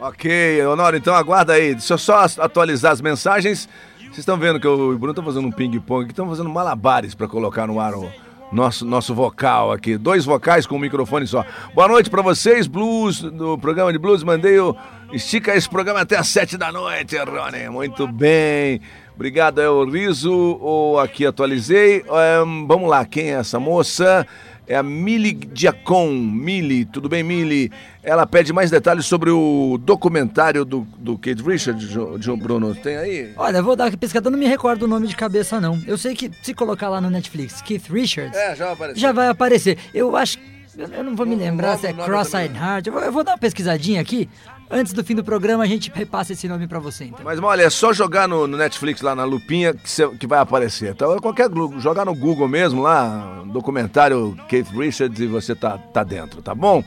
Ok, 0.02 0.66
Honório, 0.66 0.98
então 0.98 1.14
aguarda 1.14 1.54
aí. 1.54 1.76
Deixa 1.76 1.94
eu 1.94 1.98
só 2.00 2.26
atualizar 2.40 2.92
as 2.92 3.02
mensagens. 3.02 3.70
Vocês 4.00 4.18
estão 4.18 4.36
vendo 4.36 4.60
que 4.60 4.66
eu 4.66 4.94
e 4.94 4.96
o 4.96 4.98
Bruno 4.98 5.12
estão 5.12 5.24
fazendo 5.24 5.48
um 5.48 5.52
ping-pong 5.52 6.06
aqui, 6.06 6.12
estão 6.12 6.28
fazendo 6.28 6.50
malabares 6.50 7.14
para 7.14 7.28
colocar 7.28 7.68
no 7.68 7.80
ar 7.80 7.94
o 7.94 8.12
nosso, 8.52 8.84
nosso 8.84 9.14
vocal 9.14 9.72
aqui. 9.72 9.96
Dois 9.96 10.26
vocais 10.26 10.66
com 10.66 10.78
um 10.78 10.80
microfone 10.80 11.28
só. 11.28 11.46
Boa 11.76 11.88
noite 11.88 12.10
para 12.10 12.24
vocês, 12.24 12.66
Blues, 12.66 13.22
do 13.22 13.60
programa 13.60 13.94
de 13.94 14.00
Blues. 14.00 14.24
Mandei 14.24 14.58
o. 14.60 14.76
Estica 15.14 15.56
esse 15.56 15.70
programa 15.70 16.02
até 16.02 16.18
às 16.18 16.28
sete 16.28 16.58
da 16.58 16.72
noite, 16.72 17.16
Rony. 17.16 17.70
Muito 17.70 18.08
bem. 18.08 18.82
Obrigado, 19.20 19.60
é 19.60 19.70
o 19.70 19.84
Riso. 19.84 20.32
Ou 20.62 20.98
aqui 20.98 21.26
atualizei. 21.26 22.06
Ahn, 22.10 22.66
vamos 22.66 22.90
lá, 22.90 23.04
quem 23.04 23.26
é 23.32 23.34
essa 23.34 23.60
moça? 23.60 24.26
É 24.66 24.78
a 24.78 24.82
Mili 24.82 25.34
Diacon. 25.34 26.08
Mili, 26.14 26.86
tudo 26.86 27.10
bem, 27.10 27.22
Mili? 27.22 27.70
Ela 28.02 28.26
pede 28.26 28.54
mais 28.54 28.72
detalhes 28.72 29.06
sobre 29.06 29.30
o 29.30 29.78
documentário 29.84 30.64
do, 30.64 30.88
do 30.98 31.18
Kate 31.18 31.44
Richards, 31.44 31.90
Jo- 31.90 32.16
João 32.18 32.38
Bruno. 32.38 32.74
Tem 32.74 32.96
aí? 32.96 33.34
Olha, 33.36 33.62
vou 33.62 33.76
dar 33.76 33.88
aqui 33.88 33.98
pescada, 33.98 34.30
não 34.30 34.40
me 34.40 34.48
recordo 34.48 34.84
o 34.84 34.88
nome 34.88 35.06
de 35.06 35.18
cabeça, 35.18 35.60
não. 35.60 35.78
Eu 35.86 35.98
sei 35.98 36.16
que 36.16 36.32
se 36.42 36.54
colocar 36.54 36.88
lá 36.88 37.02
no 37.02 37.10
Netflix, 37.10 37.62
Keith 37.62 37.88
Richards, 37.90 38.38
É, 38.38 38.56
já 38.56 38.68
vai 38.68 38.74
aparecer. 38.74 39.00
já 39.02 39.12
vai 39.12 39.28
aparecer. 39.28 39.78
Eu 39.94 40.16
acho. 40.16 40.38
Eu 40.78 40.88
eu 40.88 41.04
não 41.04 41.14
vou 41.14 41.26
me 41.26 41.36
lembrar 41.36 41.78
se 41.78 41.88
é 41.88 41.92
nome 41.92 42.06
Cross-Eyed 42.06 42.56
Heart. 42.56 42.88
Eu 42.88 42.94
vou, 42.94 43.02
eu 43.02 43.12
vou 43.12 43.24
dar 43.24 43.34
uma 43.34 43.38
pesquisadinha 43.38 44.00
aqui. 44.00 44.30
Antes 44.72 44.94
do 44.94 45.04
fim 45.04 45.16
do 45.16 45.24
programa, 45.24 45.64
a 45.64 45.68
gente 45.68 45.92
repassa 45.94 46.34
esse 46.34 46.48
nome 46.48 46.68
pra 46.68 46.78
você, 46.80 47.06
então. 47.06 47.22
Mas 47.24 47.40
olha, 47.40 47.64
é 47.64 47.70
só 47.72 47.92
jogar 47.92 48.28
no, 48.28 48.46
no 48.46 48.56
Netflix 48.56 49.02
lá 49.02 49.16
na 49.16 49.24
lupinha 49.24 49.74
que, 49.74 49.90
cê- 49.90 50.08
que 50.10 50.28
vai 50.28 50.40
aparecer. 50.40 50.92
Então, 50.92 51.18
qualquer 51.20 51.50
glu- 51.50 51.80
jogar 51.80 52.06
no 52.06 52.14
Google 52.14 52.48
mesmo 52.48 52.82
lá, 52.82 53.42
documentário 53.48 54.36
Kate 54.44 54.72
Richards 54.76 55.20
e 55.20 55.26
você 55.26 55.56
tá, 55.56 55.78
tá 55.78 56.04
dentro, 56.04 56.42
tá 56.44 56.54
bom? 56.54 56.84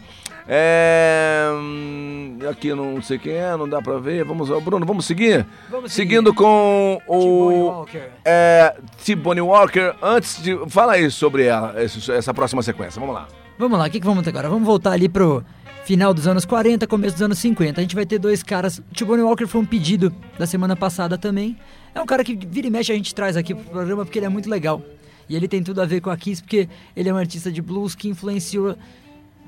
É, 0.46 1.48
hum, 1.54 2.38
aqui 2.50 2.74
não 2.74 3.00
sei 3.00 3.18
quem 3.18 3.32
é, 3.34 3.56
não 3.56 3.68
dá 3.68 3.80
pra 3.80 3.98
ver. 3.98 4.24
Vamos, 4.24 4.48
Bruno, 4.62 4.84
vamos 4.86 5.04
seguir? 5.06 5.46
Vamos 5.70 5.92
Seguindo 5.92 6.34
com 6.34 7.00
o 7.06 7.64
Walker. 7.66 8.02
é, 8.24 8.74
T-Bone 9.04 9.40
Walker. 9.40 9.94
Antes 10.02 10.42
de. 10.42 10.56
Fala 10.68 10.92
aí 10.94 11.10
sobre 11.10 11.44
ela, 11.44 11.74
essa 11.80 12.34
próxima 12.34 12.62
sequência. 12.62 13.00
Vamos 13.00 13.14
lá. 13.14 13.26
Vamos 13.58 13.78
lá, 13.78 13.86
o 13.86 13.90
que, 13.90 14.00
que 14.00 14.06
vamos 14.06 14.22
ter 14.24 14.30
agora? 14.30 14.48
Vamos 14.48 14.66
voltar 14.66 14.92
ali 14.92 15.08
pro 15.08 15.44
final 15.84 16.14
dos 16.14 16.26
anos 16.26 16.44
40, 16.44 16.86
começo 16.86 17.14
dos 17.14 17.22
anos 17.22 17.38
50. 17.38 17.80
A 17.80 17.82
gente 17.82 17.94
vai 17.94 18.06
ter 18.06 18.18
dois 18.18 18.42
caras. 18.42 18.78
O 18.78 18.82
T-Bone 18.94 19.22
Walker 19.22 19.46
foi 19.46 19.60
um 19.60 19.66
pedido 19.66 20.14
da 20.38 20.46
semana 20.46 20.76
passada 20.76 21.18
também. 21.18 21.56
É 21.94 22.00
um 22.00 22.06
cara 22.06 22.24
que 22.24 22.34
vira 22.34 22.66
e 22.66 22.70
mexe 22.70 22.92
a 22.92 22.94
gente 22.94 23.14
traz 23.14 23.36
aqui 23.36 23.54
pro 23.54 23.64
programa 23.64 24.04
porque 24.04 24.18
ele 24.18 24.26
é 24.26 24.28
muito 24.28 24.48
legal. 24.48 24.82
E 25.28 25.36
ele 25.36 25.48
tem 25.48 25.62
tudo 25.62 25.80
a 25.80 25.86
ver 25.86 26.00
com 26.00 26.10
a 26.10 26.16
Kiss 26.16 26.42
porque 26.42 26.68
ele 26.96 27.08
é 27.08 27.12
um 27.12 27.16
artista 27.16 27.50
de 27.50 27.60
blues 27.60 27.94
que 27.94 28.08
influenciou 28.08 28.76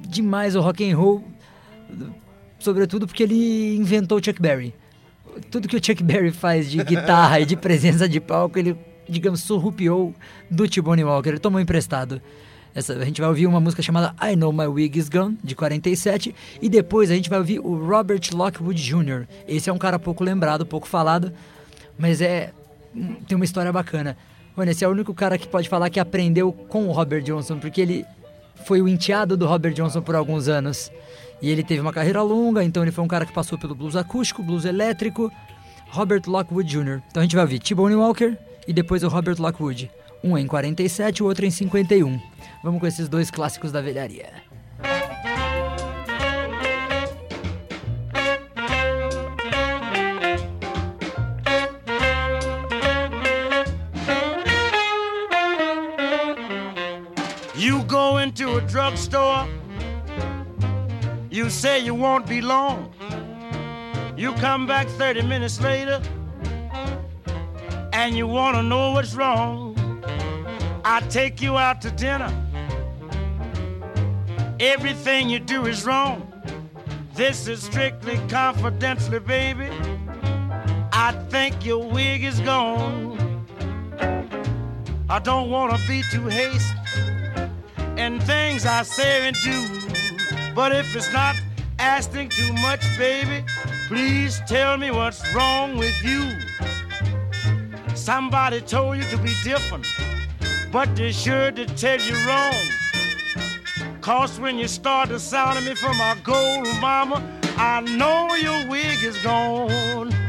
demais 0.00 0.54
o 0.56 0.60
rock 0.60 0.88
and 0.88 0.96
roll, 0.96 1.24
sobretudo 2.58 3.06
porque 3.06 3.22
ele 3.22 3.76
inventou 3.76 4.18
o 4.18 4.24
Chuck 4.24 4.40
Berry. 4.40 4.74
Tudo 5.50 5.68
que 5.68 5.76
o 5.76 5.84
Chuck 5.84 6.02
Berry 6.02 6.30
faz 6.30 6.70
de 6.70 6.82
guitarra 6.82 7.40
e 7.40 7.46
de 7.46 7.56
presença 7.56 8.08
de 8.08 8.20
palco, 8.20 8.58
ele, 8.58 8.76
digamos, 9.08 9.42
surrupiou 9.42 10.14
do 10.50 10.68
T-Bone 10.68 11.04
Walker, 11.04 11.30
ele 11.30 11.38
tomou 11.38 11.60
emprestado. 11.60 12.20
Essa, 12.74 12.94
a 12.94 13.04
gente 13.04 13.20
vai 13.20 13.28
ouvir 13.28 13.46
uma 13.46 13.60
música 13.60 13.82
chamada 13.82 14.14
I 14.20 14.34
Know 14.34 14.52
My 14.52 14.66
Wig 14.66 14.98
Is 14.98 15.08
Gone, 15.08 15.38
de 15.44 15.54
47, 15.54 16.34
e 16.60 16.68
depois 16.68 17.10
a 17.10 17.14
gente 17.14 17.30
vai 17.30 17.38
ouvir 17.38 17.60
o 17.60 17.86
Robert 17.86 18.22
Lockwood 18.32 18.82
Jr. 18.82 19.26
Esse 19.46 19.70
é 19.70 19.72
um 19.72 19.78
cara 19.78 19.98
pouco 19.98 20.24
lembrado, 20.24 20.66
pouco 20.66 20.88
falado, 20.88 21.32
mas 21.96 22.20
é 22.20 22.52
hum, 22.94 23.14
tem 23.26 23.36
uma 23.36 23.44
história 23.44 23.72
bacana. 23.72 24.16
Mano, 24.56 24.70
esse 24.70 24.84
é 24.84 24.88
o 24.88 24.90
único 24.90 25.14
cara 25.14 25.38
que 25.38 25.46
pode 25.46 25.68
falar 25.68 25.88
que 25.88 26.00
aprendeu 26.00 26.52
com 26.52 26.88
o 26.88 26.92
Robert 26.92 27.22
Johnson, 27.22 27.58
porque 27.58 27.80
ele 27.80 28.04
foi 28.64 28.82
o 28.82 28.88
enteado 28.88 29.36
do 29.36 29.46
Robert 29.46 29.72
Johnson 29.74 30.02
por 30.02 30.14
alguns 30.14 30.48
anos. 30.48 30.90
E 31.40 31.50
ele 31.50 31.62
teve 31.62 31.80
uma 31.80 31.92
carreira 31.92 32.22
longa, 32.22 32.64
então 32.64 32.82
ele 32.82 32.92
foi 32.92 33.04
um 33.04 33.08
cara 33.08 33.26
que 33.26 33.32
passou 33.32 33.58
pelo 33.58 33.74
blues 33.74 33.96
acústico, 33.96 34.42
blues 34.42 34.64
elétrico, 34.64 35.30
Robert 35.90 36.22
Lockwood 36.26 36.68
Jr. 36.68 37.02
Então 37.08 37.20
a 37.20 37.22
gente 37.22 37.36
vai 37.36 37.44
ouvir 37.44 37.58
T-Bone 37.58 37.94
Walker 37.94 38.36
e 38.66 38.72
depois 38.72 39.04
o 39.04 39.08
Robert 39.08 39.36
Lockwood. 39.38 39.90
Um 40.22 40.38
em 40.38 40.46
47 40.46 41.18
e 41.18 41.22
o 41.22 41.26
outro 41.26 41.44
em 41.44 41.50
51. 41.50 42.33
Vamos 42.64 42.80
com 42.80 42.86
esses 42.86 43.10
dois 43.10 43.30
clássicos 43.30 43.70
da 43.70 43.82
velharia. 43.82 44.32
You 57.54 57.84
go 57.84 58.16
into 58.16 58.56
a 58.56 58.62
drugstore, 58.62 59.46
you 61.30 61.50
say 61.50 61.84
you 61.84 61.94
won't 61.94 62.26
be 62.26 62.40
long. 62.40 62.90
You 64.16 64.32
come 64.40 64.66
back 64.66 64.88
30 64.96 65.20
minutes 65.24 65.60
later, 65.60 66.00
and 67.92 68.16
you 68.16 68.26
want 68.26 68.56
to 68.56 68.62
know 68.62 68.92
what's 68.92 69.14
wrong. 69.14 69.76
I 70.82 71.00
take 71.10 71.42
you 71.42 71.58
out 71.58 71.82
to 71.82 71.90
dinner. 71.90 72.32
Everything 74.60 75.28
you 75.28 75.40
do 75.40 75.66
is 75.66 75.84
wrong. 75.84 76.32
This 77.14 77.48
is 77.48 77.62
strictly 77.62 78.18
confidentially, 78.28 79.18
baby. 79.18 79.68
I 80.92 81.12
think 81.28 81.64
your 81.64 81.82
wig 81.82 82.22
is 82.22 82.38
gone. 82.40 83.46
I 85.10 85.18
don't 85.18 85.50
want 85.50 85.76
to 85.76 85.88
be 85.88 86.02
too 86.10 86.26
hasty 86.26 86.78
in 87.96 88.20
things 88.20 88.64
I 88.64 88.82
say 88.82 89.26
and 89.26 89.36
do. 89.42 90.54
But 90.54 90.72
if 90.72 90.94
it's 90.94 91.12
not 91.12 91.36
asking 91.80 92.28
too 92.28 92.52
much, 92.54 92.80
baby, 92.96 93.44
please 93.88 94.40
tell 94.46 94.76
me 94.76 94.92
what's 94.92 95.22
wrong 95.34 95.76
with 95.76 96.00
you. 96.04 96.30
Somebody 97.96 98.60
told 98.60 98.98
you 98.98 99.04
to 99.04 99.16
be 99.18 99.34
different, 99.42 99.86
but 100.70 100.94
they're 100.94 101.12
sure 101.12 101.50
to 101.50 101.66
tell 101.66 102.00
you 102.00 102.14
wrong. 102.26 102.83
Cause 104.04 104.38
when 104.38 104.58
you 104.58 104.68
start 104.68 105.08
to 105.08 105.18
sound 105.18 105.64
me 105.64 105.74
for 105.74 105.94
my 105.94 106.14
gold 106.22 106.66
mama, 106.78 107.26
I 107.56 107.80
know 107.80 108.34
your 108.34 108.68
wig 108.68 109.02
is 109.02 109.16
gone. 109.22 110.23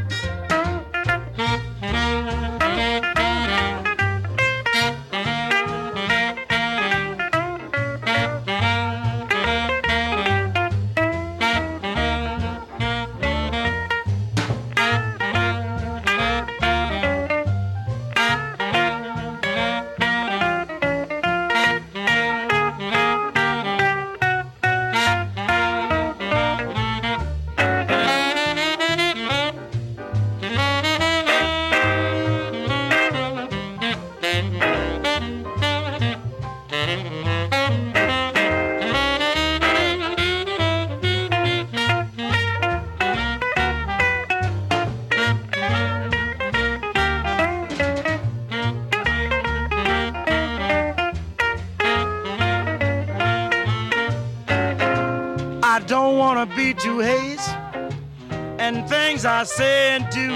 I 59.35 59.43
say 59.43 59.89
and 59.97 60.09
do. 60.11 60.29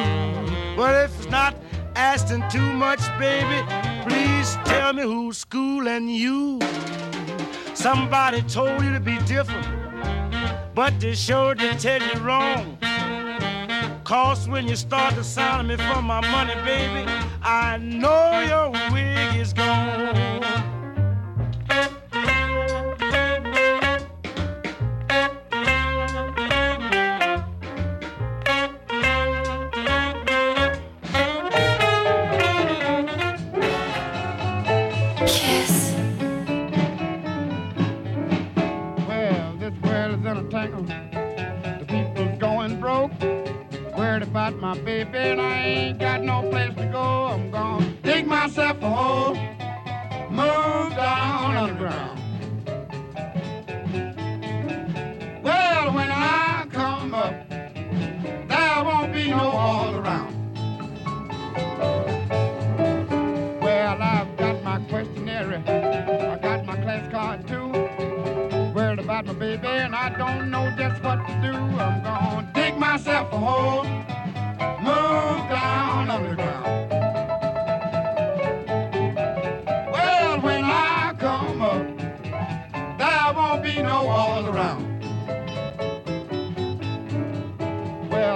But 0.75 0.93
if 1.05 1.17
it's 1.17 1.29
not 1.29 1.55
asking 1.95 2.43
too 2.49 2.73
much, 2.73 2.99
baby, 3.17 3.65
please 4.03 4.57
tell 4.65 4.91
me 4.91 5.03
who's 5.03 5.37
schooling 5.37 6.09
you. 6.09 6.59
Somebody 7.73 8.41
told 8.41 8.83
you 8.83 8.91
to 8.91 8.99
be 8.99 9.17
different, 9.19 9.65
but 10.75 10.99
they 10.99 11.15
sure 11.15 11.55
did 11.55 11.79
tell 11.79 12.01
you 12.01 12.19
wrong. 12.19 12.77
Cause 14.03 14.49
when 14.49 14.67
you 14.67 14.75
start 14.75 15.15
to 15.15 15.23
sound 15.23 15.69
me 15.69 15.77
for 15.77 16.01
my 16.01 16.19
money, 16.29 16.55
baby, 16.65 17.09
I 17.41 17.77
know 17.77 18.41
your 18.51 18.69
wig 18.91 19.39
is 19.39 19.53
gone. 19.53 20.08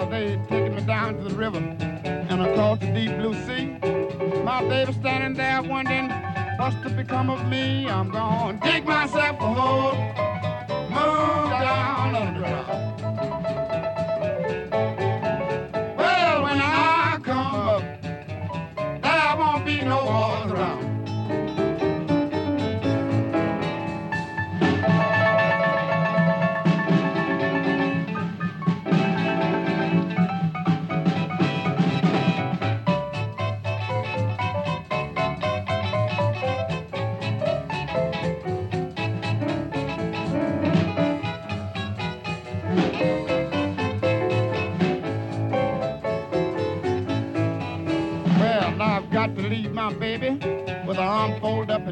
Well, 0.03 0.11
they 0.11 0.37
taking 0.49 0.75
me 0.75 0.81
down 0.81 1.15
to 1.15 1.29
the 1.29 1.33
river 1.33 1.59
and 1.59 2.41
across 2.41 2.77
the 2.79 2.87
deep 2.87 3.15
blue 3.15 3.33
sea. 3.45 3.77
My 4.43 4.61
baby 4.67 4.91
standing 4.91 5.33
there 5.33 5.61
wondering 5.61 6.09
what's 6.57 6.75
to 6.83 6.89
become 6.89 7.29
of 7.29 7.47
me. 7.47 7.87
I'm 7.87 8.11
gonna 8.11 8.59
dig 8.61 8.85
myself 8.85 9.39
a 9.39 9.53
hole, 9.53 9.95
move 10.89 11.49
down 11.51 12.15
underground. 12.15 12.82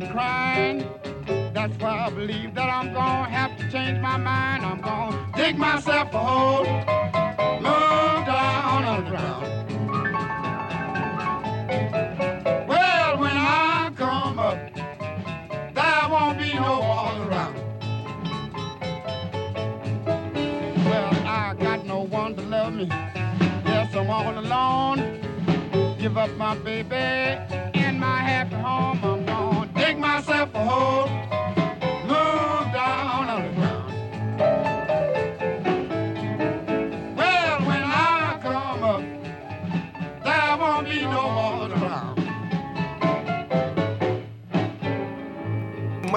And 0.02 0.12
crying. 0.12 0.86
That's 1.54 1.78
why 1.80 2.06
I 2.08 2.10
believe 2.10 2.56
that 2.56 2.70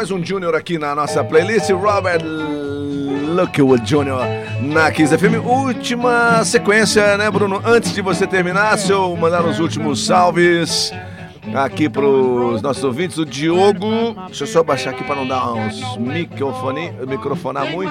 Mais 0.04 0.10
um 0.10 0.22
Junior 0.22 0.54
aqui 0.54 0.76
na 0.76 0.94
nossa 0.94 1.24
playlist, 1.24 1.70
Robert 1.70 2.20
Lockwood 3.34 3.82
Jr. 3.86 4.60
na 4.60 4.90
Kiss 4.90 5.16
FM. 5.16 5.42
Última 5.42 6.44
sequência, 6.44 7.16
né, 7.16 7.30
Bruno? 7.30 7.62
Antes 7.64 7.94
de 7.94 8.02
você 8.02 8.26
terminar, 8.26 8.76
se 8.76 8.92
eu 8.92 9.16
mandar 9.16 9.42
os 9.46 9.58
últimos 9.58 10.04
salves 10.04 10.92
aqui 11.54 11.88
pros 11.88 12.60
nossos 12.60 12.84
ouvintes, 12.84 13.16
o 13.16 13.24
Diogo. 13.24 14.14
Deixa 14.26 14.44
eu 14.44 14.46
só 14.46 14.62
baixar 14.62 14.90
aqui 14.90 15.02
para 15.04 15.16
não 15.16 15.26
dar 15.26 15.54
uns 15.54 15.96
microfone, 15.96 16.92
microfonar 17.08 17.70
muito. 17.70 17.90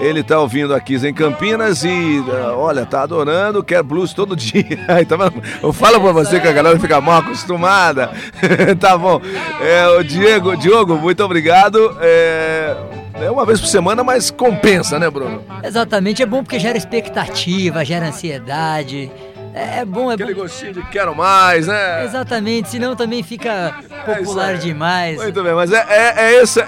Ele 0.00 0.22
tá 0.22 0.40
ouvindo 0.40 0.74
a 0.74 0.80
Kiss 0.80 1.06
em 1.06 1.14
Campinas 1.14 1.84
e, 1.84 2.18
eh, 2.28 2.46
olha, 2.54 2.84
tá 2.84 3.02
adorando, 3.02 3.62
quer 3.62 3.82
blues 3.82 4.12
todo 4.12 4.34
dia. 4.36 4.64
Tá? 5.08 5.32
Eu 5.62 5.72
falo 5.72 6.00
pra 6.00 6.12
você 6.12 6.40
que 6.40 6.48
a 6.48 6.52
galera 6.52 6.78
fica 6.78 7.00
mal 7.00 7.18
acostumada. 7.20 8.10
tá 8.78 8.96
bom. 8.98 9.20
É, 9.60 9.86
o 9.98 10.02
Diego, 10.02 10.56
Diogo, 10.56 10.96
muito 10.96 11.22
obrigado. 11.24 11.96
É, 12.00 12.76
é 13.22 13.30
uma 13.30 13.46
vez 13.46 13.60
por 13.60 13.68
semana, 13.68 14.02
mas 14.02 14.30
compensa, 14.30 14.98
né, 14.98 15.08
Bruno? 15.08 15.42
Exatamente, 15.62 16.22
é 16.22 16.26
bom 16.26 16.42
porque 16.42 16.58
gera 16.58 16.76
expectativa, 16.76 17.84
gera 17.84 18.08
ansiedade. 18.08 19.10
É, 19.54 19.78
é 19.80 19.84
bom, 19.84 20.10
é 20.10 20.14
Aquele 20.14 20.34
bom. 20.34 20.40
gostinho 20.42 20.72
de 20.74 20.82
quero 20.88 21.14
mais, 21.14 21.68
né? 21.68 22.04
Exatamente, 22.04 22.68
senão 22.70 22.96
também 22.96 23.22
fica 23.22 23.72
popular 24.04 24.48
aí. 24.54 24.58
demais. 24.58 25.16
Muito 25.22 25.42
bem, 25.44 25.54
mas 25.54 25.72
é, 25.72 25.86
é, 25.88 26.14
é 26.24 26.42
esse, 26.42 26.60
é, 26.60 26.64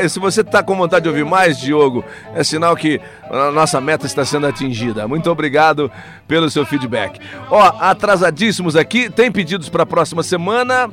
é- 0.00 0.04
é- 0.04 0.08
se 0.08 0.18
você 0.18 0.42
tá 0.42 0.60
com 0.62 0.74
vontade 0.76 1.04
de 1.04 1.08
ouvir 1.08 1.24
mais, 1.24 1.56
Diogo, 1.58 2.04
é 2.34 2.42
sinal 2.42 2.74
que 2.74 3.00
a 3.30 3.52
nossa 3.52 3.80
meta 3.80 4.06
está 4.06 4.24
sendo 4.24 4.46
atingida. 4.46 5.06
Muito 5.06 5.30
obrigado 5.30 5.90
pelo 6.26 6.50
seu 6.50 6.66
feedback. 6.66 7.20
Ó, 7.48 7.62
atrasadíssimos 7.80 8.74
aqui, 8.74 9.08
tem 9.08 9.30
pedidos 9.30 9.68
para 9.68 9.84
a 9.84 9.86
próxima 9.86 10.22
semana, 10.24 10.90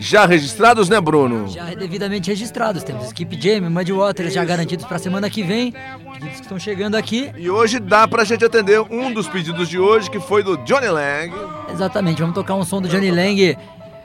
já 0.00 0.24
registrados, 0.24 0.88
né, 0.88 1.00
Bruno? 1.00 1.46
Já 1.48 1.74
devidamente 1.74 2.30
registrados. 2.30 2.82
Temos 2.82 3.06
Skip 3.06 3.40
Jam, 3.40 3.68
Muddy 3.68 3.92
Waters 3.92 4.32
já 4.32 4.44
garantidos 4.44 4.86
para 4.86 4.98
semana 4.98 5.28
que 5.28 5.42
vem. 5.42 5.72
Pedidos 5.72 6.36
que 6.36 6.42
estão 6.42 6.58
chegando 6.58 6.96
aqui. 6.96 7.30
E 7.36 7.50
hoje 7.50 7.78
dá 7.78 8.08
pra 8.08 8.24
gente 8.24 8.44
atender 8.44 8.80
um 8.80 9.12
dos 9.12 9.28
pedidos 9.28 9.68
de 9.68 9.78
hoje, 9.78 10.10
que 10.10 10.18
foi 10.18 10.42
do 10.42 10.56
Johnny 10.64 10.88
Lang. 10.88 11.32
Exatamente, 11.70 12.20
vamos 12.20 12.34
tocar 12.34 12.54
um 12.54 12.64
som 12.64 12.80
do 12.80 12.88
Johnny 12.88 13.10
Lang. 13.10 13.56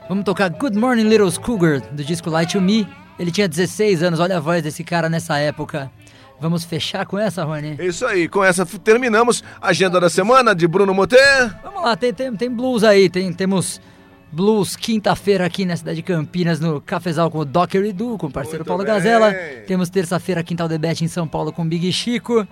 Vamos 0.08 0.24
tocar 0.24 0.50
Good 0.50 0.78
Morning 0.78 1.08
Little 1.08 1.32
Cougar, 1.40 1.80
do 1.90 2.04
disco 2.04 2.30
Light 2.30 2.52
to 2.52 2.60
Me. 2.60 2.86
Ele 3.18 3.30
tinha 3.30 3.48
16 3.48 4.02
anos, 4.02 4.20
olha 4.20 4.36
a 4.36 4.40
voz 4.40 4.62
desse 4.62 4.84
cara 4.84 5.08
nessa 5.08 5.38
época. 5.38 5.90
Vamos 6.38 6.64
fechar 6.64 7.06
com 7.06 7.18
essa, 7.18 7.42
Rony? 7.44 7.76
Isso 7.80 8.04
aí, 8.04 8.28
com 8.28 8.44
essa 8.44 8.66
terminamos 8.66 9.42
a 9.60 9.68
agenda 9.68 9.98
da 9.98 10.10
semana 10.10 10.54
de 10.54 10.68
Bruno 10.68 10.92
Moter. 10.92 11.56
Vamos 11.62 11.82
lá, 11.82 11.96
tem, 11.96 12.12
tem, 12.12 12.36
tem 12.36 12.50
blues 12.50 12.84
aí, 12.84 13.08
tem, 13.08 13.32
temos 13.32 13.80
blues 14.36 14.76
quinta-feira 14.76 15.46
aqui 15.46 15.64
na 15.64 15.74
cidade 15.76 15.96
de 15.96 16.02
Campinas, 16.02 16.60
no 16.60 16.78
Cafezal 16.80 17.30
com 17.30 17.38
o 17.38 17.44
Docker 17.44 17.82
e 17.84 17.92
Du, 17.92 18.18
com 18.18 18.26
o 18.26 18.30
parceiro 18.30 18.64
Paulo 18.64 18.84
bem. 18.84 18.92
Gazela. 18.92 19.32
Temos 19.66 19.88
terça-feira 19.88 20.42
Quintal 20.42 20.68
The 20.68 20.76
Bet 20.78 21.02
em 21.02 21.08
São 21.08 21.26
Paulo 21.26 21.52
com 21.52 21.66
Big 21.66 21.90
Chico. 21.90 22.46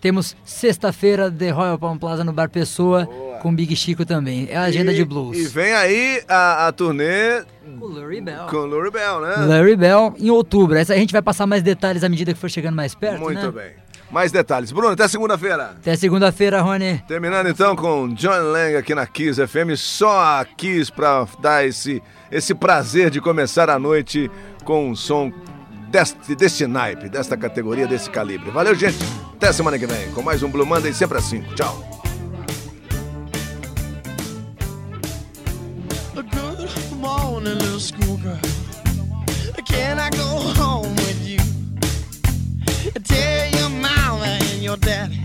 Temos 0.00 0.36
sexta-feira 0.44 1.30
The 1.30 1.50
Royal 1.50 1.78
Palm 1.78 1.96
Plaza 1.96 2.22
no 2.24 2.32
Bar 2.32 2.50
Pessoa 2.50 3.06
com 3.40 3.54
Big 3.54 3.74
Chico 3.74 4.04
também. 4.04 4.48
É 4.50 4.56
a 4.56 4.62
agenda 4.64 4.92
E- 4.92 4.96
de 4.96 5.04
blues. 5.04 5.38
E 5.38 5.44
vem 5.46 5.72
aí 5.72 6.22
a, 6.28 6.66
a 6.66 6.72
turnê 6.72 7.42
Com 7.78 7.86
Lurie 7.86 8.20
Bell. 8.20 8.46
com 8.50 8.56
Lurie 8.66 8.90
Bell, 8.90 9.20
né? 9.22 9.34
Larry 9.46 9.76
Bell 9.76 10.14
em 10.18 10.28
outubro. 10.30 10.76
Essa 10.76 10.92
a 10.92 10.96
gente 10.96 11.12
vai 11.12 11.22
passar 11.22 11.46
mais 11.46 11.62
detalhes 11.62 12.04
à 12.04 12.08
medida 12.08 12.34
que 12.34 12.38
for 12.38 12.50
chegando 12.50 12.74
mais 12.74 12.94
perto, 12.94 13.20
Muito 13.20 13.40
né? 13.40 13.50
bem. 13.50 13.83
Mais 14.14 14.30
detalhes. 14.30 14.70
Bruno, 14.70 14.92
até 14.92 15.08
segunda-feira. 15.08 15.74
Até 15.76 15.96
segunda-feira, 15.96 16.62
Rony. 16.62 17.02
Terminando 17.08 17.48
então 17.48 17.74
com 17.74 18.14
John 18.14 18.52
Lang 18.52 18.76
aqui 18.76 18.94
na 18.94 19.04
Kiss 19.08 19.44
FM, 19.44 19.74
só 19.76 20.38
a 20.38 20.44
Kiss 20.44 20.88
pra 20.88 21.26
dar 21.40 21.66
esse, 21.66 22.00
esse 22.30 22.54
prazer 22.54 23.10
de 23.10 23.20
começar 23.20 23.68
a 23.68 23.76
noite 23.76 24.30
com 24.64 24.90
um 24.90 24.94
som 24.94 25.32
deste, 25.90 26.36
deste 26.36 26.64
naipe, 26.64 27.08
desta 27.08 27.36
categoria, 27.36 27.88
desse 27.88 28.08
calibre. 28.08 28.52
Valeu, 28.52 28.76
gente. 28.76 28.98
Até 29.34 29.52
semana 29.52 29.80
que 29.80 29.86
vem 29.86 30.08
com 30.12 30.22
mais 30.22 30.44
um 30.44 30.48
Blue 30.48 30.64
Monday, 30.64 30.94
sempre 30.94 31.18
às 31.18 31.24
5. 31.24 31.52
Tchau. 31.56 31.76
Good 36.14 36.94
morning, 37.00 37.54
little 37.54 37.80
schoolgirl. 37.80 38.38
Can 39.66 39.98
I 39.98 40.08
go 40.10 40.38
home 40.56 40.94
with 40.98 41.26
you? 41.26 41.40
Tell 43.02 43.33
your 44.64 44.78
daddy 44.78 45.20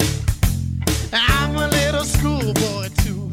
I'm 1.14 1.56
a 1.56 1.70
little 1.70 2.04
schoolboy 2.04 2.90
too. 3.04 3.29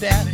That. 0.00 0.24
daddy. 0.24 0.33